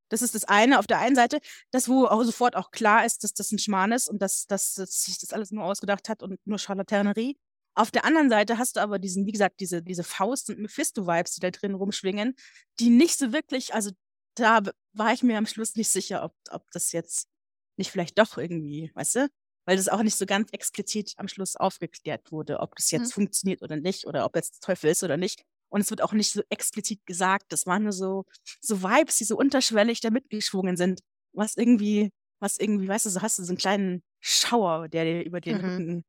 das 0.09 0.23
ist 0.23 0.35
das 0.35 0.47
eine. 0.47 0.79
Auf 0.79 0.87
der 0.87 0.99
einen 0.99 1.15
Seite, 1.15 1.41
das, 1.73 1.91
wo 1.91 2.07
auch 2.07 2.23
sofort 2.23 2.57
auch 2.57 2.71
klar 2.71 3.05
ist, 3.05 3.23
dass 3.23 3.35
das 3.35 3.53
ein 3.53 3.59
Schmarrn 3.59 3.93
ist 3.93 4.09
und 4.09 4.23
dass, 4.23 4.47
dass, 4.47 4.73
dass 4.75 5.03
sich 5.03 5.19
das 5.19 5.35
alles 5.35 5.51
nur 5.51 5.65
ausgedacht 5.65 6.09
hat 6.09 6.23
und 6.23 6.41
nur 6.47 6.59
Charlatanerie. 6.59 7.37
Auf 7.75 7.91
der 7.91 8.07
anderen 8.07 8.31
Seite 8.31 8.57
hast 8.57 8.77
du 8.77 8.81
aber 8.81 8.99
diesen, 8.99 9.27
wie 9.27 9.33
gesagt, 9.33 9.61
diese, 9.61 9.83
diese 9.83 10.05
Faust- 10.05 10.49
und 10.49 10.59
Mephisto-Vibes, 10.59 11.35
die 11.35 11.41
da 11.41 11.51
drin 11.51 11.75
rumschwingen, 11.75 12.35
die 12.81 12.89
nicht 12.89 13.19
so 13.19 13.35
wirklich, 13.35 13.75
also 13.75 13.91
da 14.37 14.63
war 14.95 15.13
ich 15.13 15.23
mir 15.23 15.37
am 15.37 15.47
Schluss 15.47 15.75
nicht 15.75 15.91
sicher, 15.91 16.25
ob, 16.25 16.35
ob 16.51 16.71
das 16.71 16.93
jetzt 16.93 17.29
nicht 17.77 17.91
vielleicht 17.91 18.19
doch 18.19 18.39
irgendwie, 18.39 18.91
weißt 18.95 19.17
du? 19.17 19.29
Weil 19.67 19.77
das 19.77 19.89
auch 19.89 20.03
nicht 20.03 20.17
so 20.17 20.25
ganz 20.25 20.51
explizit 20.53 21.13
am 21.19 21.29
Schluss 21.29 21.57
aufgeklärt 21.57 22.33
wurde, 22.33 22.61
ob 22.61 22.75
das 22.77 22.91
jetzt 22.91 23.09
mhm. 23.09 23.25
funktioniert 23.25 23.61
oder 23.61 23.77
nicht 23.77 24.07
oder 24.07 24.25
ob 24.25 24.35
jetzt 24.35 24.63
Teufel 24.63 24.91
ist 24.91 25.03
oder 25.03 25.19
nicht. 25.19 25.45
Und 25.73 25.81
es 25.83 25.91
wird 25.91 26.03
auch 26.03 26.13
nicht 26.13 26.33
so 26.33 26.43
explizit 26.51 27.07
gesagt. 27.07 27.47
Das 27.53 27.67
waren 27.67 27.85
nur 27.85 27.93
so, 27.93 28.25
so 28.61 28.83
Vibes, 28.83 29.19
die 29.19 29.25
so 29.25 29.37
unterschwellig 29.39 30.01
da 30.01 30.11
mitgeschwungen 30.11 30.77
sind. 30.77 31.01
Was 31.33 31.57
irgendwie, 31.57 32.11
was 32.41 32.59
irgendwie, 32.59 32.89
weißt 32.89 33.07
du, 33.07 33.11
so 33.11 33.23
hast 33.23 33.39
du 33.39 33.45
so 33.45 33.51
einen 33.53 33.59
kleinen 33.59 34.03
Schauer, 34.21 34.89
der 34.89 35.05
dir 35.05 35.25
über 35.25 35.41
den 35.41 35.61
Mhm. 35.61 35.61
Rücken 35.61 36.05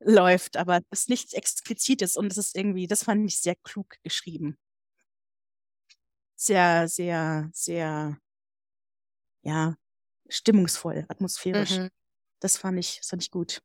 läuft, 0.00 0.56
aber 0.56 0.80
es 0.90 1.00
ist 1.02 1.08
nichts 1.10 1.32
Explizites 1.34 2.16
und 2.16 2.28
es 2.32 2.38
ist 2.38 2.56
irgendwie, 2.56 2.86
das 2.86 3.04
fand 3.04 3.26
ich 3.26 3.40
sehr 3.40 3.56
klug 3.56 3.96
geschrieben. 4.04 4.56
Sehr, 6.36 6.88
sehr, 6.88 7.50
sehr, 7.52 8.18
ja, 9.42 9.76
stimmungsvoll, 10.28 11.06
atmosphärisch. 11.08 11.80
Mhm. 11.80 11.88
Das 12.40 12.58
fand 12.58 12.78
ich, 12.80 12.98
das 13.00 13.08
fand 13.10 13.22
ich 13.24 13.30
gut. 13.30 13.62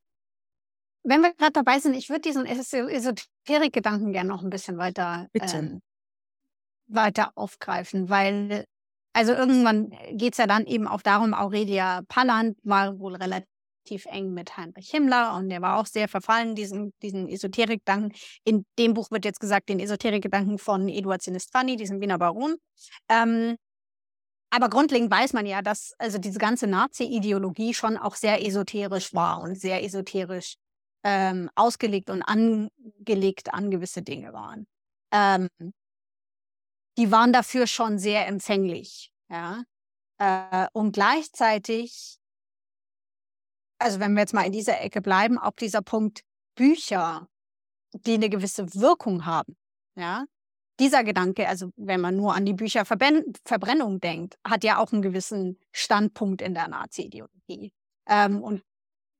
Wenn 1.04 1.20
wir 1.20 1.34
gerade 1.34 1.52
dabei 1.52 1.78
sind, 1.80 1.94
ich 1.94 2.08
würde 2.08 2.22
diesen 2.22 2.46
Eso- 2.46 2.88
Esoterik-Gedanken 2.88 4.12
gerne 4.12 4.28
noch 4.30 4.42
ein 4.42 4.50
bisschen 4.50 4.78
weiter, 4.78 5.28
ähm, 5.74 5.82
weiter 6.86 7.32
aufgreifen, 7.34 8.08
weil 8.08 8.64
also 9.16 9.32
irgendwann 9.32 9.90
geht 10.12 10.32
es 10.32 10.38
ja 10.38 10.46
dann 10.48 10.66
eben 10.66 10.88
auch 10.88 11.00
darum, 11.02 11.34
Aurelia 11.34 12.02
Palland 12.08 12.58
war 12.64 12.98
wohl 12.98 13.14
relativ 13.14 14.06
eng 14.06 14.32
mit 14.34 14.56
Heinrich 14.56 14.90
Himmler 14.90 15.36
und 15.36 15.50
der 15.50 15.62
war 15.62 15.78
auch 15.78 15.86
sehr 15.86 16.08
verfallen, 16.08 16.54
diesen, 16.56 16.92
diesen 17.00 17.28
Esoterik-Gedanken. 17.28 18.12
In 18.44 18.64
dem 18.78 18.94
Buch 18.94 19.10
wird 19.12 19.24
jetzt 19.24 19.38
gesagt, 19.40 19.68
den 19.68 19.78
Esoterik-Gedanken 19.78 20.58
von 20.58 20.88
Eduard 20.88 21.22
Sinistrani, 21.22 21.76
diesem 21.76 22.00
Wiener 22.00 22.18
Baron. 22.18 22.56
Ähm, 23.08 23.56
aber 24.50 24.68
grundlegend 24.68 25.10
weiß 25.12 25.32
man 25.32 25.46
ja, 25.46 25.62
dass 25.62 25.92
also 25.98 26.18
diese 26.18 26.38
ganze 26.38 26.66
Nazi-Ideologie 26.66 27.72
schon 27.74 27.96
auch 27.96 28.14
sehr 28.16 28.44
esoterisch 28.44 29.14
war 29.14 29.42
und 29.42 29.60
sehr 29.60 29.84
esoterisch 29.84 30.54
ähm, 31.04 31.50
ausgelegt 31.54 32.10
und 32.10 32.22
angelegt 32.22 33.52
an 33.52 33.70
gewisse 33.70 34.02
Dinge 34.02 34.32
waren. 34.32 34.66
Ähm, 35.12 35.48
die 36.96 37.10
waren 37.10 37.32
dafür 37.32 37.66
schon 37.66 37.98
sehr 37.98 38.26
empfänglich, 38.26 39.12
ja. 39.28 39.62
Äh, 40.18 40.68
und 40.72 40.92
gleichzeitig, 40.92 42.18
also 43.78 44.00
wenn 44.00 44.14
wir 44.14 44.20
jetzt 44.20 44.34
mal 44.34 44.46
in 44.46 44.52
dieser 44.52 44.80
Ecke 44.80 45.02
bleiben, 45.02 45.38
auch 45.38 45.56
dieser 45.56 45.82
Punkt 45.82 46.22
Bücher, 46.54 47.28
die 47.92 48.14
eine 48.14 48.30
gewisse 48.30 48.74
Wirkung 48.74 49.26
haben, 49.26 49.56
ja. 49.96 50.24
Dieser 50.80 51.04
Gedanke, 51.04 51.48
also 51.48 51.70
wenn 51.76 52.00
man 52.00 52.16
nur 52.16 52.34
an 52.34 52.44
die 52.44 52.52
Bücherverbrennung 52.52 54.00
denkt, 54.00 54.34
hat 54.44 54.64
ja 54.64 54.78
auch 54.78 54.92
einen 54.92 55.02
gewissen 55.02 55.60
Standpunkt 55.70 56.42
in 56.42 56.52
der 56.54 56.66
Nazi-Ideologie. 56.66 57.72
Ähm, 58.08 58.42
und 58.42 58.64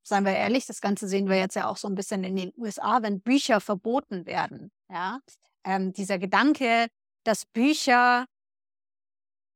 seien 0.04 0.24
wir 0.24 0.32
ehrlich, 0.32 0.66
das 0.66 0.80
Ganze 0.80 1.08
sehen 1.08 1.28
wir 1.28 1.36
jetzt 1.38 1.56
ja 1.56 1.68
auch 1.68 1.76
so 1.76 1.88
ein 1.88 1.94
bisschen 1.94 2.24
in 2.24 2.36
den 2.36 2.52
USA, 2.56 3.02
wenn 3.02 3.20
Bücher 3.20 3.60
verboten 3.60 4.26
werden. 4.26 4.70
Ja? 4.90 5.18
Ähm, 5.64 5.92
dieser 5.92 6.18
Gedanke, 6.18 6.88
dass 7.24 7.46
Bücher 7.46 8.26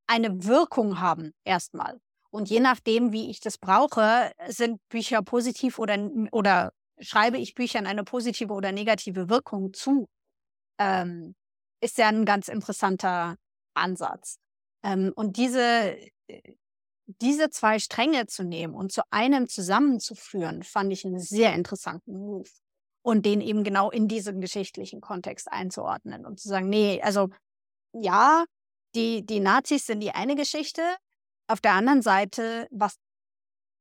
eine 0.06 0.44
Wirkung 0.44 1.00
haben, 1.00 1.32
erstmal. 1.44 2.00
Und 2.30 2.48
je 2.50 2.61
nachdem, 2.61 3.12
wie 3.12 3.30
ich 3.30 3.40
das 3.40 3.58
brauche, 3.58 4.32
sind 4.48 4.80
Bücher 4.88 5.22
positiv 5.22 5.78
oder, 5.78 6.11
oder 6.32 6.72
schreibe 6.98 7.38
ich 7.38 7.54
Büchern 7.54 7.87
eine 7.87 8.04
positive 8.04 8.52
oder 8.52 8.72
negative 8.72 9.28
Wirkung 9.28 9.72
zu. 9.72 10.06
Ähm, 10.78 11.34
ist 11.80 11.98
ja 11.98 12.08
ein 12.08 12.24
ganz 12.24 12.48
interessanter 12.48 13.37
Ansatz. 13.74 14.38
Ähm, 14.82 15.12
und 15.14 15.37
diese, 15.37 15.96
diese 17.21 17.51
zwei 17.51 17.79
Stränge 17.79 18.27
zu 18.27 18.44
nehmen 18.44 18.75
und 18.75 18.92
zu 18.92 19.03
einem 19.11 19.49
zusammenzuführen, 19.49 20.62
fand 20.62 20.92
ich 20.92 21.05
einen 21.05 21.18
sehr 21.18 21.55
interessanten 21.55 22.18
Move. 22.18 22.49
Und 23.03 23.25
den 23.25 23.40
eben 23.40 23.64
genau 23.64 23.90
in 23.90 24.07
diesen 24.07 24.40
geschichtlichen 24.40 25.01
Kontext 25.01 25.51
einzuordnen 25.51 26.27
und 26.27 26.38
zu 26.38 26.49
sagen, 26.49 26.68
nee, 26.68 27.01
also 27.03 27.29
ja, 27.92 28.44
die, 28.94 29.25
die 29.25 29.40
Nazis 29.40 29.87
sind 29.87 30.01
die 30.01 30.11
eine 30.11 30.35
Geschichte. 30.35 30.83
Auf 31.47 31.61
der 31.61 31.73
anderen 31.73 32.03
Seite, 32.03 32.68
was 32.71 32.99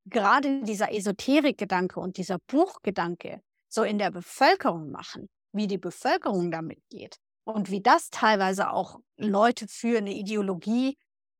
gerade 0.05 0.63
dieser 0.63 0.93
Esoterik-Gedanke 0.93 1.99
und 1.99 2.17
dieser 2.17 2.39
Buchgedanke 2.47 3.41
so 3.67 3.83
in 3.83 3.97
der 3.97 4.11
Bevölkerung 4.11 4.91
machen, 4.91 5.27
wie 5.51 5.67
die 5.67 5.77
Bevölkerung 5.77 6.49
damit 6.49 6.79
geht 6.89 7.17
und 7.43 7.69
wie 7.69 7.81
das 7.81 8.09
teilweise 8.09 8.71
auch 8.71 8.99
Leute 9.17 9.67
für 9.67 9.97
eine 9.97 10.13
Ideologie 10.13 10.97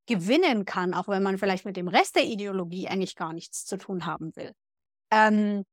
gewinnen 0.08 0.65
kann, 0.65 0.93
auch 0.93 1.08
wenn 1.08 1.24
man 1.24 1.38
vielleicht 1.38 1.65
mit 1.65 1.78
dem 1.78 1.88
Rest 1.88 2.15
der 2.15 2.26
Ideologie 2.26 2.88
eigentlich 2.88 3.15
gar 3.15 3.34
nichts 3.34 3.65
zu 3.65 3.78
tun 3.78 4.06
haben 4.06 4.36
will. 4.36 4.54
Ähm, 5.12 5.63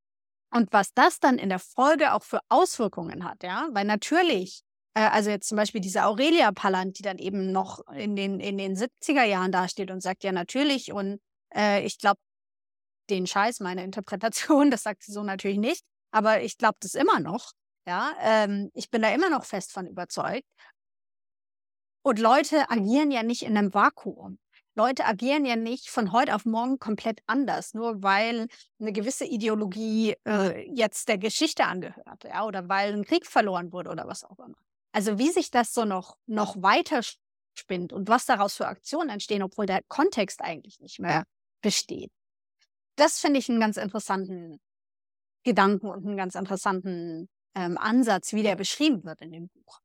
und 0.53 0.73
was 0.73 0.92
das 0.94 1.18
dann 1.18 1.38
in 1.38 1.49
der 1.49 1.59
Folge 1.59 2.12
auch 2.12 2.23
für 2.23 2.40
Auswirkungen 2.49 3.25
hat, 3.25 3.42
ja, 3.42 3.68
weil 3.73 3.85
natürlich, 3.85 4.62
äh, 4.94 5.01
also 5.01 5.31
jetzt 5.31 5.49
zum 5.49 5.57
Beispiel 5.57 5.81
diese 5.81 6.05
Aurelia 6.05 6.53
Pallant, 6.53 6.99
die 6.99 7.03
dann 7.03 7.18
eben 7.18 7.51
noch 7.51 7.81
in 7.88 8.14
den, 8.16 8.40
in 8.40 8.59
den 8.59 8.77
70er 8.77 9.25
Jahren 9.25 9.51
dasteht 9.53 9.90
und 9.90 10.01
sagt, 10.01 10.23
ja, 10.25 10.33
natürlich, 10.33 10.92
und 10.92 11.20
äh, 11.55 11.85
ich 11.85 11.99
glaube, 11.99 12.20
den 13.11 13.27
Scheiß, 13.27 13.61
meine 13.61 13.85
Interpretation, 13.85 14.70
das 14.70 14.83
sagt 14.83 15.03
sie 15.03 15.12
so 15.12 15.23
natürlich 15.23 15.59
nicht, 15.59 15.83
aber 16.12 16.42
ich 16.42 16.59
glaube 16.59 16.77
das 16.81 16.94
immer 16.94 17.20
noch. 17.20 17.53
Ja, 17.87 18.14
ähm, 18.20 18.70
ich 18.73 18.90
bin 18.90 19.03
da 19.03 19.12
immer 19.12 19.29
noch 19.29 19.44
fest 19.44 19.73
von 19.73 19.87
überzeugt. 19.87 20.47
Und 22.06 22.18
Leute 22.18 22.70
agieren 22.70 23.10
ja 23.10 23.22
nicht 23.22 23.44
in 23.44 23.56
einem 23.56 23.72
Vakuum. 23.72 24.38
Leute 24.74 25.06
agieren 25.06 25.46
ja 25.46 25.56
nicht 25.56 25.88
von 25.88 26.12
heute 26.12 26.34
auf 26.34 26.44
morgen 26.44 26.78
komplett 26.78 27.20
anders, 27.26 27.72
nur 27.72 28.02
weil 28.02 28.48
eine 28.78 28.92
gewisse 28.92 29.24
Ideologie 29.24 30.14
äh, 30.26 30.68
jetzt 30.70 31.08
der 31.08 31.16
Geschichte 31.16 31.64
angehört, 31.64 32.24
ja, 32.24 32.44
oder 32.44 32.68
weil 32.68 32.92
ein 32.92 33.04
Krieg 33.04 33.24
verloren 33.24 33.72
wurde 33.72 33.88
oder 33.88 34.06
was 34.06 34.22
auch 34.22 34.38
immer. 34.38 34.58
Also 34.92 35.18
wie 35.18 35.30
sich 35.30 35.50
das 35.50 35.72
so 35.72 35.86
noch, 35.86 36.18
noch 36.26 36.60
weiter 36.60 37.00
spinnt 37.54 37.94
und 37.94 38.06
was 38.08 38.26
daraus 38.26 38.54
für 38.54 38.66
Aktionen 38.66 39.08
entstehen, 39.08 39.42
obwohl 39.42 39.64
der 39.64 39.80
Kontext 39.88 40.42
eigentlich 40.42 40.80
nicht 40.80 40.98
mehr 40.98 41.24
besteht. 41.62 42.12
Das 42.96 43.18
finde 43.18 43.38
ich 43.38 43.48
einen 43.48 43.60
ganz 43.60 43.78
interessanten 43.78 44.60
Gedanken 45.42 45.86
und 45.86 46.04
einen 46.04 46.18
ganz 46.18 46.34
interessanten 46.34 47.30
ähm, 47.54 47.78
Ansatz, 47.78 48.34
wie 48.34 48.42
der 48.42 48.56
beschrieben 48.56 49.04
wird 49.04 49.22
in 49.22 49.32
dem 49.32 49.48
Buch. 49.48 49.80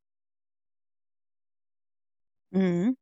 Mhm. 2.51 2.93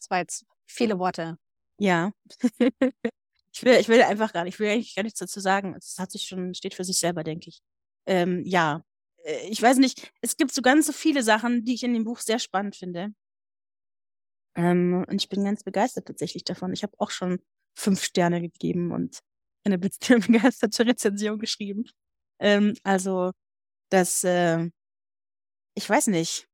Das 0.00 0.10
war 0.10 0.18
jetzt 0.18 0.44
viele 0.66 0.98
Worte. 0.98 1.38
Ja. 1.78 2.12
ich 3.52 3.64
will, 3.64 3.74
ich 3.80 3.88
will 3.88 4.02
einfach 4.02 4.32
gar 4.32 4.44
nicht, 4.44 4.54
ich 4.54 4.60
will 4.60 4.70
eigentlich 4.70 4.94
gar 4.94 5.02
nichts 5.02 5.20
dazu 5.20 5.40
sagen. 5.40 5.74
Es 5.76 5.98
hat 5.98 6.10
sich 6.10 6.24
schon, 6.26 6.54
steht 6.54 6.74
für 6.74 6.84
sich 6.84 6.98
selber, 6.98 7.24
denke 7.24 7.48
ich. 7.50 7.60
Ähm, 8.06 8.42
ja. 8.46 8.84
Äh, 9.24 9.48
Ich 9.50 9.60
weiß 9.62 9.78
nicht, 9.78 10.12
es 10.20 10.36
gibt 10.36 10.52
so 10.54 10.62
ganz 10.62 10.86
so 10.86 10.92
viele 10.92 11.22
Sachen, 11.22 11.64
die 11.64 11.74
ich 11.74 11.84
in 11.84 11.94
dem 11.94 12.04
Buch 12.04 12.18
sehr 12.20 12.38
spannend 12.38 12.76
finde. 12.76 13.14
Ähm, 14.56 15.04
und 15.08 15.22
ich 15.22 15.28
bin 15.28 15.44
ganz 15.44 15.62
begeistert 15.64 16.06
tatsächlich 16.06 16.44
davon. 16.44 16.72
Ich 16.72 16.82
habe 16.82 16.94
auch 16.98 17.10
schon 17.10 17.40
fünf 17.74 18.02
Sterne 18.04 18.40
gegeben 18.42 18.92
und 18.92 19.18
eine 19.64 19.78
begeisterte 19.78 20.86
Rezension 20.86 21.38
geschrieben. 21.38 21.84
Ähm, 22.40 22.74
also, 22.84 23.32
das, 23.90 24.24
äh, 24.24 24.70
ich 25.74 25.88
weiß 25.88 26.08
nicht. 26.08 26.48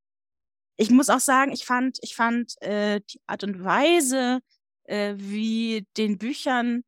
Ich 0.78 0.90
muss 0.90 1.10
auch 1.10 1.20
sagen, 1.20 1.52
ich 1.52 1.64
fand, 1.64 1.98
ich 2.02 2.14
fand 2.14 2.60
äh, 2.62 3.00
die 3.00 3.20
Art 3.26 3.42
und 3.44 3.64
Weise, 3.64 4.40
äh, 4.84 5.14
wie 5.18 5.86
den 5.96 6.18
Büchern 6.18 6.84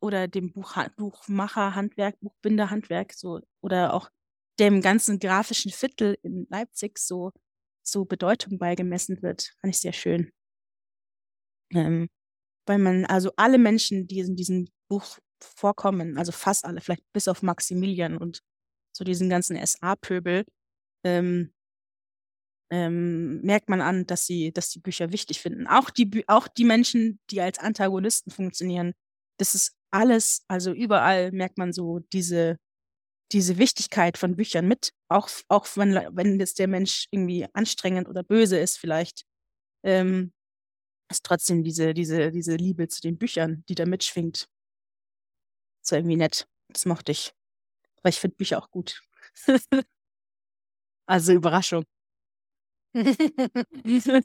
oder 0.00 0.28
dem 0.28 0.52
Buch, 0.52 0.76
Buchmacherhandwerk, 0.96 2.18
Buchbinderhandwerk 2.20 3.12
so 3.14 3.40
oder 3.62 3.94
auch 3.94 4.10
dem 4.60 4.82
ganzen 4.82 5.18
grafischen 5.20 5.72
Viertel 5.72 6.18
in 6.22 6.46
Leipzig 6.50 6.98
so 6.98 7.32
so 7.82 8.04
Bedeutung 8.04 8.58
beigemessen 8.58 9.22
wird, 9.22 9.54
fand 9.60 9.74
ich 9.74 9.80
sehr 9.80 9.92
schön. 9.92 10.32
Ähm, 11.72 12.08
weil 12.66 12.78
man 12.78 13.06
also 13.06 13.32
alle 13.36 13.58
Menschen, 13.58 14.06
die 14.08 14.20
in 14.20 14.36
diesem 14.36 14.68
Buch 14.88 15.18
vorkommen, 15.42 16.18
also 16.18 16.32
fast 16.32 16.64
alle, 16.64 16.80
vielleicht 16.80 17.04
bis 17.12 17.28
auf 17.28 17.42
Maximilian 17.42 18.18
und 18.18 18.42
so 18.96 19.04
diesen 19.04 19.30
ganzen 19.30 19.56
SA-Pöbel, 19.56 20.44
ähm, 21.04 21.52
ähm, 22.70 23.40
merkt 23.42 23.68
man 23.68 23.80
an, 23.80 24.06
dass 24.06 24.26
sie, 24.26 24.52
dass 24.52 24.70
die 24.70 24.78
Bücher 24.80 25.12
wichtig 25.12 25.40
finden. 25.40 25.66
Auch 25.66 25.90
die, 25.90 26.24
auch 26.28 26.48
die 26.48 26.64
Menschen, 26.64 27.20
die 27.30 27.40
als 27.40 27.58
Antagonisten 27.58 28.30
funktionieren, 28.30 28.94
das 29.38 29.54
ist 29.54 29.76
alles, 29.90 30.44
also 30.48 30.72
überall 30.72 31.32
merkt 31.32 31.58
man 31.58 31.72
so 31.72 32.00
diese, 32.12 32.58
diese 33.32 33.58
Wichtigkeit 33.58 34.18
von 34.18 34.36
Büchern 34.36 34.68
mit, 34.68 34.92
auch, 35.08 35.28
auch 35.48 35.66
wenn, 35.76 35.94
wenn 36.16 36.38
jetzt 36.38 36.58
der 36.58 36.68
Mensch 36.68 37.06
irgendwie 37.10 37.46
anstrengend 37.52 38.08
oder 38.08 38.22
böse 38.22 38.58
ist 38.58 38.78
vielleicht, 38.78 39.24
ähm, 39.84 40.32
ist 41.10 41.24
trotzdem 41.24 41.64
diese, 41.64 41.94
diese, 41.94 42.30
diese 42.30 42.56
Liebe 42.56 42.88
zu 42.88 43.00
den 43.00 43.18
Büchern, 43.18 43.64
die 43.68 43.74
da 43.74 43.86
mitschwingt. 43.86 44.48
War 45.88 45.98
irgendwie 45.98 46.16
nett. 46.16 46.46
Das 46.68 46.86
mochte 46.86 47.10
ich. 47.12 47.32
Weil 48.02 48.10
ich 48.10 48.20
finde 48.20 48.36
Bücher 48.36 48.58
auch 48.58 48.70
gut. 48.70 49.02
also 51.06 51.32
Überraschung. 51.32 51.84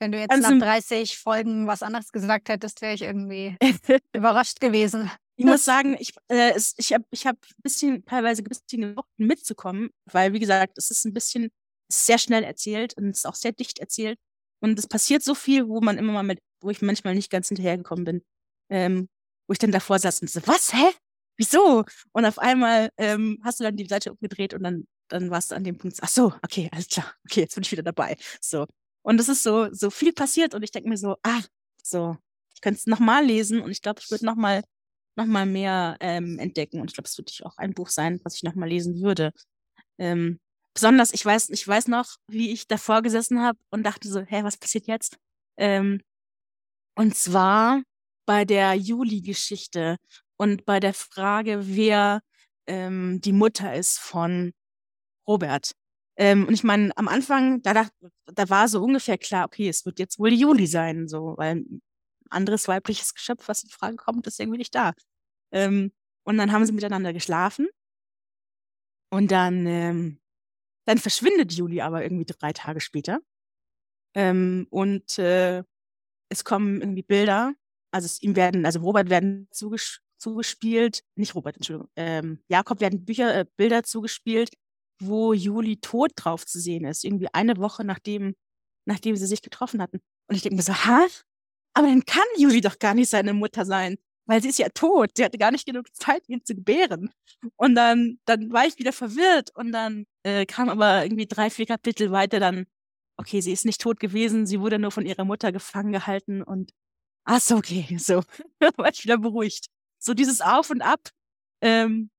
Wenn 0.00 0.12
du 0.12 0.18
jetzt 0.18 0.30
Also- 0.30 0.50
nach 0.50 0.58
30 0.66 1.18
Folgen 1.18 1.66
was 1.66 1.82
anderes 1.82 2.12
gesagt 2.12 2.48
hättest, 2.48 2.82
wäre 2.82 2.94
ich 2.94 3.02
irgendwie 3.02 3.56
überrascht 4.14 4.60
gewesen. 4.60 5.10
Ich 5.36 5.44
muss 5.44 5.64
sagen, 5.64 5.96
ich, 5.98 6.12
äh, 6.28 6.52
es, 6.54 6.74
ich 6.78 6.92
habe 6.92 7.04
ich 7.10 7.26
hab 7.26 7.36
ein 7.36 7.62
bisschen, 7.62 8.04
teilweise 8.04 8.42
ein 8.42 8.44
bisschen 8.44 8.82
gebraucht, 8.82 9.08
mitzukommen, 9.16 9.90
weil, 10.06 10.32
wie 10.32 10.38
gesagt, 10.38 10.78
es 10.78 10.90
ist 10.90 11.04
ein 11.04 11.12
bisschen 11.12 11.50
sehr 11.90 12.18
schnell 12.18 12.44
erzählt 12.44 12.94
und 12.96 13.08
es 13.08 13.18
ist 13.18 13.26
auch 13.26 13.34
sehr 13.34 13.52
dicht 13.52 13.78
erzählt. 13.80 14.18
Und 14.60 14.78
es 14.78 14.86
passiert 14.86 15.22
so 15.22 15.34
viel, 15.34 15.68
wo 15.68 15.80
man 15.80 15.98
immer 15.98 16.12
mal 16.12 16.22
mit, 16.22 16.38
wo 16.60 16.70
ich 16.70 16.82
manchmal 16.82 17.14
nicht 17.14 17.30
ganz 17.30 17.48
hinterhergekommen 17.48 18.04
bin. 18.04 18.22
Ähm, 18.70 19.08
wo 19.46 19.52
ich 19.52 19.58
dann 19.58 19.72
davor 19.72 19.98
saß 19.98 20.22
und 20.22 20.30
so, 20.30 20.40
was, 20.46 20.72
hä? 20.72 20.90
Wieso? 21.36 21.84
Und 22.12 22.24
auf 22.24 22.38
einmal 22.38 22.90
ähm, 22.96 23.38
hast 23.44 23.58
du 23.60 23.64
dann 23.64 23.76
die 23.76 23.86
Seite 23.86 24.12
umgedreht 24.12 24.54
und 24.54 24.62
dann, 24.62 24.86
dann 25.08 25.30
warst 25.30 25.50
du 25.50 25.56
an 25.56 25.64
dem 25.64 25.78
Punkt, 25.78 25.98
ach 26.00 26.08
so, 26.08 26.34
okay, 26.42 26.68
alles 26.72 26.88
klar, 26.88 27.12
okay, 27.26 27.40
jetzt 27.40 27.54
bin 27.54 27.62
ich 27.62 27.72
wieder 27.72 27.82
dabei. 27.82 28.16
So. 28.40 28.66
Und 29.02 29.20
es 29.20 29.28
ist 29.28 29.42
so, 29.42 29.68
so 29.72 29.90
viel 29.90 30.12
passiert 30.12 30.54
und 30.54 30.62
ich 30.62 30.70
denke 30.70 30.88
mir 30.88 30.96
so, 30.96 31.16
ah, 31.22 31.42
so, 31.82 32.16
ich 32.54 32.60
könnte 32.60 32.78
es 32.78 32.86
nochmal 32.86 33.24
lesen 33.24 33.60
und 33.60 33.70
ich 33.70 33.82
glaube, 33.82 34.00
ich 34.02 34.10
würde 34.10 34.24
nochmal 34.24 34.62
noch 35.16 35.26
mal 35.26 35.46
mehr 35.46 35.96
ähm, 36.00 36.38
entdecken. 36.38 36.80
Und 36.80 36.90
ich 36.90 36.94
glaube, 36.94 37.08
es 37.08 37.18
würde 37.18 37.32
auch 37.44 37.56
ein 37.56 37.74
Buch 37.74 37.88
sein, 37.88 38.20
was 38.24 38.36
ich 38.36 38.42
nochmal 38.42 38.68
lesen 38.68 39.00
würde. 39.02 39.32
Ähm, 39.98 40.40
besonders, 40.74 41.12
ich 41.12 41.24
weiß, 41.24 41.50
ich 41.50 41.66
weiß 41.66 41.88
noch, 41.88 42.16
wie 42.28 42.52
ich 42.52 42.66
davor 42.66 43.02
gesessen 43.02 43.40
habe 43.42 43.58
und 43.70 43.84
dachte 43.84 44.08
so, 44.08 44.20
hä, 44.20 44.42
was 44.42 44.56
passiert 44.56 44.86
jetzt? 44.86 45.18
Ähm, 45.56 46.00
und 46.96 47.16
zwar 47.16 47.82
bei 48.26 48.44
der 48.44 48.74
Juli-Geschichte 48.74 49.98
und 50.36 50.64
bei 50.64 50.80
der 50.80 50.94
Frage, 50.94 51.60
wer 51.66 52.20
ähm, 52.66 53.20
die 53.20 53.32
Mutter 53.32 53.74
ist 53.74 53.98
von 53.98 54.52
Robert. 55.26 55.72
Ähm, 56.16 56.46
und 56.46 56.54
ich 56.54 56.64
meine, 56.64 56.96
am 56.96 57.08
Anfang, 57.08 57.62
da, 57.62 57.74
dacht, 57.74 57.92
da 58.26 58.48
war 58.48 58.68
so 58.68 58.82
ungefähr 58.82 59.18
klar, 59.18 59.46
okay, 59.46 59.68
es 59.68 59.84
wird 59.84 59.98
jetzt 59.98 60.18
wohl 60.18 60.32
Juli 60.32 60.66
sein, 60.66 61.08
so, 61.08 61.34
weil 61.36 61.56
ein 61.56 61.82
anderes 62.30 62.68
weibliches 62.68 63.14
Geschöpf, 63.14 63.48
was 63.48 63.64
in 63.64 63.70
Frage 63.70 63.96
kommt, 63.96 64.26
ist 64.26 64.38
irgendwie 64.38 64.58
nicht 64.58 64.74
da. 64.74 64.92
Ähm, 65.52 65.92
und 66.24 66.38
dann 66.38 66.52
haben 66.52 66.64
sie 66.66 66.72
miteinander 66.72 67.12
geschlafen. 67.12 67.68
Und 69.10 69.30
dann, 69.30 69.66
ähm, 69.66 70.20
dann 70.86 70.98
verschwindet 70.98 71.52
Juli 71.52 71.80
aber 71.80 72.02
irgendwie 72.02 72.26
drei 72.26 72.52
Tage 72.52 72.80
später. 72.80 73.20
Ähm, 74.14 74.66
und 74.70 75.18
äh, 75.18 75.64
es 76.28 76.44
kommen 76.44 76.80
irgendwie 76.80 77.02
Bilder, 77.02 77.54
also 77.92 78.06
es, 78.06 78.22
ihm 78.22 78.36
werden, 78.36 78.66
also 78.66 78.80
Robert 78.80 79.10
werden 79.10 79.48
zuges 79.50 80.00
zugespielt, 80.18 81.04
nicht 81.16 81.34
Robert, 81.34 81.56
Entschuldigung, 81.56 81.90
ähm, 81.96 82.42
Jakob 82.48 82.80
werden 82.80 83.04
Bücher, 83.04 83.34
äh, 83.36 83.46
Bilder 83.56 83.82
zugespielt, 83.82 84.50
wo 85.00 85.32
Juli 85.32 85.76
tot 85.78 86.12
drauf 86.16 86.46
zu 86.46 86.60
sehen 86.60 86.84
ist, 86.84 87.04
irgendwie 87.04 87.28
eine 87.32 87.56
Woche 87.58 87.84
nachdem, 87.84 88.34
nachdem 88.86 89.16
sie 89.16 89.26
sich 89.26 89.42
getroffen 89.42 89.82
hatten. 89.82 90.00
Und 90.28 90.36
ich 90.36 90.42
denke 90.42 90.56
mir 90.56 90.62
so, 90.62 90.74
ha? 90.74 91.06
Aber 91.74 91.88
dann 91.88 92.04
kann 92.04 92.24
Juli 92.38 92.60
doch 92.60 92.78
gar 92.78 92.94
nicht 92.94 93.10
seine 93.10 93.34
Mutter 93.34 93.64
sein, 93.64 93.96
weil 94.26 94.42
sie 94.42 94.48
ist 94.48 94.58
ja 94.58 94.68
tot. 94.68 95.10
Sie 95.16 95.24
hatte 95.24 95.38
gar 95.38 95.50
nicht 95.50 95.66
genug 95.66 95.94
Zeit, 95.94 96.28
ihn 96.28 96.44
zu 96.44 96.54
gebären. 96.54 97.10
Und 97.56 97.74
dann, 97.74 98.18
dann 98.26 98.52
war 98.52 98.66
ich 98.66 98.78
wieder 98.78 98.92
verwirrt 98.92 99.50
und 99.54 99.72
dann 99.72 100.06
äh, 100.22 100.46
kam 100.46 100.68
aber 100.68 101.04
irgendwie 101.04 101.26
drei, 101.26 101.50
vier 101.50 101.66
Kapitel 101.66 102.10
weiter 102.12 102.40
dann, 102.40 102.66
okay, 103.16 103.40
sie 103.40 103.52
ist 103.52 103.64
nicht 103.64 103.80
tot 103.80 104.00
gewesen, 104.00 104.46
sie 104.46 104.60
wurde 104.60 104.78
nur 104.78 104.90
von 104.90 105.06
ihrer 105.06 105.24
Mutter 105.24 105.52
gefangen 105.52 105.92
gehalten 105.92 106.42
und 106.42 106.72
ach 107.24 107.40
so, 107.40 107.56
okay, 107.56 107.96
so, 107.98 108.22
war 108.76 108.90
ich 108.92 109.04
wieder 109.04 109.18
beruhigt. 109.18 109.66
So 109.98 110.14
dieses 110.14 110.40
Auf 110.40 110.70
und 110.70 110.82
Ab, 110.82 111.10
ähm, 111.62 112.10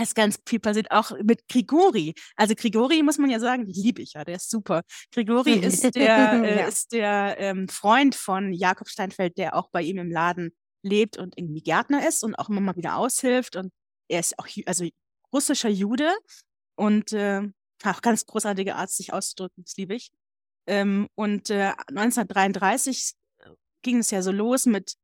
ist 0.00 0.14
ganz 0.14 0.38
viel 0.46 0.58
passiert, 0.58 0.90
auch 0.90 1.12
mit 1.22 1.46
Grigori. 1.48 2.14
Also 2.36 2.54
Grigori 2.54 3.02
muss 3.02 3.18
man 3.18 3.30
ja 3.30 3.38
sagen, 3.40 3.66
die 3.66 3.80
liebe 3.80 4.02
ich 4.02 4.14
ja, 4.14 4.24
der 4.24 4.36
ist 4.36 4.50
super. 4.50 4.82
Grigori 5.12 5.52
ist 5.52 5.94
der, 5.94 6.32
äh, 6.44 6.58
ja. 6.58 6.66
ist 6.66 6.92
der 6.92 7.36
ähm, 7.38 7.68
Freund 7.68 8.14
von 8.14 8.52
Jakob 8.52 8.88
Steinfeld, 8.88 9.36
der 9.36 9.54
auch 9.54 9.68
bei 9.70 9.82
ihm 9.82 9.98
im 9.98 10.10
Laden 10.10 10.52
lebt 10.82 11.18
und 11.18 11.36
irgendwie 11.36 11.62
Gärtner 11.62 12.06
ist 12.06 12.24
und 12.24 12.34
auch 12.36 12.48
immer 12.48 12.60
mal 12.60 12.76
wieder 12.76 12.96
aushilft. 12.96 13.56
Und 13.56 13.72
er 14.08 14.20
ist 14.20 14.38
auch 14.38 14.46
also 14.66 14.88
russischer 15.32 15.68
Jude 15.68 16.10
und 16.76 17.12
äh, 17.12 17.42
auch 17.84 18.02
ganz 18.02 18.26
großartige 18.26 18.76
Art, 18.76 18.90
sich 18.90 19.12
auszudrücken, 19.12 19.64
das 19.64 19.76
liebe 19.76 19.94
ich. 19.94 20.10
Ähm, 20.66 21.08
und 21.14 21.50
äh, 21.50 21.72
1933 21.88 23.14
ging 23.82 23.98
es 23.98 24.10
ja 24.10 24.22
so 24.22 24.30
los 24.30 24.66
mit 24.66 24.94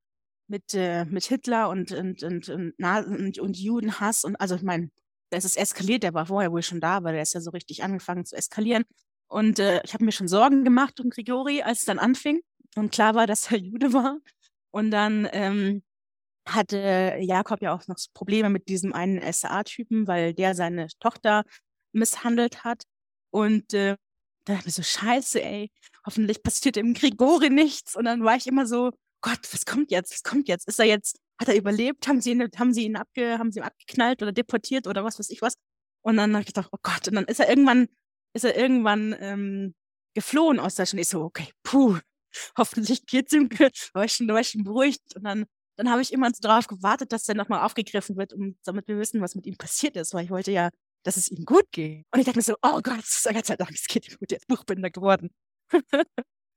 mit, 0.49 0.75
äh, 0.75 1.05
mit 1.05 1.25
Hitler 1.25 1.69
und, 1.69 1.93
und, 1.93 2.23
und, 2.23 2.49
und, 2.49 2.75
und, 2.79 3.39
und 3.39 3.57
Judenhass 3.59 4.25
und 4.25 4.37
also 4.37 4.57
ich 4.57 4.63
meine, 4.63 4.91
das 5.31 5.45
ist 5.45 5.57
eskaliert, 5.57 6.03
der 6.03 6.15
war 6.15 6.27
vorher 6.27 6.53
wohl 6.53 6.63
schon 6.63 6.81
da, 6.81 6.97
aber 6.97 7.13
der 7.13 7.23
ist 7.23 7.35
ja 7.35 7.41
so 7.41 7.51
richtig 7.51 7.83
angefangen 7.83 8.25
zu 8.25 8.35
eskalieren. 8.35 8.85
Und 9.29 9.59
äh, 9.59 9.83
ich 9.85 9.93
habe 9.93 10.05
mir 10.05 10.13
schon 10.13 10.29
Sorgen 10.29 10.65
gemacht 10.65 11.01
um 11.01 11.11
Grigori, 11.11 11.63
als 11.63 11.81
es 11.81 11.85
dann 11.85 11.99
anfing 11.99 12.41
und 12.77 12.93
klar 12.93 13.15
war, 13.15 13.27
dass 13.27 13.51
er 13.51 13.59
Jude 13.59 13.93
war. 13.93 14.19
Und 14.71 14.91
dann 14.91 15.29
ähm, 15.33 15.83
hatte 16.47 17.19
Jakob 17.21 17.63
ja 17.63 17.75
auch 17.75 17.87
noch 17.89 17.97
Probleme 18.15 18.51
mit 18.51 18.69
diesem 18.69 18.93
einen 18.95 19.21
SA-Typen, 19.33 20.07
weil 20.07 20.35
der 20.35 20.55
seine 20.55 20.89
Tochter 20.99 21.45
misshandelt 21.93 22.65
hat. 22.65 22.85
Und 23.31 23.75
äh, 23.75 23.97
da 24.45 24.55
dachte 24.55 24.61
ich 24.61 24.79
mir 24.79 24.83
so, 24.83 24.83
scheiße, 24.83 25.43
ey, 25.43 25.71
hoffentlich 26.07 26.43
passiert 26.43 26.77
dem 26.77 26.95
Grigori 26.95 27.51
nichts. 27.51 27.97
Und 27.97 28.05
dann 28.05 28.25
war 28.25 28.37
ich 28.37 28.47
immer 28.47 28.67
so, 28.67 28.93
Gott, 29.21 29.41
was 29.53 29.65
kommt 29.65 29.91
jetzt? 29.91 30.13
Was 30.13 30.23
kommt 30.23 30.49
jetzt? 30.49 30.69
Ist 30.69 30.79
er 30.79 30.87
jetzt, 30.87 31.19
hat 31.41 31.49
er 31.49 31.57
überlebt? 31.57 32.07
Haben 32.09 32.21
sie 32.21 32.33
ihn, 32.33 32.49
haben 32.57 32.73
sie 32.73 32.85
ihn, 32.85 32.97
abge, 32.97 33.39
haben 33.39 33.53
sie 33.53 33.61
ihn 33.61 33.65
abgeknallt 33.65 34.23
oder 34.23 34.33
deportiert 34.33 34.87
oder 34.87 35.05
was 35.05 35.19
weiß 35.19 35.31
ich 35.31 35.43
was? 35.43 35.55
Und 36.03 36.17
dann 36.17 36.33
habe 36.33 36.43
ich 36.43 36.47
gedacht, 36.47 36.69
oh 36.73 36.79
Gott, 36.83 37.09
und 37.09 37.15
dann 37.15 37.25
ist 37.25 37.41
er 37.41 37.49
irgendwann, 37.49 37.89
ist 38.35 38.45
er 38.45 38.57
irgendwann 38.57 39.17
ähm, 39.21 39.75
geflohen 40.15 40.61
aus 40.61 40.77
Deutschland. 40.77 41.01
Ich 41.01 41.09
so, 41.09 41.23
okay, 41.23 41.49
puh, 41.63 41.99
hoffentlich 42.59 43.07
geht's 43.07 43.33
ihm 43.33 43.49
war 43.93 44.05
ich 44.05 44.13
schon, 44.15 44.29
war 44.29 44.41
ich 44.41 44.51
schon 44.51 44.65
beruhigt. 44.65 45.17
Und 45.17 45.25
dann, 45.25 45.47
dann 45.77 45.91
habe 45.91 46.03
ich 46.03 46.13
immer 46.13 46.29
so 46.29 46.41
darauf 46.41 46.67
gewartet, 46.67 47.13
dass 47.13 47.29
er 47.29 47.35
nochmal 47.35 47.65
aufgegriffen 47.65 48.17
wird, 48.17 48.33
um, 48.33 48.57
damit 48.65 48.89
wir 48.89 48.99
wissen, 48.99 49.21
was 49.21 49.35
mit 49.35 49.47
ihm 49.47 49.57
passiert 49.57 49.97
ist, 49.97 50.15
weil 50.15 50.25
ich 50.25 50.31
wollte 50.31 50.53
ja, 50.53 50.71
dass 51.05 51.17
es 51.17 51.31
ihm 51.31 51.45
gut 51.45 51.71
geht. 51.73 52.05
Und 52.13 52.21
ich 52.21 52.27
dachte 52.27 52.39
mir 52.39 52.43
so, 52.43 52.55
oh 52.63 52.81
Gott, 52.83 53.05
Gott 53.35 53.47
sei 53.47 53.57
Dank, 53.57 53.71
es 53.71 53.87
geht 53.87 54.09
ihm 54.09 54.17
gut, 54.19 54.31
der 54.31 54.39
ist 54.39 54.49
Buchbinder 54.49 54.91
geworden. 54.91 55.31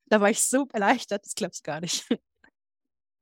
da 0.08 0.22
war 0.22 0.30
ich 0.30 0.44
so 0.44 0.68
erleichtert, 0.74 1.26
das 1.26 1.34
du 1.36 1.50
gar 1.64 1.82
nicht. 1.82 2.08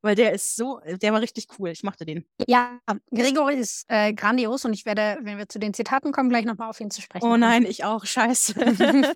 Weil 0.02 0.16
der 0.16 0.32
ist 0.34 0.56
so, 0.56 0.80
äh, 0.82 0.98
der 0.98 1.12
war 1.12 1.22
richtig 1.22 1.48
cool. 1.58 1.70
Ich 1.70 1.84
mochte 1.84 2.06
den. 2.06 2.26
Ja, 2.48 2.80
Gregor 3.12 3.52
ist 3.52 3.86
äh, 3.90 4.14
grandios 4.14 4.64
und 4.64 4.74
ich 4.74 4.86
werde, 4.86 5.18
wenn 5.22 5.38
wir 5.38 5.50
zu 5.50 5.60
den 5.60 5.74
Zitaten 5.74 6.14
kommen, 6.14 6.30
gleich 6.30 6.46
nochmal 6.46 6.70
auf 6.70 6.80
ihn 6.80 6.90
zu 6.90 7.02
sprechen. 7.02 7.26
Oh 7.26 7.36
nein, 7.36 7.66
ich 7.66 7.84
auch. 7.84 8.06
Scheiße. 8.06 8.56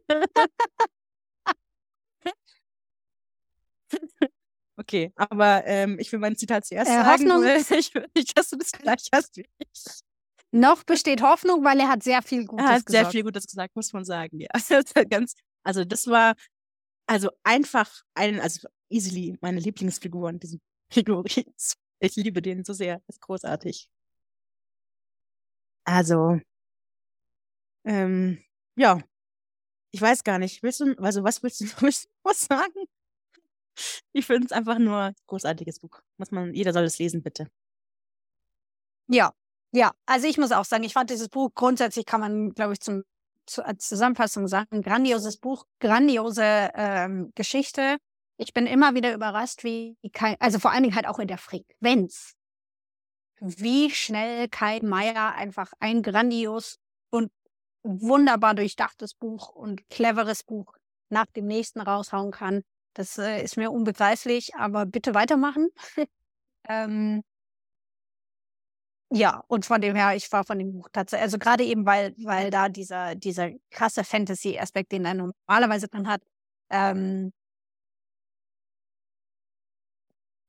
okay, 4.77 5.13
aber 5.15 5.65
ähm, 5.65 5.97
ich 5.99 6.11
will 6.11 6.19
mein 6.19 6.35
Zitat 6.35 6.65
zuerst 6.65 6.91
äh, 6.91 6.95
sagen. 6.95 7.31
Hoffnung, 7.31 7.43
ich 7.77 7.95
will 7.95 8.07
nicht, 8.15 8.37
dass 8.37 8.49
du 8.49 8.57
das 8.57 8.73
gleich 8.73 9.07
hast 9.13 9.37
wie 9.37 9.45
ich. 9.59 9.83
Noch 10.51 10.83
besteht 10.83 11.21
Hoffnung, 11.21 11.63
weil 11.63 11.79
er 11.79 11.87
hat 11.87 12.03
sehr 12.03 12.21
viel 12.21 12.45
Gutes 12.45 12.65
gesagt. 12.65 12.69
Er 12.69 12.75
hat 12.75 12.85
gesagt. 12.85 13.05
sehr 13.05 13.11
viel 13.11 13.23
Gutes 13.23 13.47
gesagt, 13.47 13.75
muss 13.75 13.93
man 13.93 14.03
sagen. 14.05 14.39
Ja. 14.39 14.49
Ganz, 15.09 15.33
also 15.63 15.85
das 15.85 16.07
war 16.07 16.35
also 17.07 17.29
einfach 17.43 17.89
ein, 18.13 18.39
also 18.39 18.67
easily 18.89 19.37
meine 19.41 19.59
Lieblingsfigur 19.59 20.29
in 20.29 20.39
diesem 20.39 20.61
Gregoris. 20.89 21.75
Ich 21.99 22.15
liebe 22.15 22.41
den 22.41 22.63
so 22.63 22.73
sehr. 22.73 23.01
ist 23.07 23.21
großartig. 23.21 23.89
Also, 25.85 26.39
ähm, 27.85 28.39
ja. 28.75 29.01
Ich 29.91 30.01
weiß 30.01 30.23
gar 30.23 30.39
nicht. 30.39 30.63
Willst 30.63 30.79
du, 30.79 30.95
also 30.97 31.23
was 31.23 31.43
willst 31.43 31.61
du 31.61 31.65
noch 32.25 32.33
sagen? 32.33 32.85
Ich 34.11 34.25
finde 34.25 34.45
es 34.45 34.51
einfach 34.51 34.77
nur 34.79 34.97
ein 34.97 35.15
großartiges 35.27 35.79
Buch. 35.79 36.01
Muss 36.17 36.31
man, 36.31 36.53
jeder 36.53 36.73
soll 36.73 36.83
es 36.83 36.99
lesen, 36.99 37.21
bitte. 37.23 37.47
Ja, 39.07 39.33
ja. 39.71 39.91
Also 40.05 40.27
ich 40.27 40.37
muss 40.37 40.51
auch 40.51 40.65
sagen, 40.65 40.83
ich 40.83 40.93
fand 40.93 41.09
dieses 41.09 41.29
Buch 41.29 41.51
grundsätzlich 41.53 42.05
kann 42.05 42.21
man, 42.21 42.51
glaube 42.51 42.73
ich, 42.73 42.79
zum, 42.79 43.03
zu, 43.45 43.65
als 43.65 43.87
Zusammenfassung 43.87 44.47
sagen, 44.47 44.81
grandioses 44.81 45.37
Buch, 45.37 45.65
grandiose 45.79 46.71
ähm, 46.75 47.31
Geschichte 47.35 47.97
ich 48.37 48.53
bin 48.53 48.65
immer 48.65 48.95
wieder 48.95 49.13
überrascht, 49.13 49.63
wie, 49.63 49.97
also 50.39 50.59
vor 50.59 50.71
allen 50.71 50.83
Dingen 50.83 50.95
halt 50.95 51.07
auch 51.07 51.19
in 51.19 51.27
der 51.27 51.37
Frequenz, 51.37 52.35
wie 53.39 53.89
schnell 53.89 54.47
Kai 54.49 54.79
Meier 54.81 55.35
einfach 55.35 55.71
ein 55.79 56.01
grandios 56.01 56.79
und 57.09 57.31
wunderbar 57.83 58.55
durchdachtes 58.55 59.13
Buch 59.13 59.49
und 59.49 59.87
cleveres 59.89 60.43
Buch 60.43 60.73
nach 61.09 61.25
dem 61.35 61.45
nächsten 61.45 61.81
raushauen 61.81 62.31
kann. 62.31 62.63
Das 62.93 63.17
äh, 63.17 63.43
ist 63.43 63.57
mir 63.57 63.71
unbegreiflich, 63.71 64.55
aber 64.55 64.85
bitte 64.85 65.13
weitermachen. 65.13 65.69
ähm, 66.69 67.23
ja, 69.11 69.43
und 69.47 69.65
von 69.65 69.79
dem 69.79 69.95
her, 69.95 70.15
ich 70.15 70.31
war 70.31 70.43
von 70.43 70.57
dem 70.57 70.73
Buch 70.73 70.89
tatsächlich, 70.91 71.23
also 71.23 71.37
gerade 71.37 71.63
eben, 71.63 71.85
weil, 71.85 72.15
weil 72.23 72.49
da 72.49 72.69
dieser, 72.69 73.15
dieser 73.15 73.51
krasse 73.69 74.03
Fantasy-Aspekt, 74.03 74.91
den 74.91 75.05
er 75.05 75.13
normalerweise 75.13 75.87
dann 75.87 76.07
hat, 76.07 76.21
ähm, 76.71 77.31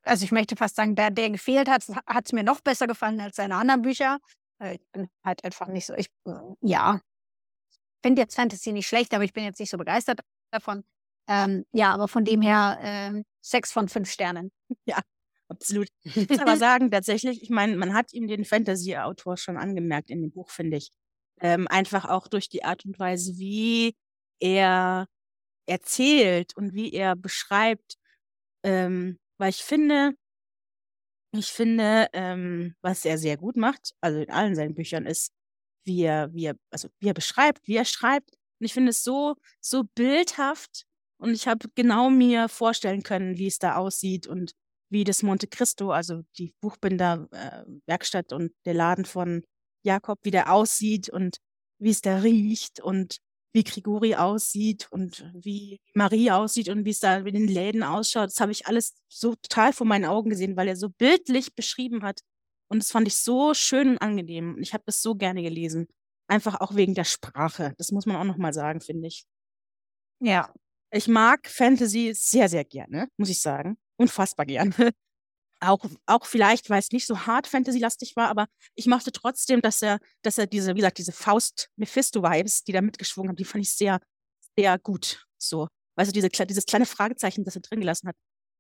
also 0.04 0.24
ich 0.24 0.32
möchte 0.32 0.56
fast 0.56 0.76
sagen, 0.76 0.94
der, 0.94 1.10
der 1.10 1.30
gefehlt 1.30 1.68
hat, 1.68 1.86
hat 2.06 2.26
es 2.26 2.32
mir 2.32 2.42
noch 2.42 2.60
besser 2.60 2.86
gefallen 2.86 3.20
als 3.20 3.36
seine 3.36 3.56
anderen 3.56 3.82
Bücher. 3.82 4.18
Äh, 4.60 4.74
ich 4.74 4.86
bin 4.92 5.08
halt 5.24 5.44
einfach 5.44 5.68
nicht 5.68 5.86
so, 5.86 5.94
ich, 5.94 6.08
äh, 6.26 6.32
ja, 6.60 7.00
finde 8.02 8.22
jetzt 8.22 8.36
Fantasy 8.36 8.72
nicht 8.72 8.86
schlecht, 8.86 9.14
aber 9.14 9.24
ich 9.24 9.32
bin 9.32 9.44
jetzt 9.44 9.58
nicht 9.60 9.70
so 9.70 9.78
begeistert 9.78 10.20
davon. 10.50 10.84
Ähm, 11.26 11.64
ja, 11.72 11.92
aber 11.92 12.06
von 12.06 12.24
dem 12.24 12.42
her 12.42 12.78
äh, 12.82 13.22
sechs 13.40 13.72
von 13.72 13.88
fünf 13.88 14.10
Sternen. 14.10 14.50
Ja, 14.86 15.00
absolut. 15.48 15.88
Ich 16.02 16.28
muss 16.28 16.38
aber 16.38 16.56
sagen, 16.58 16.90
tatsächlich, 16.90 17.42
ich 17.42 17.50
meine, 17.50 17.76
man 17.76 17.94
hat 17.94 18.12
ihm 18.12 18.28
den 18.28 18.44
Fantasy-Autor 18.44 19.38
schon 19.38 19.56
angemerkt 19.56 20.10
in 20.10 20.20
dem 20.20 20.32
Buch, 20.32 20.50
finde 20.50 20.76
ich. 20.76 20.90
Ähm, 21.40 21.66
einfach 21.68 22.04
auch 22.04 22.28
durch 22.28 22.48
die 22.48 22.64
Art 22.64 22.84
und 22.84 22.98
Weise, 22.98 23.38
wie 23.38 23.96
er 24.40 25.06
erzählt 25.66 26.54
und 26.56 26.74
wie 26.74 26.92
er 26.92 27.16
beschreibt. 27.16 27.94
Ähm, 28.62 29.18
weil 29.38 29.50
ich 29.50 29.62
finde, 29.62 30.14
ich 31.32 31.52
finde, 31.52 32.08
ähm, 32.12 32.74
was 32.82 33.04
er 33.04 33.18
sehr 33.18 33.36
gut 33.36 33.56
macht, 33.56 33.94
also 34.00 34.20
in 34.20 34.30
allen 34.30 34.54
seinen 34.54 34.74
Büchern, 34.74 35.06
ist, 35.06 35.32
wie 35.84 36.02
er, 36.02 36.32
wie 36.32 36.46
er, 36.46 36.56
also 36.70 36.88
wie 37.00 37.08
er 37.08 37.14
beschreibt, 37.14 37.66
wie 37.66 37.76
er 37.76 37.84
schreibt. 37.84 38.30
Und 38.60 38.66
ich 38.66 38.72
finde 38.72 38.90
es 38.90 39.02
so, 39.04 39.34
so 39.60 39.84
bildhaft. 39.94 40.84
Und 41.18 41.32
ich 41.32 41.48
habe 41.48 41.68
genau 41.74 42.10
mir 42.10 42.48
vorstellen 42.48 43.02
können, 43.02 43.38
wie 43.38 43.46
es 43.46 43.58
da 43.58 43.76
aussieht 43.76 44.26
und 44.26 44.52
wie 44.90 45.04
das 45.04 45.22
Monte 45.22 45.48
Cristo, 45.48 45.90
also 45.90 46.22
die 46.38 46.54
Buchbinderwerkstatt 46.60 48.32
äh, 48.32 48.34
und 48.34 48.52
der 48.64 48.74
Laden 48.74 49.04
von 49.04 49.44
Jakob, 49.84 50.20
wie 50.22 50.30
der 50.30 50.52
aussieht 50.52 51.08
und 51.08 51.38
wie 51.78 51.90
es 51.90 52.00
da 52.00 52.18
riecht 52.18 52.80
und 52.80 53.18
wie 53.54 53.64
Grigori 53.64 54.16
aussieht 54.16 54.88
und 54.90 55.30
wie 55.32 55.80
Marie 55.94 56.30
aussieht 56.32 56.68
und 56.68 56.84
wie 56.84 56.90
es 56.90 56.98
da 56.98 57.18
in 57.18 57.34
den 57.34 57.48
Läden 57.48 57.84
ausschaut. 57.84 58.30
Das 58.30 58.40
habe 58.40 58.52
ich 58.52 58.66
alles 58.66 58.94
so 59.08 59.36
total 59.36 59.72
vor 59.72 59.86
meinen 59.86 60.04
Augen 60.04 60.28
gesehen, 60.30 60.56
weil 60.56 60.68
er 60.68 60.76
so 60.76 60.90
bildlich 60.90 61.54
beschrieben 61.54 62.02
hat. 62.02 62.20
Und 62.68 62.82
das 62.82 62.90
fand 62.90 63.06
ich 63.06 63.16
so 63.16 63.54
schön 63.54 63.90
und 63.90 63.98
angenehm. 63.98 64.56
Und 64.56 64.62
ich 64.62 64.74
habe 64.74 64.82
das 64.86 65.00
so 65.00 65.14
gerne 65.14 65.42
gelesen. 65.42 65.86
Einfach 66.26 66.60
auch 66.60 66.74
wegen 66.74 66.94
der 66.94 67.04
Sprache. 67.04 67.74
Das 67.78 67.92
muss 67.92 68.06
man 68.06 68.16
auch 68.16 68.24
nochmal 68.24 68.52
sagen, 68.52 68.80
finde 68.80 69.06
ich. 69.06 69.24
Ja. 70.20 70.52
Ich 70.90 71.06
mag 71.08 71.48
Fantasy 71.48 72.12
sehr, 72.14 72.48
sehr 72.48 72.64
gerne, 72.64 73.08
muss 73.16 73.28
ich 73.28 73.40
sagen. 73.40 73.76
Unfassbar 73.96 74.46
gerne. 74.46 74.74
auch, 75.64 75.84
auch 76.06 76.26
vielleicht, 76.26 76.70
weil 76.70 76.78
es 76.78 76.90
nicht 76.90 77.06
so 77.06 77.26
hart 77.26 77.46
Fantasy-lastig 77.46 78.16
war, 78.16 78.28
aber 78.28 78.46
ich 78.74 78.86
mochte 78.86 79.12
trotzdem, 79.12 79.60
dass 79.60 79.82
er, 79.82 79.98
dass 80.22 80.38
er 80.38 80.46
diese, 80.46 80.72
wie 80.72 80.78
gesagt, 80.78 80.98
diese 80.98 81.12
Faust-Mephisto-Vibes, 81.12 82.64
die 82.64 82.72
da 82.72 82.80
mitgeschwungen 82.80 83.30
haben, 83.30 83.36
die 83.36 83.44
fand 83.44 83.64
ich 83.64 83.72
sehr, 83.72 84.00
sehr 84.56 84.78
gut. 84.78 85.26
So. 85.38 85.68
Also 85.96 86.12
diese, 86.12 86.28
dieses 86.28 86.66
kleine 86.66 86.86
Fragezeichen, 86.86 87.44
das 87.44 87.56
er 87.56 87.62
drin 87.62 87.80
gelassen 87.80 88.08
hat, 88.08 88.16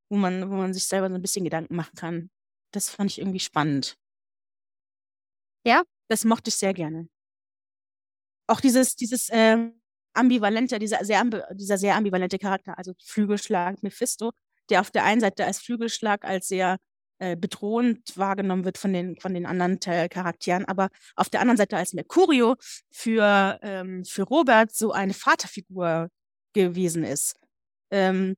wo 0.08 0.16
man, 0.16 0.50
wo 0.50 0.54
man 0.54 0.74
sich 0.74 0.86
selber 0.86 1.08
so 1.08 1.14
ein 1.14 1.22
bisschen 1.22 1.44
Gedanken 1.44 1.74
machen 1.74 1.94
kann. 1.96 2.30
Das 2.72 2.90
fand 2.90 3.10
ich 3.10 3.18
irgendwie 3.18 3.40
spannend. 3.40 3.96
Ja, 5.66 5.82
das 6.08 6.24
mochte 6.24 6.48
ich 6.48 6.56
sehr 6.56 6.74
gerne. 6.74 7.08
Auch 8.46 8.60
dieses, 8.60 8.94
dieses 8.96 9.28
ähm, 9.30 9.80
ambivalente, 10.12 10.78
dieser 10.78 11.04
sehr, 11.04 11.24
dieser 11.52 11.78
sehr 11.78 11.96
ambivalente 11.96 12.38
Charakter, 12.38 12.76
also 12.76 12.92
Flügelschlag 13.02 13.82
Mephisto, 13.82 14.32
der 14.70 14.80
auf 14.80 14.90
der 14.90 15.04
einen 15.04 15.20
Seite 15.20 15.44
als 15.44 15.60
Flügelschlag 15.60 16.24
als 16.24 16.48
sehr 16.48 16.78
äh, 17.24 17.36
bedrohend 17.36 18.18
wahrgenommen 18.18 18.66
wird 18.66 18.76
von 18.76 18.92
den, 18.92 19.16
von 19.18 19.32
den 19.32 19.46
anderen 19.46 19.80
Charakteren, 19.80 20.66
aber 20.66 20.90
auf 21.16 21.30
der 21.30 21.40
anderen 21.40 21.56
Seite 21.56 21.78
als 21.78 21.94
Mercurio 21.94 22.56
für, 22.90 23.58
ähm, 23.62 24.04
für 24.04 24.24
Robert 24.24 24.74
so 24.74 24.92
eine 24.92 25.14
Vaterfigur 25.14 26.10
gewesen 26.52 27.02
ist. 27.02 27.36
Ähm, 27.90 28.34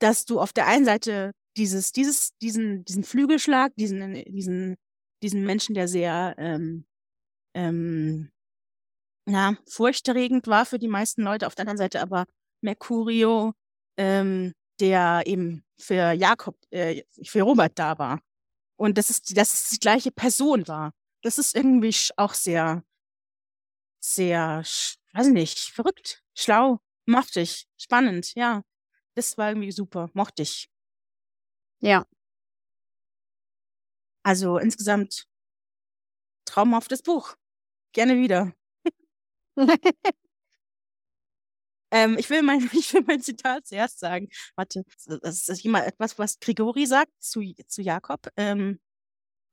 dass 0.00 0.26
du 0.26 0.38
auf 0.38 0.52
der 0.52 0.66
einen 0.66 0.84
Seite 0.84 1.32
dieses, 1.56 1.92
dieses, 1.92 2.36
diesen, 2.42 2.84
diesen 2.84 3.04
Flügelschlag, 3.04 3.72
diesen, 3.76 4.22
diesen, 4.24 4.76
diesen 5.22 5.44
Menschen, 5.44 5.74
der 5.74 5.88
sehr 5.88 6.34
ähm, 6.36 6.84
ähm, 7.54 8.30
ja, 9.26 9.56
furchterregend 9.66 10.46
war 10.46 10.66
für 10.66 10.78
die 10.78 10.88
meisten 10.88 11.22
Leute, 11.22 11.46
auf 11.46 11.54
der 11.54 11.62
anderen 11.62 11.78
Seite 11.78 12.02
aber 12.02 12.26
Mercurio 12.60 13.54
ähm, 13.96 14.52
der 14.80 15.22
eben 15.26 15.64
für 15.78 16.12
Jakob, 16.12 16.56
äh, 16.70 17.02
für 17.22 17.42
Robert 17.42 17.78
da 17.78 17.98
war. 17.98 18.20
Und 18.76 18.98
das 18.98 19.10
ist, 19.10 19.36
dass 19.36 19.52
es 19.54 19.70
die 19.70 19.78
gleiche 19.80 20.10
Person 20.12 20.66
war. 20.68 20.92
Das 21.22 21.38
ist 21.38 21.54
irgendwie 21.54 21.94
auch 22.16 22.34
sehr, 22.34 22.82
sehr, 24.00 24.62
weiß 25.12 25.26
ich 25.28 25.32
nicht, 25.32 25.58
verrückt, 25.58 26.22
schlau, 26.34 26.80
mochte 27.06 27.40
ich, 27.40 27.68
spannend, 27.78 28.34
ja. 28.34 28.62
Das 29.14 29.36
war 29.38 29.50
irgendwie 29.50 29.72
super, 29.72 30.10
mochte 30.14 30.42
ich. 30.42 30.70
Ja. 31.80 32.06
Also 34.24 34.58
insgesamt 34.58 35.26
traumhaftes 36.44 37.02
Buch. 37.02 37.36
Gerne 37.92 38.16
wieder. 38.16 38.52
Ähm, 41.90 42.16
ich, 42.18 42.30
will 42.30 42.42
mein, 42.42 42.60
ich 42.72 42.92
will 42.94 43.04
mein 43.06 43.20
Zitat 43.20 43.66
zuerst 43.66 43.98
sagen. 43.98 44.28
Warte, 44.56 44.84
das 45.22 45.48
ist 45.48 45.64
immer 45.64 45.86
etwas, 45.86 46.18
was 46.18 46.38
Grigori 46.40 46.86
sagt 46.86 47.12
zu, 47.20 47.42
zu 47.66 47.82
Jakob 47.82 48.28
ähm, 48.36 48.80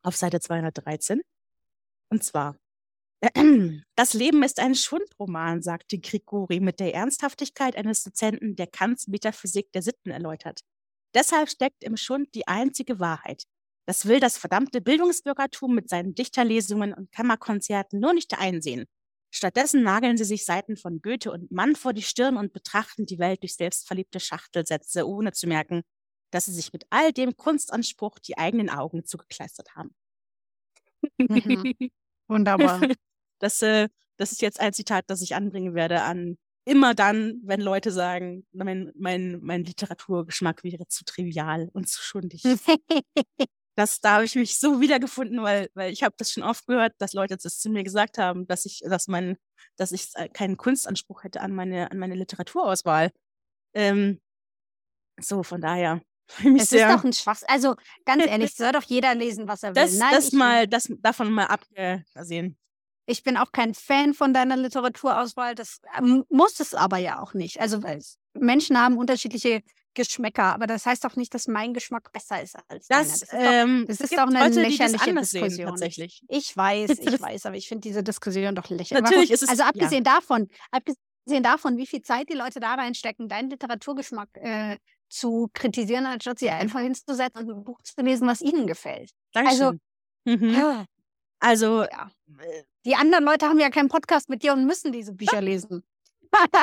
auf 0.04 0.16
Seite 0.16 0.40
213. 0.40 1.22
Und 2.10 2.24
zwar, 2.24 2.58
das 3.96 4.14
Leben 4.14 4.44
ist 4.44 4.60
ein 4.60 4.76
Schundroman, 4.76 5.62
sagte 5.62 6.00
Grigori 6.00 6.60
mit 6.60 6.80
der 6.80 6.94
Ernsthaftigkeit 6.94 7.76
eines 7.76 8.04
Dozenten, 8.04 8.56
der 8.56 8.68
Kants 8.68 9.08
Metaphysik 9.08 9.72
der 9.74 9.82
Sitten 9.82 10.12
erläutert. 10.12 10.62
Deshalb 11.14 11.50
steckt 11.50 11.84
im 11.84 11.98
Schund 11.98 12.36
die 12.36 12.48
einzige 12.48 13.00
Wahrheit. 13.00 13.44
Das 13.88 14.06
will 14.06 14.20
das 14.20 14.38
verdammte 14.38 14.82
Bildungsbürgertum 14.82 15.74
mit 15.74 15.90
seinen 15.90 16.14
Dichterlesungen 16.14 16.94
und 16.94 17.12
Kammerkonzerten 17.12 18.00
nur 18.00 18.14
nicht 18.14 18.38
einsehen. 18.38 18.86
Stattdessen 19.32 19.84
nageln 19.84 20.18
sie 20.18 20.24
sich 20.24 20.46
Seiten 20.46 20.78
von 20.78 21.02
Goethe 21.02 21.32
und 21.32 21.52
Mann 21.52 21.76
vor 21.76 21.94
die 21.94 22.02
Stirn 22.02 22.38
und 22.38 22.54
betrachten 22.54 23.06
die 23.06 23.20
Welt 23.20 23.44
durch 23.44 23.56
selbstverliebte 23.56 24.20
Schachtelsätze, 24.20 25.08
ohne 25.08 25.34
zu 25.34 25.48
merken, 25.48 25.84
dass 26.32 26.46
sie 26.46 26.54
sich 26.54 26.74
mit 26.74 26.86
all 26.90 27.12
dem 27.12 27.36
Kunstanspruch 27.36 28.20
die 28.20 28.38
eigenen 28.38 28.70
Augen 28.70 29.06
zugekleistert 29.06 29.76
haben. 29.76 29.96
Mhm. 31.18 31.74
Wunderbar. 32.28 32.82
Das, 33.40 33.62
äh, 33.62 33.90
das 34.18 34.32
ist 34.32 34.42
jetzt 34.42 34.60
ein 34.60 34.74
Zitat, 34.74 35.06
das 35.08 35.22
ich 35.22 35.36
anbringen 35.36 35.76
werde 35.76 36.02
an 36.02 36.38
immer 36.68 36.94
dann, 36.94 37.40
wenn 37.44 37.62
Leute 37.62 37.92
sagen, 37.92 38.46
mein, 38.52 38.92
mein, 38.96 39.40
mein 39.42 39.64
Literaturgeschmack 39.64 40.66
wäre 40.66 40.86
zu 40.88 41.06
trivial 41.06 41.70
und 41.72 41.88
zu 41.88 42.02
schundig. 42.02 42.44
das, 43.78 44.02
da 44.02 44.16
habe 44.16 44.26
ich 44.26 44.36
mich 44.36 44.58
so 44.58 44.82
wiedergefunden, 44.82 45.44
weil, 45.44 45.70
weil 45.76 45.94
ich 45.94 46.02
habe 46.02 46.16
das 46.18 46.32
schon 46.32 46.42
oft 46.42 46.66
gehört, 46.66 46.96
dass 46.98 47.14
Leute 47.14 47.38
das 47.38 47.60
zu 47.60 47.70
mir 47.70 47.84
gesagt 47.84 48.18
haben, 48.18 48.48
dass 48.48 48.66
ich, 48.66 48.82
dass 48.84 49.08
mein, 49.08 49.38
dass 49.76 49.92
ich 49.92 50.10
äh, 50.16 50.28
keinen 50.30 50.58
Kunstanspruch 50.58 51.24
hätte 51.24 51.42
an 51.42 51.54
meine, 51.54 51.92
an 51.92 52.00
meine 52.00 52.16
Literaturauswahl. 52.16 53.12
Ähm, 53.76 54.20
so, 55.20 55.44
von 55.44 55.62
daher. 55.62 56.02
Es 56.58 56.72
ist 56.72 56.84
doch 56.84 57.04
ein 57.04 57.14
Schwachs. 57.14 57.44
Also 57.44 57.76
ganz 58.04 58.26
ehrlich, 58.26 58.56
soll 58.56 58.72
doch 58.72 58.84
jeder 58.84 59.14
lesen, 59.14 59.48
was 59.48 59.62
er 59.62 59.70
will. 59.70 59.82
Das, 59.82 59.94
Nein, 59.94 60.12
das 60.12 60.32
mal, 60.32 60.68
das 60.68 60.92
davon 61.00 61.32
mal 61.32 61.46
abgesehen. 61.46 62.58
Ich 63.06 63.24
bin 63.24 63.38
auch 63.38 63.52
kein 63.52 63.76
Fan 63.76 64.14
von 64.14 64.34
deiner 64.34 64.58
Literaturauswahl. 64.58 65.54
Das 65.56 65.80
ähm, 65.98 66.26
muss 66.30 66.60
es 66.60 66.74
aber 66.74 66.98
ja 66.98 67.22
auch 67.22 67.34
nicht. 67.34 67.62
Also 67.62 67.80
Menschen 68.34 68.78
haben 68.78 68.98
unterschiedliche 68.98 69.62
Geschmäcker, 69.98 70.54
aber 70.54 70.68
das 70.68 70.86
heißt 70.86 71.04
doch 71.04 71.16
nicht, 71.16 71.34
dass 71.34 71.48
mein 71.48 71.74
Geschmack 71.74 72.12
besser 72.14 72.42
ist 72.42 72.56
als 72.68 72.88
das, 72.88 73.08
Das 73.10 73.22
ist, 73.24 73.34
ähm, 73.34 73.82
doch, 73.82 73.88
das 73.88 74.00
ist 74.00 74.14
doch 74.14 74.28
eine 74.28 74.40
Leute, 74.40 74.62
lächerliche 74.62 75.14
Diskussion. 75.14 75.50
Sehen, 75.50 75.68
tatsächlich. 75.68 76.24
Ich 76.30 76.56
weiß, 76.56 76.92
ich 77.00 77.22
weiß, 77.22 77.48
aber 77.48 77.56
ich 77.56 77.68
finde 77.68 77.82
diese 77.82 78.04
Diskussion 78.04 78.54
doch 78.54 78.70
lächerlich. 78.70 79.04
Natürlich 79.04 79.32
ist 79.32 79.42
es, 79.42 79.50
also 79.50 79.64
abgesehen 79.64 80.04
ja. 80.06 80.16
davon, 80.16 80.48
abgesehen 80.70 81.44
davon, 81.44 81.78
wie 81.78 81.88
viel 81.88 82.04
Zeit 82.04 82.30
die 82.30 82.36
Leute 82.36 82.60
da 82.60 82.76
reinstecken, 82.76 83.28
deinen 83.28 83.50
Literaturgeschmack 83.50 84.30
äh, 84.36 84.78
zu 85.10 85.50
kritisieren, 85.54 86.06
anstatt 86.06 86.38
sie 86.38 86.50
einfach 86.52 86.80
hinzusetzen 86.80 87.50
und 87.50 87.58
ein 87.58 87.64
Buch 87.64 87.82
zu 87.82 88.00
lesen, 88.02 88.28
was 88.28 88.42
ihnen 88.42 88.68
gefällt. 88.68 89.12
Dankeschön. 89.34 89.80
Also, 90.26 90.44
mhm. 90.46 90.86
also 91.40 91.84
ja. 91.84 92.12
Die 92.86 92.96
anderen 92.96 93.26
Leute 93.26 93.48
haben 93.48 93.60
ja 93.60 93.72
keinen 93.72 93.90
Podcast 93.90 94.30
mit 94.30 94.44
dir 94.44 94.54
und 94.54 94.66
müssen 94.66 94.92
diese 94.92 95.14
Bücher 95.14 95.42
lesen. 95.42 95.84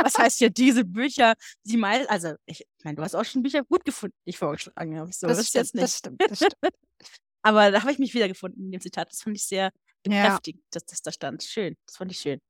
Was 0.02 0.18
heißt 0.18 0.40
ja 0.40 0.48
diese 0.48 0.84
Bücher, 0.84 1.34
die 1.64 1.76
mal, 1.76 2.06
also 2.06 2.34
ich 2.46 2.66
meine, 2.82 2.96
du 2.96 3.02
hast 3.02 3.14
auch 3.14 3.24
schon 3.24 3.42
Bücher 3.42 3.64
gut 3.64 3.84
gefunden, 3.84 4.16
die 4.26 4.30
ich 4.30 4.38
vorgeschlagen 4.38 4.98
habe. 4.98 5.12
So, 5.12 5.26
das, 5.26 5.38
das, 5.38 5.48
stimmt, 5.48 5.82
das 5.82 5.98
stimmt, 5.98 6.22
das 6.28 6.36
stimmt. 6.38 6.74
Aber 7.42 7.70
da 7.70 7.82
habe 7.82 7.92
ich 7.92 7.98
mich 7.98 8.14
wiedergefunden 8.14 8.64
in 8.64 8.72
dem 8.72 8.80
Zitat. 8.80 9.10
Das 9.10 9.22
fand 9.22 9.36
ich 9.36 9.46
sehr 9.46 9.70
bekräftigend, 10.02 10.62
ja. 10.64 10.68
dass 10.72 10.86
das 10.86 11.02
da 11.02 11.12
stand. 11.12 11.42
Schön, 11.42 11.76
das 11.86 11.96
fand 11.96 12.10
ich 12.10 12.18
schön. 12.18 12.40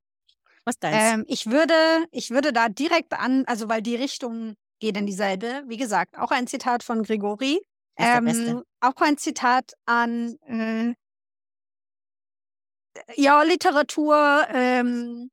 Was 0.64 0.78
deins? 0.78 0.96
Ähm, 0.96 1.24
ich 1.28 1.46
würde, 1.46 1.74
ich 2.10 2.30
würde 2.30 2.52
da 2.52 2.68
direkt 2.68 3.12
an, 3.12 3.44
also 3.46 3.68
weil 3.68 3.82
die 3.82 3.96
Richtung 3.96 4.54
geht 4.80 4.96
in 4.96 5.06
dieselbe. 5.06 5.64
Wie 5.66 5.76
gesagt, 5.76 6.16
auch 6.16 6.30
ein 6.30 6.46
Zitat 6.46 6.82
von 6.82 7.02
Grigori. 7.02 7.60
Ähm, 7.96 8.64
auch 8.80 8.96
ein 8.96 9.18
Zitat 9.18 9.72
an 9.86 10.36
äh, 10.46 10.94
ja, 13.16 13.42
Literatur, 13.42 14.46
ähm, 14.50 15.30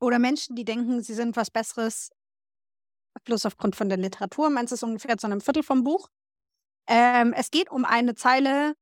oder 0.00 0.18
Menschen, 0.18 0.56
die 0.56 0.64
denken, 0.64 1.02
sie 1.02 1.14
sind 1.14 1.36
was 1.36 1.50
Besseres, 1.50 2.10
bloß 3.24 3.46
aufgrund 3.46 3.76
von 3.76 3.88
der 3.88 3.98
Literatur. 3.98 4.50
Meins 4.50 4.72
ist 4.72 4.82
ungefähr 4.82 5.16
zu 5.16 5.26
einem 5.26 5.40
Viertel 5.40 5.62
vom 5.62 5.84
Buch. 5.84 6.08
Ähm, 6.86 7.32
es 7.32 7.50
geht 7.50 7.70
um 7.70 7.84
eine 7.84 8.14
Zeile 8.14 8.74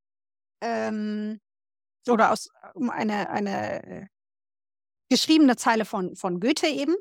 ähm, 0.60 1.40
oder 2.08 2.32
aus, 2.32 2.48
um 2.74 2.90
eine, 2.90 3.30
eine 3.30 4.08
geschriebene 5.08 5.56
Zeile 5.56 5.84
von, 5.84 6.16
von 6.16 6.40
Goethe 6.40 6.66
eben. 6.66 6.94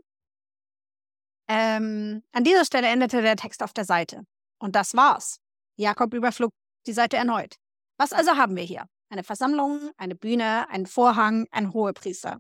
Ähm, 1.50 2.24
an 2.32 2.44
dieser 2.44 2.66
Stelle 2.66 2.88
endete 2.88 3.22
der 3.22 3.36
Text 3.36 3.64
auf 3.64 3.74
der 3.74 3.86
Seite. 3.86 4.24
Und 4.60 4.76
das 4.76 4.96
war's. 4.96 5.40
Jakob 5.76 6.14
überflog 6.14 6.52
die 6.86 6.94
Seite 6.94 7.18
erneut. 7.18 7.56
Was 7.98 8.14
also 8.14 8.38
haben 8.38 8.56
wir 8.56 8.64
hier? 8.64 8.86
Eine 9.10 9.24
Versammlung, 9.24 9.92
eine 9.98 10.16
Bühne, 10.16 10.70
einen 10.70 10.86
Vorhang, 10.86 11.48
ein 11.52 11.74
Hohepriester. 11.74 12.40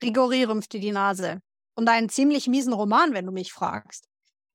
Grigori 0.00 0.44
rümpfte 0.44 0.80
die 0.80 0.92
Nase. 0.92 1.40
Und 1.74 1.88
einen 1.88 2.08
ziemlich 2.08 2.46
miesen 2.48 2.72
Roman, 2.72 3.14
wenn 3.14 3.26
du 3.26 3.32
mich 3.32 3.52
fragst. 3.52 4.06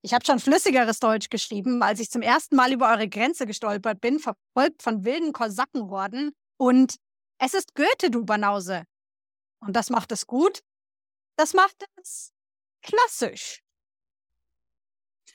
Ich 0.01 0.13
habe 0.13 0.25
schon 0.25 0.39
flüssigeres 0.39 0.99
Deutsch 0.99 1.29
geschrieben, 1.29 1.81
als 1.81 1.99
ich 1.99 2.11
zum 2.11 2.21
ersten 2.21 2.55
Mal 2.55 2.71
über 2.71 2.91
eure 2.91 3.09
Grenze 3.09 3.47
gestolpert 3.47 4.01
bin, 4.01 4.19
verfolgt 4.19 4.83
von 4.83 5.03
wilden 5.03 5.33
Kosakenhorden. 5.33 6.35
Und 6.57 6.97
es 7.39 7.53
ist 7.53 7.73
Goethe, 7.73 8.11
du 8.11 8.23
Banause. 8.23 8.83
Und 9.61 9.75
das 9.75 9.89
macht 9.89 10.11
es 10.11 10.27
gut. 10.27 10.61
Das 11.37 11.53
macht 11.53 11.83
es 11.95 12.33
klassisch. 12.83 13.61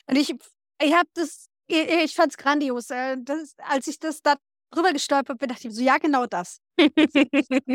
Und 0.06 0.16
ich, 0.16 0.34
ich 0.80 0.94
habe 0.94 1.08
das, 1.14 1.48
ich, 1.66 1.88
ich 1.88 2.14
fand 2.14 2.32
es 2.32 2.36
grandios. 2.36 2.90
Äh, 2.90 3.16
das, 3.20 3.54
als 3.58 3.86
ich 3.88 3.98
das 3.98 4.22
da 4.22 4.36
drüber 4.70 4.92
gestolpert 4.92 5.38
bin, 5.38 5.48
dachte 5.48 5.68
ich 5.68 5.74
so, 5.74 5.82
ja, 5.82 5.98
genau 5.98 6.26
das. 6.26 6.60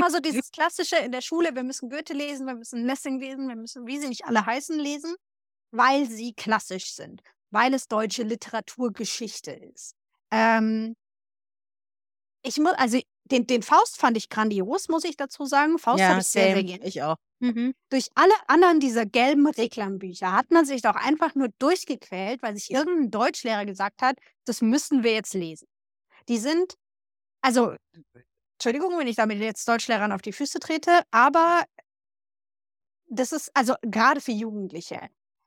also 0.02 0.20
dieses 0.20 0.52
Klassische 0.52 0.98
in 0.98 1.12
der 1.12 1.22
Schule, 1.22 1.56
wir 1.56 1.64
müssen 1.64 1.90
Goethe 1.90 2.14
lesen, 2.14 2.48
wir 2.48 2.56
müssen 2.56 2.86
Lessing 2.86 3.20
lesen, 3.20 3.48
wir 3.48 3.56
müssen, 3.56 3.86
wie 3.86 4.00
sie 4.00 4.10
nicht 4.10 4.26
alle 4.26 4.46
heißen, 4.46 4.78
lesen, 4.80 5.16
weil 5.72 6.06
sie 6.06 6.34
klassisch 6.34 6.94
sind, 6.94 7.22
weil 7.52 7.74
es 7.74 7.88
deutsche 7.88 8.24
Literaturgeschichte 8.24 9.52
ist. 9.52 9.96
Ähm, 10.32 10.96
ich 12.44 12.58
muss, 12.58 12.74
also 12.74 13.00
den, 13.26 13.48
den 13.48 13.64
Faust 13.64 13.98
fand 13.98 14.18
ich 14.18 14.30
grandios, 14.30 14.88
muss 14.88 15.04
ich 15.04 15.18
dazu 15.18 15.46
sagen. 15.46 15.80
Faust 15.80 16.00
ja, 16.00 16.10
habe 16.10 16.22
ich 16.22 16.28
sehr, 16.28 16.54
sehr 16.54 16.64
gerne. 16.64 16.86
Ich 16.86 17.02
auch. 17.02 17.18
Mhm. 17.40 17.74
Durch 17.90 18.10
alle 18.16 18.34
anderen 18.48 18.80
dieser 18.80 19.06
gelben 19.06 19.48
Reklambücher 19.48 20.32
hat 20.32 20.52
man 20.52 20.66
sich 20.66 20.82
doch 20.82 20.96
einfach 20.96 21.36
nur 21.36 21.50
durchgequält, 21.60 22.42
weil 22.44 22.56
sich 22.56 22.72
irgendein 22.72 23.12
Deutschlehrer 23.12 23.66
gesagt 23.66 24.02
hat, 24.02 24.18
das 24.46 24.62
müssen 24.62 25.04
wir 25.04 25.14
jetzt 25.14 25.34
lesen. 25.34 25.68
Die 26.30 26.38
sind, 26.38 26.76
also, 27.46 27.76
Entschuldigung, 28.58 28.98
wenn 28.98 29.08
ich 29.08 29.18
damit 29.18 29.38
jetzt 29.40 29.68
Deutschlehrern 29.68 30.12
auf 30.12 30.24
die 30.24 30.34
Füße 30.34 30.60
trete, 30.60 31.04
aber 31.12 31.64
das 33.08 33.32
ist, 33.32 33.52
also 33.54 33.76
gerade 33.84 34.20
für 34.20 34.32
Jugendliche, 34.32 35.00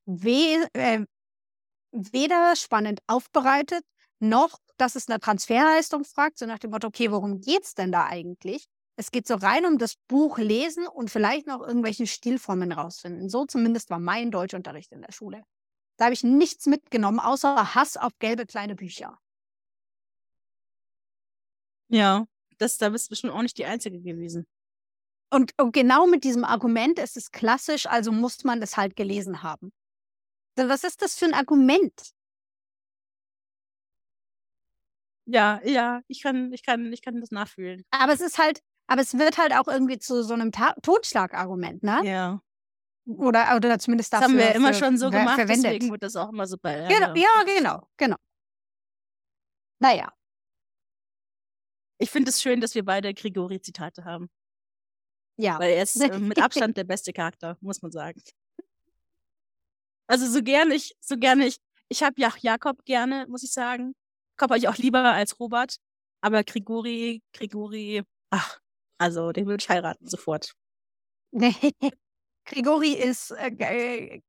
we, 0.06 0.68
äh, 0.74 1.04
weder 1.90 2.54
spannend 2.54 3.00
aufbereitet, 3.08 3.82
noch 4.20 4.58
dass 4.76 4.94
es 4.94 5.08
eine 5.08 5.18
Transferleistung 5.18 6.04
fragt, 6.04 6.38
so 6.38 6.46
nach 6.46 6.60
dem 6.60 6.70
Motto, 6.70 6.86
okay, 6.86 7.10
worum 7.10 7.40
geht 7.40 7.64
es 7.64 7.74
denn 7.74 7.90
da 7.90 8.06
eigentlich? 8.06 8.66
Es 8.94 9.10
geht 9.10 9.26
so 9.26 9.34
rein 9.34 9.66
um 9.66 9.78
das 9.78 9.96
Buch 10.06 10.38
lesen 10.38 10.86
und 10.86 11.10
vielleicht 11.10 11.48
noch 11.48 11.66
irgendwelche 11.66 12.06
Stilformen 12.06 12.70
rausfinden. 12.70 13.28
So 13.28 13.44
zumindest 13.44 13.90
war 13.90 13.98
mein 13.98 14.30
Deutschunterricht 14.30 14.92
in 14.92 15.02
der 15.02 15.10
Schule. 15.10 15.42
Da 15.96 16.04
habe 16.04 16.14
ich 16.14 16.22
nichts 16.22 16.66
mitgenommen, 16.66 17.18
außer 17.18 17.74
Hass 17.74 17.96
auf 17.96 18.12
gelbe 18.20 18.46
kleine 18.46 18.76
Bücher. 18.76 19.18
Ja, 21.88 22.26
das, 22.58 22.78
da 22.78 22.90
bist 22.90 23.06
du 23.06 23.10
bestimmt 23.10 23.32
auch 23.32 23.42
nicht 23.42 23.58
die 23.58 23.64
Einzige 23.64 24.00
gewesen. 24.00 24.46
Und, 25.30 25.52
und 25.58 25.72
genau 25.72 26.06
mit 26.06 26.24
diesem 26.24 26.44
Argument, 26.44 26.98
es 26.98 27.16
ist 27.16 27.32
klassisch, 27.32 27.86
also 27.86 28.12
muss 28.12 28.44
man 28.44 28.62
es 28.62 28.76
halt 28.76 28.96
gelesen 28.96 29.42
haben. 29.42 29.72
Was 30.56 30.84
ist 30.84 31.02
das 31.02 31.14
für 31.14 31.26
ein 31.26 31.34
Argument? 31.34 32.12
Ja, 35.26 35.60
ja, 35.62 36.00
ich 36.08 36.22
kann, 36.22 36.52
ich 36.52 36.64
kann, 36.64 36.90
ich 36.92 37.02
kann 37.02 37.20
das 37.20 37.30
nachfühlen. 37.30 37.84
Aber 37.90 38.14
es 38.14 38.20
ist 38.20 38.38
halt, 38.38 38.60
aber 38.86 39.02
es 39.02 39.18
wird 39.18 39.36
halt 39.36 39.52
auch 39.52 39.68
irgendwie 39.68 39.98
zu 39.98 40.22
so 40.22 40.32
einem 40.32 40.52
Ta 40.52 40.74
Totschlagargument, 40.82 41.82
ne? 41.82 42.00
Ja. 42.04 42.40
Oder, 43.04 43.54
oder 43.56 43.78
zumindest 43.78 44.12
das 44.12 44.20
dafür. 44.20 44.38
haben 44.38 44.48
wir 44.48 44.54
immer 44.54 44.72
schon 44.72 44.96
so 44.96 45.10
gemacht, 45.10 45.36
verwendet. 45.36 45.64
deswegen 45.66 45.90
wird 45.90 46.02
das 46.02 46.16
auch 46.16 46.30
immer 46.30 46.46
so 46.46 46.56
bei. 46.60 46.88
Genau, 46.88 47.14
ja, 47.14 47.42
genau, 47.44 47.88
genau. 47.96 48.16
Naja. 49.80 50.12
Ich 51.98 52.10
finde 52.10 52.30
es 52.30 52.40
schön, 52.40 52.60
dass 52.60 52.74
wir 52.74 52.84
beide 52.84 53.12
Grigori-Zitate 53.12 54.04
haben. 54.04 54.30
Ja. 55.36 55.58
Weil 55.58 55.72
er 55.72 55.82
ist 55.82 56.00
äh, 56.00 56.18
mit 56.18 56.40
Abstand 56.40 56.76
der 56.76 56.84
beste 56.84 57.12
Charakter, 57.12 57.56
muss 57.60 57.82
man 57.82 57.90
sagen. 57.90 58.20
Also 60.06 60.26
so 60.26 60.42
gerne 60.42 60.74
ich, 60.74 60.96
so 61.00 61.16
gerne 61.16 61.46
ich, 61.46 61.58
ich 61.88 62.02
habe 62.02 62.20
ja 62.20 62.32
Jakob 62.40 62.84
gerne, 62.84 63.26
muss 63.28 63.42
ich 63.42 63.52
sagen. 63.52 63.94
Jakob 64.32 64.50
habe 64.50 64.58
ich 64.58 64.68
auch 64.68 64.76
lieber 64.76 65.00
als 65.00 65.38
Robert. 65.38 65.76
Aber 66.20 66.42
Grigori, 66.42 67.22
Grigori, 67.32 68.02
ach, 68.30 68.58
also 68.98 69.30
den 69.32 69.46
würde 69.46 69.62
ich 69.62 69.68
heiraten 69.68 70.06
sofort. 70.08 70.54
Grigori 72.44 72.92
ist 72.92 73.30
äh, 73.32 74.20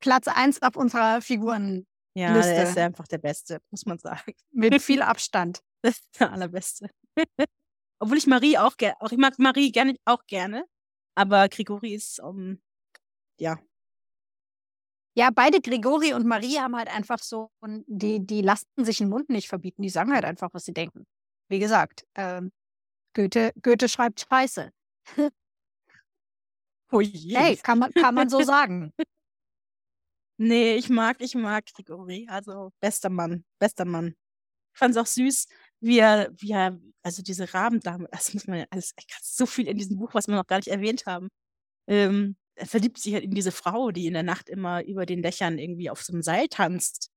Platz 0.00 0.26
1 0.26 0.62
auf 0.62 0.76
unserer 0.76 1.20
Figuren. 1.20 1.86
Ja, 2.14 2.34
Liste. 2.34 2.54
der 2.54 2.68
ist 2.68 2.78
einfach 2.78 3.06
der 3.06 3.18
Beste, 3.18 3.60
muss 3.70 3.86
man 3.86 3.98
sagen. 3.98 4.34
Mit 4.50 4.82
viel 4.82 5.02
Abstand. 5.02 5.62
Das 5.82 5.98
ist 5.98 6.20
der 6.20 6.32
allerbeste. 6.32 6.88
Obwohl 8.00 8.18
ich 8.18 8.26
Marie 8.26 8.58
auch 8.58 8.76
gerne, 8.76 8.96
auch 9.00 9.12
ich 9.12 9.18
mag 9.18 9.38
Marie 9.38 9.70
gerne 9.70 9.96
auch 10.04 10.26
gerne, 10.26 10.64
aber 11.14 11.48
Grigori 11.48 11.94
ist 11.94 12.20
um, 12.20 12.60
ja. 13.38 13.58
Ja, 15.14 15.30
beide 15.30 15.60
Grigori 15.60 16.14
und 16.14 16.26
Marie 16.26 16.58
haben 16.58 16.74
halt 16.74 16.88
einfach 16.88 17.18
so, 17.18 17.50
und 17.60 17.84
die, 17.86 18.24
die 18.24 18.40
lassen 18.40 18.66
sich 18.78 18.98
den 18.98 19.10
Mund 19.10 19.28
nicht 19.28 19.48
verbieten, 19.48 19.82
die 19.82 19.90
sagen 19.90 20.12
halt 20.14 20.24
einfach, 20.24 20.48
was 20.54 20.64
sie 20.64 20.72
denken. 20.72 21.06
Wie 21.48 21.58
gesagt, 21.58 22.06
ähm, 22.14 22.50
Goethe, 23.14 23.52
Goethe 23.60 23.88
schreibt 23.88 24.20
Scheiße. 24.20 24.72
Oh 26.90 27.00
je. 27.00 27.36
Hey, 27.36 27.56
kann 27.56 27.78
man, 27.78 27.92
kann 27.92 28.14
man 28.14 28.28
so 28.28 28.40
sagen. 28.42 28.92
Nee, 30.38 30.76
ich 30.76 30.88
mag, 30.88 31.16
ich 31.20 31.34
mag 31.34 31.64
Grigori. 31.66 32.26
Also 32.28 32.72
bester 32.80 33.10
Mann, 33.10 33.44
bester 33.58 33.84
Mann. 33.84 34.16
Ich 34.74 34.78
fand 34.78 34.96
es 34.96 35.00
auch 35.00 35.06
süß, 35.06 35.46
wie 35.82 35.98
wie 35.98 36.52
er, 36.52 36.78
also 37.02 37.22
diese 37.22 37.52
Rabendame, 37.52 38.08
das 38.12 38.34
muss 38.34 38.46
man 38.46 38.60
ja 38.60 38.66
alles, 38.70 38.94
so 39.22 39.46
viel 39.46 39.68
in 39.68 39.76
diesem 39.78 39.98
Buch, 39.98 40.14
was 40.14 40.28
wir 40.28 40.36
noch 40.36 40.46
gar 40.46 40.58
nicht 40.58 40.68
erwähnt 40.68 41.06
haben. 41.06 41.28
Ähm, 41.88 42.36
er 42.54 42.66
verliebt 42.66 42.98
sich 42.98 43.14
halt 43.14 43.24
in 43.24 43.32
diese 43.32 43.52
Frau, 43.52 43.90
die 43.90 44.06
in 44.06 44.14
der 44.14 44.22
Nacht 44.22 44.48
immer 44.48 44.84
über 44.84 45.06
den 45.06 45.22
Dächern 45.22 45.58
irgendwie 45.58 45.90
auf 45.90 46.02
so 46.02 46.12
einem 46.12 46.22
Seil 46.22 46.48
tanzt 46.48 47.10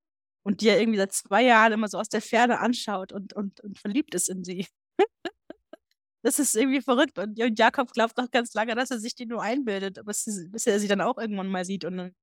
und 0.44 0.62
die 0.62 0.70
er 0.70 0.80
irgendwie 0.80 1.00
seit 1.00 1.14
zwei 1.14 1.44
Jahren 1.44 1.74
immer 1.74 1.88
so 1.90 2.00
aus 2.00 2.10
der 2.10 2.22
Ferne 2.22 2.60
anschaut 2.60 3.12
und, 3.14 3.34
und, 3.34 3.62
und 3.62 3.80
verliebt 3.80 4.16
ist 4.16 4.30
in 4.30 4.44
sie. 4.44 4.68
das 6.24 6.40
ist 6.40 6.56
irgendwie 6.56 6.82
verrückt. 6.82 7.20
Und 7.20 7.38
Jakob 7.38 7.92
glaubt 7.94 8.18
noch 8.18 8.32
ganz 8.32 8.54
lange, 8.54 8.76
dass 8.76 8.92
er 8.92 9.00
sich 9.00 9.16
die 9.16 9.26
nur 9.26 9.42
einbildet, 9.44 10.00
bis, 10.06 10.26
bis 10.52 10.68
er 10.68 10.80
sie 10.80 10.88
dann 10.88 11.02
auch 11.02 11.18
irgendwann 11.18 11.50
mal 11.50 11.66
sieht. 11.66 11.86
Und 11.86 11.98
dann 11.98 12.16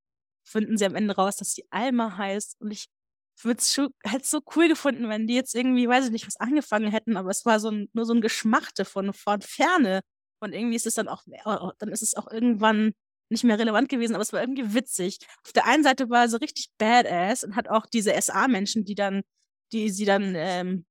finden 0.45 0.77
sie 0.77 0.85
am 0.85 0.95
Ende 0.95 1.15
raus, 1.15 1.37
dass 1.37 1.53
sie 1.53 1.65
Alma 1.71 2.17
heißt. 2.17 2.59
Und 2.61 2.71
ich 2.71 2.87
würde 3.41 3.59
es 3.59 3.79
halt 4.05 4.25
so 4.25 4.41
cool 4.55 4.67
gefunden, 4.67 5.09
wenn 5.09 5.27
die 5.27 5.35
jetzt 5.35 5.55
irgendwie, 5.55 5.87
weiß 5.87 6.05
ich 6.05 6.11
nicht, 6.11 6.27
was 6.27 6.39
angefangen 6.39 6.91
hätten, 6.91 7.17
aber 7.17 7.29
es 7.29 7.45
war 7.45 7.59
so 7.59 7.69
ein, 7.71 7.89
nur 7.93 8.05
so 8.05 8.13
ein 8.13 8.21
Geschmachte 8.21 8.85
von, 8.85 9.13
von 9.13 9.41
Ferne. 9.41 10.01
Und 10.39 10.53
irgendwie 10.53 10.75
ist 10.75 10.85
es 10.85 10.95
dann 10.95 11.07
auch, 11.07 11.23
dann 11.79 11.89
ist 11.89 12.03
es 12.03 12.15
auch 12.15 12.29
irgendwann 12.29 12.93
nicht 13.29 13.43
mehr 13.43 13.59
relevant 13.59 13.89
gewesen, 13.89 14.15
aber 14.15 14.21
es 14.21 14.33
war 14.33 14.41
irgendwie 14.41 14.73
witzig. 14.73 15.19
Auf 15.45 15.53
der 15.53 15.65
einen 15.65 15.83
Seite 15.83 16.09
war 16.09 16.23
er 16.23 16.29
so 16.29 16.37
richtig 16.37 16.69
badass 16.77 17.43
und 17.43 17.55
hat 17.55 17.69
auch 17.69 17.85
diese 17.85 18.19
SA-Menschen, 18.21 18.85
die 18.85 18.95
dann, 18.95 19.23
die 19.71 19.89
sie 19.89 20.05
dann 20.05 20.33
ähm, 20.35 20.85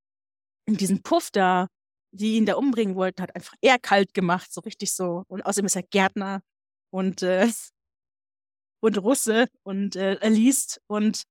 in 0.67 0.77
diesen 0.77 1.03
Puff 1.03 1.31
da, 1.31 1.69
die 2.13 2.37
ihn 2.37 2.47
da 2.47 2.55
umbringen 2.57 2.95
wollten, 2.97 3.23
hat 3.23 3.35
einfach 3.35 3.55
eher 3.61 3.79
kalt 3.79 4.15
gemacht, 4.15 4.53
so 4.53 4.61
richtig 4.63 4.95
so. 4.95 5.25
Und 5.29 5.43
außerdem 5.43 5.67
ist 5.67 5.77
er 5.77 5.83
Gärtner 5.83 6.43
und 6.91 7.23
äh, 7.23 7.49
und 8.81 8.99
Russe 8.99 9.47
und 9.63 9.97
äh, 9.97 10.15
er 10.15 10.31
liest 10.31 10.81
und 10.89 11.23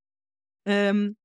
ähm, 0.66 1.16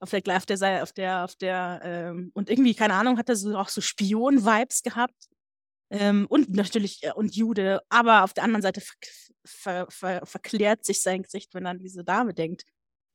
auf 0.00 0.10
der 0.10 0.22
auf 0.36 0.46
der 0.46 0.82
auf 0.82 0.92
der 0.92 1.24
auf 1.24 1.36
der 1.36 1.80
ähm, 1.82 2.30
und 2.34 2.50
irgendwie 2.50 2.74
keine 2.74 2.94
Ahnung 2.94 3.18
hat 3.18 3.28
er 3.28 3.36
so 3.36 3.56
auch 3.56 3.68
so 3.68 3.80
Spion-Vibes 3.80 4.82
gehabt 4.82 5.28
ähm, 5.90 6.26
und 6.28 6.50
natürlich 6.50 7.02
äh, 7.04 7.12
und 7.12 7.34
Jude, 7.36 7.80
aber 7.88 8.24
auf 8.24 8.34
der 8.34 8.44
anderen 8.44 8.62
Seite 8.62 8.80
ver 8.80 8.96
ver 9.44 9.86
ver 9.90 10.26
verklärt 10.26 10.84
sich 10.84 11.02
sein 11.02 11.22
Gesicht, 11.22 11.54
wenn 11.54 11.66
er 11.66 11.72
an 11.72 11.78
diese 11.78 12.04
Dame 12.04 12.34
denkt. 12.34 12.64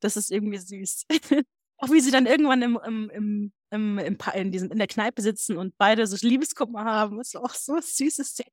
Das 0.00 0.16
ist 0.16 0.30
irgendwie 0.30 0.58
süß. 0.58 1.06
auch 1.78 1.90
wie 1.90 2.00
sie 2.00 2.10
dann 2.10 2.26
irgendwann 2.26 2.62
im, 2.62 2.78
im, 2.84 3.10
im, 3.10 3.52
im, 3.70 3.98
im 3.98 4.18
in, 4.34 4.52
diesem, 4.52 4.70
in 4.70 4.78
der 4.78 4.86
Kneipe 4.86 5.22
sitzen 5.22 5.56
und 5.56 5.76
beide 5.78 6.06
so 6.06 6.16
Liebeskummer 6.26 6.84
haben. 6.84 7.20
Ist 7.20 7.36
auch 7.36 7.54
so 7.54 7.74
ein 7.74 7.82
süßes 7.82 8.34
Ding. 8.34 8.50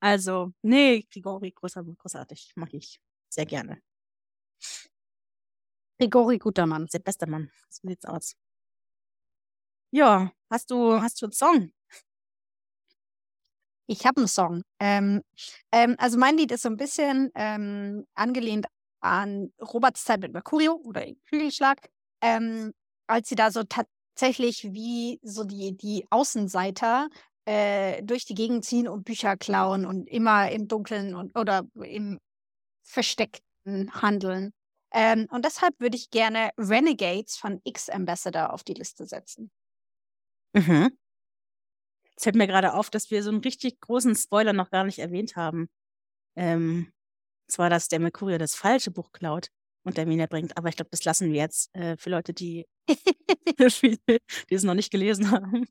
Also, 0.00 0.52
nee, 0.62 1.06
Grigori, 1.10 1.52
großartig, 1.52 2.52
mag 2.56 2.74
ich 2.74 3.00
sehr 3.28 3.46
gerne. 3.46 3.80
Grigori, 5.98 6.38
guter 6.38 6.66
Mann. 6.66 6.86
Der 6.92 6.98
beste 6.98 7.26
Mann. 7.26 7.50
So 7.68 7.88
sieht's 7.88 8.04
aus. 8.04 8.34
Ja, 9.92 10.30
hast 10.50 10.70
du, 10.70 11.00
hast 11.00 11.22
du 11.22 11.26
einen 11.26 11.32
Song? 11.32 11.72
Ich 13.88 14.04
habe 14.04 14.18
einen 14.18 14.28
Song. 14.28 14.62
Ähm, 14.80 15.22
ähm, 15.72 15.94
also 15.98 16.18
mein 16.18 16.36
Lied 16.36 16.52
ist 16.52 16.62
so 16.62 16.68
ein 16.68 16.76
bisschen 16.76 17.30
ähm, 17.34 18.04
angelehnt 18.14 18.66
an 19.00 19.52
Roberts 19.60 20.04
Zeit 20.04 20.20
mit 20.20 20.32
Mercurio 20.32 20.74
oder 20.84 21.06
Hügelschlag, 21.26 21.88
ähm, 22.20 22.72
als 23.06 23.28
sie 23.28 23.36
da 23.36 23.50
so 23.50 23.62
tatsächlich 23.62 24.64
wie 24.72 25.20
so 25.22 25.44
die, 25.44 25.76
die 25.76 26.04
Außenseiter 26.10 27.08
äh, 27.44 28.02
durch 28.02 28.24
die 28.24 28.34
Gegend 28.34 28.64
ziehen 28.64 28.88
und 28.88 29.04
Bücher 29.04 29.36
klauen 29.36 29.86
und 29.86 30.08
immer 30.08 30.50
im 30.50 30.66
Dunkeln 30.66 31.14
und 31.14 31.38
oder 31.38 31.62
im 31.74 32.18
Versteckten 32.82 33.92
handeln. 34.02 34.52
Ähm, 34.98 35.26
und 35.30 35.44
deshalb 35.44 35.78
würde 35.78 35.94
ich 35.94 36.08
gerne 36.08 36.52
Renegades 36.56 37.36
von 37.36 37.60
X-Ambassador 37.64 38.54
auf 38.54 38.64
die 38.64 38.72
Liste 38.72 39.04
setzen. 39.04 39.50
Mhm. 40.54 40.96
Es 42.16 42.22
fällt 42.22 42.36
mir 42.36 42.46
gerade 42.46 42.72
auf, 42.72 42.88
dass 42.88 43.10
wir 43.10 43.22
so 43.22 43.28
einen 43.28 43.42
richtig 43.42 43.78
großen 43.82 44.16
Spoiler 44.16 44.54
noch 44.54 44.70
gar 44.70 44.84
nicht 44.84 44.98
erwähnt 44.98 45.36
haben. 45.36 45.68
Ähm, 46.34 46.94
zwar, 47.46 47.68
dass 47.68 47.88
der 47.88 48.00
Mercurier 48.00 48.38
das 48.38 48.54
falsche 48.54 48.90
Buch 48.90 49.12
klaut 49.12 49.50
und 49.84 49.98
der 49.98 50.06
Mina 50.06 50.24
bringt, 50.24 50.56
aber 50.56 50.70
ich 50.70 50.76
glaube, 50.76 50.90
das 50.90 51.04
lassen 51.04 51.30
wir 51.30 51.40
jetzt 51.40 51.74
äh, 51.74 51.98
für 51.98 52.08
Leute, 52.08 52.32
die, 52.32 52.66
die 52.88 54.54
es 54.54 54.62
noch 54.62 54.74
nicht 54.74 54.90
gelesen 54.90 55.30
haben. 55.30 55.66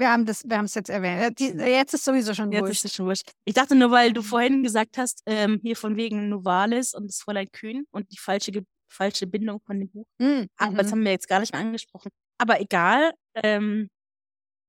Wir 0.00 0.10
haben 0.10 0.24
das, 0.24 0.42
wir 0.48 0.56
haben 0.56 0.64
es 0.64 0.74
jetzt 0.74 0.88
erwähnt. 0.88 1.38
Die, 1.38 1.48
jetzt 1.48 1.92
ist 1.92 2.06
sowieso 2.06 2.32
schon 2.32 2.50
jetzt 2.52 2.62
wurscht. 2.62 2.72
Ist 2.72 2.84
es 2.86 2.94
schon 2.94 3.04
wurscht. 3.04 3.30
Ich 3.44 3.52
dachte 3.52 3.74
nur, 3.74 3.90
weil 3.90 4.14
du 4.14 4.22
vorhin 4.22 4.62
gesagt 4.62 4.96
hast, 4.96 5.22
ähm, 5.26 5.60
hier 5.62 5.76
von 5.76 5.94
wegen 5.96 6.30
Novalis 6.30 6.94
und 6.94 7.06
das 7.06 7.18
Fräulein 7.18 7.48
Kühn 7.52 7.84
und 7.90 8.10
die 8.10 8.16
falsche, 8.16 8.50
falsche 8.88 9.26
Bindung 9.26 9.60
von 9.60 9.78
dem 9.78 9.90
Buch. 9.90 10.06
Mhm. 10.18 10.48
Aber 10.56 10.78
das 10.78 10.90
haben 10.90 11.04
wir 11.04 11.10
jetzt 11.12 11.28
gar 11.28 11.40
nicht 11.40 11.52
mehr 11.52 11.60
angesprochen. 11.60 12.10
Aber 12.38 12.62
egal, 12.62 13.12
ähm, 13.34 13.90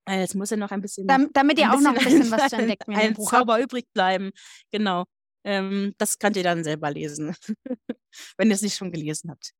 äh, 0.06 0.24
es 0.24 0.36
muss 0.36 0.50
ja 0.50 0.58
noch 0.58 0.72
ein 0.72 0.82
bisschen. 0.82 1.08
Dam 1.08 1.30
damit 1.32 1.58
ihr 1.60 1.72
auch 1.72 1.80
noch 1.80 1.96
ein 1.96 2.04
bisschen 2.04 2.30
was 2.30 2.50
zu 2.50 2.58
entdecken 2.58 2.92
in 2.92 3.00
dem 3.00 3.14
Buch 3.14 3.32
Zauber 3.32 3.54
habt. 3.54 3.64
übrig 3.64 3.86
bleiben. 3.94 4.32
Genau. 4.70 5.06
Ähm, 5.46 5.94
das 5.98 6.20
könnt 6.20 6.36
ihr 6.36 6.44
dann 6.44 6.66
selber 6.66 6.92
lesen, 6.92 7.34
wenn 8.38 8.50
ihr 8.50 8.56
es 8.56 8.62
nicht 8.62 8.76
schon 8.76 8.92
gelesen 8.92 9.32
habt. 9.32 9.52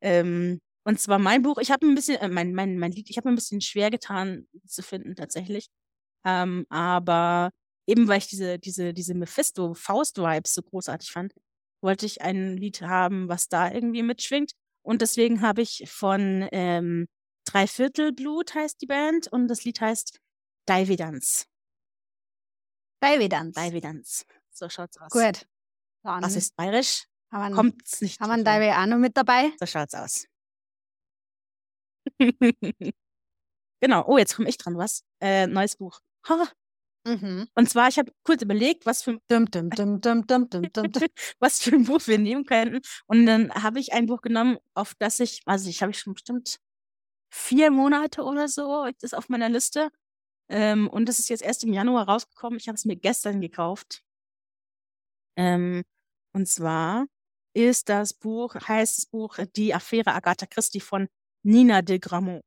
Ähm, 0.00 0.60
und 0.84 1.00
zwar 1.00 1.18
mein 1.18 1.42
Buch, 1.42 1.58
ich 1.58 1.70
habe 1.70 1.86
ein 1.86 1.94
bisschen, 1.94 2.16
äh, 2.16 2.28
mein, 2.28 2.54
mein, 2.54 2.78
mein 2.78 2.92
Lied, 2.92 3.10
ich 3.10 3.16
habe 3.16 3.28
ein 3.28 3.34
bisschen 3.34 3.60
schwer 3.60 3.90
getan 3.90 4.46
zu 4.66 4.82
finden 4.82 5.14
tatsächlich. 5.16 5.68
Ähm, 6.24 6.66
aber 6.68 7.50
eben 7.86 8.08
weil 8.08 8.18
ich 8.18 8.28
diese, 8.28 8.58
diese, 8.58 8.92
diese 8.92 9.14
Mephisto-Faust-Vibes 9.14 10.54
so 10.54 10.62
großartig 10.62 11.10
fand, 11.10 11.32
wollte 11.80 12.06
ich 12.06 12.22
ein 12.22 12.56
Lied 12.56 12.82
haben, 12.82 13.28
was 13.28 13.48
da 13.48 13.70
irgendwie 13.70 14.02
mitschwingt. 14.02 14.52
Und 14.82 15.02
deswegen 15.02 15.42
habe 15.42 15.62
ich 15.62 15.84
von 15.88 16.48
ähm, 16.52 17.06
Dreiviertelblut 17.44 18.54
heißt 18.54 18.80
die 18.80 18.86
Band 18.86 19.28
und 19.28 19.48
das 19.48 19.64
Lied 19.64 19.80
heißt 19.80 20.18
Daivedans. 20.66 21.46
Daivedans. 23.00 23.54
Daivedans. 23.54 24.26
So 24.50 24.68
schaut's 24.68 24.98
aus. 24.98 25.10
Gut. 25.10 25.46
Dann 26.02 26.22
Was 26.22 26.36
ist 26.36 26.56
bayerisch? 26.56 27.04
Haben 27.30 27.54
Kommt's 27.54 28.00
nicht. 28.00 28.20
Haben 28.20 28.36
wir 28.36 28.44
Daivedano 28.44 28.98
mit 28.98 29.16
dabei? 29.16 29.52
So 29.58 29.66
schaut's 29.66 29.94
aus. 29.94 30.26
genau. 33.80 34.04
Oh, 34.06 34.18
jetzt 34.18 34.36
komme 34.36 34.48
ich 34.48 34.58
dran. 34.58 34.76
Was? 34.76 35.04
Äh, 35.20 35.46
neues 35.46 35.76
Buch. 35.76 36.00
Ha. 36.28 36.48
Mhm. 37.06 37.48
Und 37.54 37.70
zwar, 37.70 37.88
ich 37.88 37.98
habe 37.98 38.12
kurz 38.22 38.42
überlegt, 38.42 38.84
was 38.84 39.02
für, 39.02 39.18
dum, 39.28 39.46
dum, 39.50 39.70
dum, 39.70 40.00
was 41.38 41.62
für 41.62 41.74
ein 41.74 41.84
Buch 41.84 42.06
wir 42.06 42.18
nehmen 42.18 42.44
könnten. 42.44 42.80
Und 43.06 43.26
dann 43.26 43.52
habe 43.54 43.80
ich 43.80 43.92
ein 43.92 44.06
Buch 44.06 44.20
genommen, 44.20 44.58
auf 44.74 44.94
das 44.98 45.20
ich, 45.20 45.42
also 45.46 45.70
ich 45.70 45.82
habe 45.82 45.92
ich 45.92 45.98
schon 45.98 46.14
bestimmt 46.14 46.58
vier 47.30 47.70
Monate 47.70 48.22
oder 48.22 48.48
so, 48.48 48.86
ist 49.02 49.14
auf 49.16 49.28
meiner 49.28 49.48
Liste. 49.48 49.90
Ähm, 50.50 50.88
und 50.88 51.08
das 51.08 51.18
ist 51.18 51.28
jetzt 51.28 51.42
erst 51.42 51.64
im 51.64 51.72
Januar 51.72 52.08
rausgekommen. 52.08 52.58
Ich 52.58 52.68
habe 52.68 52.76
es 52.76 52.84
mir 52.84 52.96
gestern 52.96 53.40
gekauft. 53.40 54.02
Ähm, 55.36 55.84
und 56.32 56.48
zwar 56.48 57.06
ist 57.54 57.88
das 57.88 58.14
Buch, 58.14 58.54
heißt 58.54 58.98
das 58.98 59.06
Buch 59.06 59.38
Die 59.56 59.74
Affäre 59.74 60.14
Agatha 60.14 60.46
Christie 60.46 60.80
von 60.80 61.08
Nina 61.48 61.80
de 61.82 61.98
Gramont. 61.98 62.42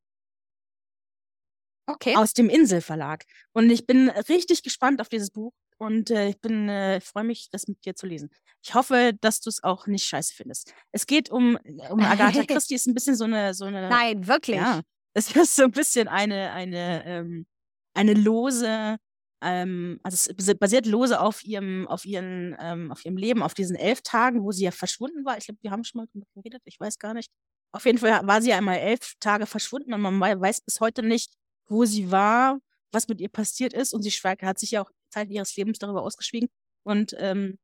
Okay. 1.86 2.14
Aus 2.16 2.32
dem 2.32 2.48
Inselverlag. 2.48 3.24
Und 3.52 3.68
ich 3.70 3.86
bin 3.86 4.08
richtig 4.08 4.62
gespannt 4.62 5.00
auf 5.00 5.08
dieses 5.08 5.30
Buch. 5.30 5.52
Und 5.78 6.10
äh, 6.10 6.28
ich 6.28 6.40
bin, 6.40 6.68
äh, 6.68 7.00
freue 7.00 7.24
mich, 7.24 7.50
das 7.50 7.66
mit 7.66 7.84
dir 7.84 7.96
zu 7.96 8.06
lesen. 8.06 8.30
Ich 8.62 8.74
hoffe, 8.74 9.12
dass 9.20 9.40
du 9.40 9.50
es 9.50 9.64
auch 9.64 9.88
nicht 9.88 10.04
scheiße 10.04 10.32
findest. 10.32 10.72
Es 10.92 11.06
geht 11.06 11.28
um, 11.28 11.58
um 11.90 12.00
Agatha 12.00 12.44
Christie, 12.46 12.76
ist 12.76 12.86
ein 12.86 12.94
bisschen 12.94 13.16
so 13.16 13.24
eine, 13.24 13.52
so 13.54 13.64
eine. 13.64 13.88
Nein, 13.88 14.28
wirklich. 14.28 14.56
Ja. 14.56 14.82
Es 15.14 15.34
ist 15.34 15.56
so 15.56 15.64
ein 15.64 15.72
bisschen 15.72 16.06
eine, 16.06 16.52
eine, 16.52 17.04
ähm, 17.04 17.46
eine 17.94 18.14
lose, 18.14 18.96
ähm, 19.42 19.98
also 20.04 20.30
es 20.36 20.54
basiert 20.58 20.86
lose 20.86 21.20
auf 21.20 21.44
ihrem, 21.44 21.88
auf 21.88 22.04
ihren, 22.04 22.56
ähm, 22.60 22.92
auf 22.92 23.04
ihrem 23.04 23.16
Leben, 23.16 23.42
auf 23.42 23.54
diesen 23.54 23.74
elf 23.74 24.02
Tagen, 24.02 24.44
wo 24.44 24.52
sie 24.52 24.64
ja 24.64 24.70
verschwunden 24.70 25.24
war. 25.24 25.36
Ich 25.36 25.46
glaube, 25.46 25.58
wir 25.62 25.72
haben 25.72 25.82
schon 25.82 26.02
mal 26.02 26.06
drüber 26.06 26.26
geredet, 26.36 26.62
ich 26.64 26.78
weiß 26.78 26.98
gar 26.98 27.12
nicht. 27.12 27.30
Auf 27.72 27.86
jeden 27.86 27.98
Fall 27.98 28.26
war 28.26 28.42
sie 28.42 28.50
ja 28.50 28.58
einmal 28.58 28.78
elf 28.78 29.14
Tage 29.18 29.46
verschwunden 29.46 29.94
und 29.94 30.00
man 30.02 30.20
weiß 30.20 30.60
bis 30.60 30.80
heute 30.80 31.02
nicht, 31.02 31.32
wo 31.66 31.84
sie 31.86 32.10
war, 32.10 32.60
was 32.92 33.08
mit 33.08 33.20
ihr 33.20 33.30
passiert 33.30 33.72
ist. 33.72 33.94
Und 33.94 34.02
sie 34.02 34.10
schweigt, 34.10 34.42
hat 34.42 34.58
sich 34.58 34.72
ja 34.72 34.82
auch 34.82 34.90
Zeit 35.10 35.30
ihres 35.30 35.56
Lebens 35.56 35.78
darüber 35.78 36.02
ausgeschwiegen. 36.02 36.48
Und, 36.84 37.14
ähm, 37.18 37.58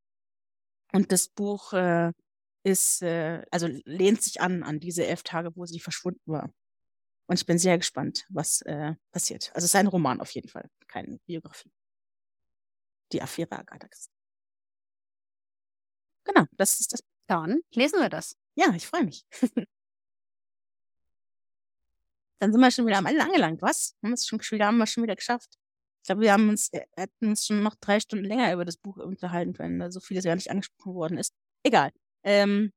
und 0.93 1.13
das 1.13 1.29
Buch 1.29 1.73
äh, 1.75 2.13
ist, 2.65 3.03
äh, 3.03 3.43
also 3.51 3.69
lehnt 3.85 4.23
sich 4.23 4.41
an, 4.41 4.63
an 4.63 4.81
diese 4.81 5.07
elf 5.07 5.23
Tage, 5.23 5.55
wo 5.57 5.67
sie 5.67 5.81
verschwunden 5.81 6.23
war. 6.27 6.51
Und 7.29 7.39
ich 7.39 7.47
bin 7.47 7.59
sehr 7.59 7.79
gespannt, 7.79 8.27
was 8.31 8.63
äh, 8.63 8.95
passiert. 9.13 9.51
Also 9.55 9.67
es 9.67 9.73
ist 9.73 9.77
ein 9.77 9.87
Roman 9.89 10.21
auf 10.21 10.31
jeden 10.33 10.49
Fall, 10.49 10.69
keine 10.89 11.19
Biografie. 11.27 11.71
Die 13.13 13.21
Affäre 13.23 13.53
Agatha 13.59 13.87
Christie. 13.89 14.11
Genau, 16.25 16.45
das 16.57 16.81
ist 16.81 16.93
das. 16.93 17.01
Dann 17.27 17.61
lesen 17.75 18.01
wir 18.01 18.09
das. 18.09 18.37
Ja, 18.55 18.73
ich 18.75 18.87
freue 18.87 19.05
mich. 19.05 19.25
Dann 22.39 22.53
sind 22.53 22.61
wir 22.61 22.71
schon 22.71 22.87
wieder 22.87 22.99
am 22.99 23.07
Ende 23.07 23.23
angelangt. 23.23 23.63
Was? 23.63 23.95
Haben 24.03 24.11
wir 24.11 24.15
es 24.15 24.27
schon 24.27 24.41
wieder, 24.41 24.67
haben 24.67 24.79
wir 24.79 24.87
schon 24.87 25.03
wieder 25.03 25.17
geschafft. 25.17 25.59
Ich 26.03 26.07
glaube, 26.07 26.23
wir 26.23 26.33
haben 26.33 26.49
uns, 26.49 26.73
äh, 26.73 26.87
hätten 26.97 27.29
uns 27.29 27.47
schon 27.47 27.63
noch 27.63 27.75
drei 27.81 28.01
Stunden 28.01 28.25
länger 28.25 28.53
über 28.53 28.65
das 28.65 28.77
Buch 28.77 28.97
unterhalten 28.97 29.53
können, 29.53 29.79
weil 29.81 29.93
so 29.93 30.01
vieles 30.01 30.25
ja 30.25 30.35
nicht 30.35 30.51
angesprochen 30.51 30.95
worden 30.95 31.19
ist. 31.19 31.35
Egal. 31.63 31.91
Ähm, 32.23 32.73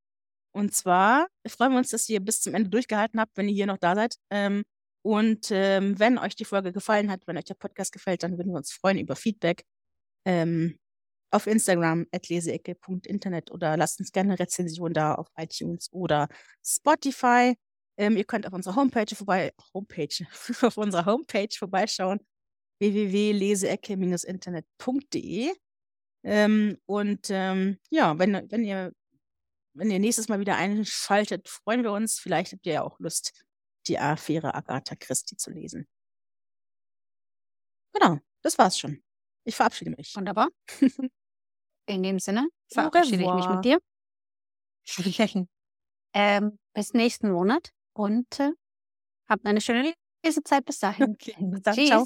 und 0.52 0.74
zwar 0.74 1.28
freuen 1.48 1.72
wir 1.72 1.78
uns, 1.78 1.92
dass 1.92 2.10
ihr 2.10 2.20
bis 2.20 2.42
zum 2.42 2.56
Ende 2.56 2.70
durchgehalten 2.70 3.20
habt, 3.20 3.38
wenn 3.38 3.48
ihr 3.48 3.56
hier 3.56 3.68
noch 3.68 3.78
da 3.78 3.96
seid. 3.96 4.16
Ähm, 4.30 4.64
und 5.04 5.50
ähm, 5.52 5.98
wenn 6.00 6.18
euch 6.18 6.36
die 6.36 6.46
Folge 6.46 6.74
gefallen 6.74 7.10
hat, 7.10 7.26
wenn 7.26 7.38
euch 7.38 7.46
der 7.46 7.56
Podcast 7.56 7.92
gefällt, 7.92 8.24
dann 8.24 8.38
würden 8.38 8.52
wir 8.52 8.58
uns 8.58 8.72
freuen 8.72 9.00
über 9.00 9.16
Feedback 9.16 9.64
ähm, 10.26 10.78
auf 11.32 11.48
Instagram 11.48 12.08
leseecke.internet 12.28 13.52
oder 13.52 13.78
lasst 13.78 14.00
uns 14.00 14.12
gerne 14.12 14.32
eine 14.32 14.40
Rezension 14.40 14.94
da 14.94 15.16
auf 15.16 15.28
iTunes 15.38 15.90
oder 15.92 16.28
Spotify. 16.64 17.56
Ähm, 18.02 18.18
ihr 18.18 18.26
könnt 18.26 18.46
auf 18.48 18.54
unserer 18.54 18.76
Homepage 18.76 19.16
vorbei, 19.16 19.54
Homepage, 19.76 20.26
auf 20.66 20.78
unserer 20.78 21.06
Homepage 21.06 21.56
vorbeischauen, 21.56 22.20
www.leseecke-internet.de. 22.80 25.54
Ähm, 26.24 26.80
und 26.88 27.28
ähm, 27.30 27.78
ja, 27.92 28.18
wenn, 28.18 28.50
wenn 28.50 28.66
ihr 28.66 28.92
wenn 29.74 29.92
ihr 29.92 30.00
nächstes 30.00 30.30
Mal 30.30 30.40
wieder 30.40 30.58
einschaltet, 30.58 31.48
freuen 31.48 31.84
wir 31.84 31.92
uns. 31.92 32.20
Vielleicht 32.20 32.54
habt 32.54 32.66
ihr 32.66 32.74
ja 32.74 32.82
auch 32.82 33.00
Lust, 33.00 33.40
die 33.86 34.00
Affäre 34.00 34.56
Agatha 34.56 34.96
Christie 34.96 35.38
zu 35.38 35.52
lesen. 35.52 35.88
Genau, 37.94 38.18
das 38.42 38.58
war's 38.58 38.80
schon. 38.80 39.04
Ich 39.44 39.56
verabschiede 39.56 39.92
mich. 39.92 40.16
Wunderbar. 40.16 40.50
In 41.86 42.02
dem 42.02 42.18
Sinne 42.18 42.48
verabschiede 42.68 43.24
ich 43.24 43.32
mich 43.32 43.48
mit 43.48 43.64
dir. 43.64 43.80
ähm, 46.14 46.60
bis 46.74 46.94
nächsten 46.94 47.32
Monat 47.32 47.72
und 47.94 48.40
äh, 48.40 48.52
habt 49.30 49.46
eine 49.46 49.62
schöne 49.62 49.94
Lesezeit 50.26 50.66
bis 50.66 50.80
dahin. 50.80 51.14
Okay, 51.14 51.36
bis 51.40 51.62
dann. 51.64 51.76
Ciao. 51.76 52.06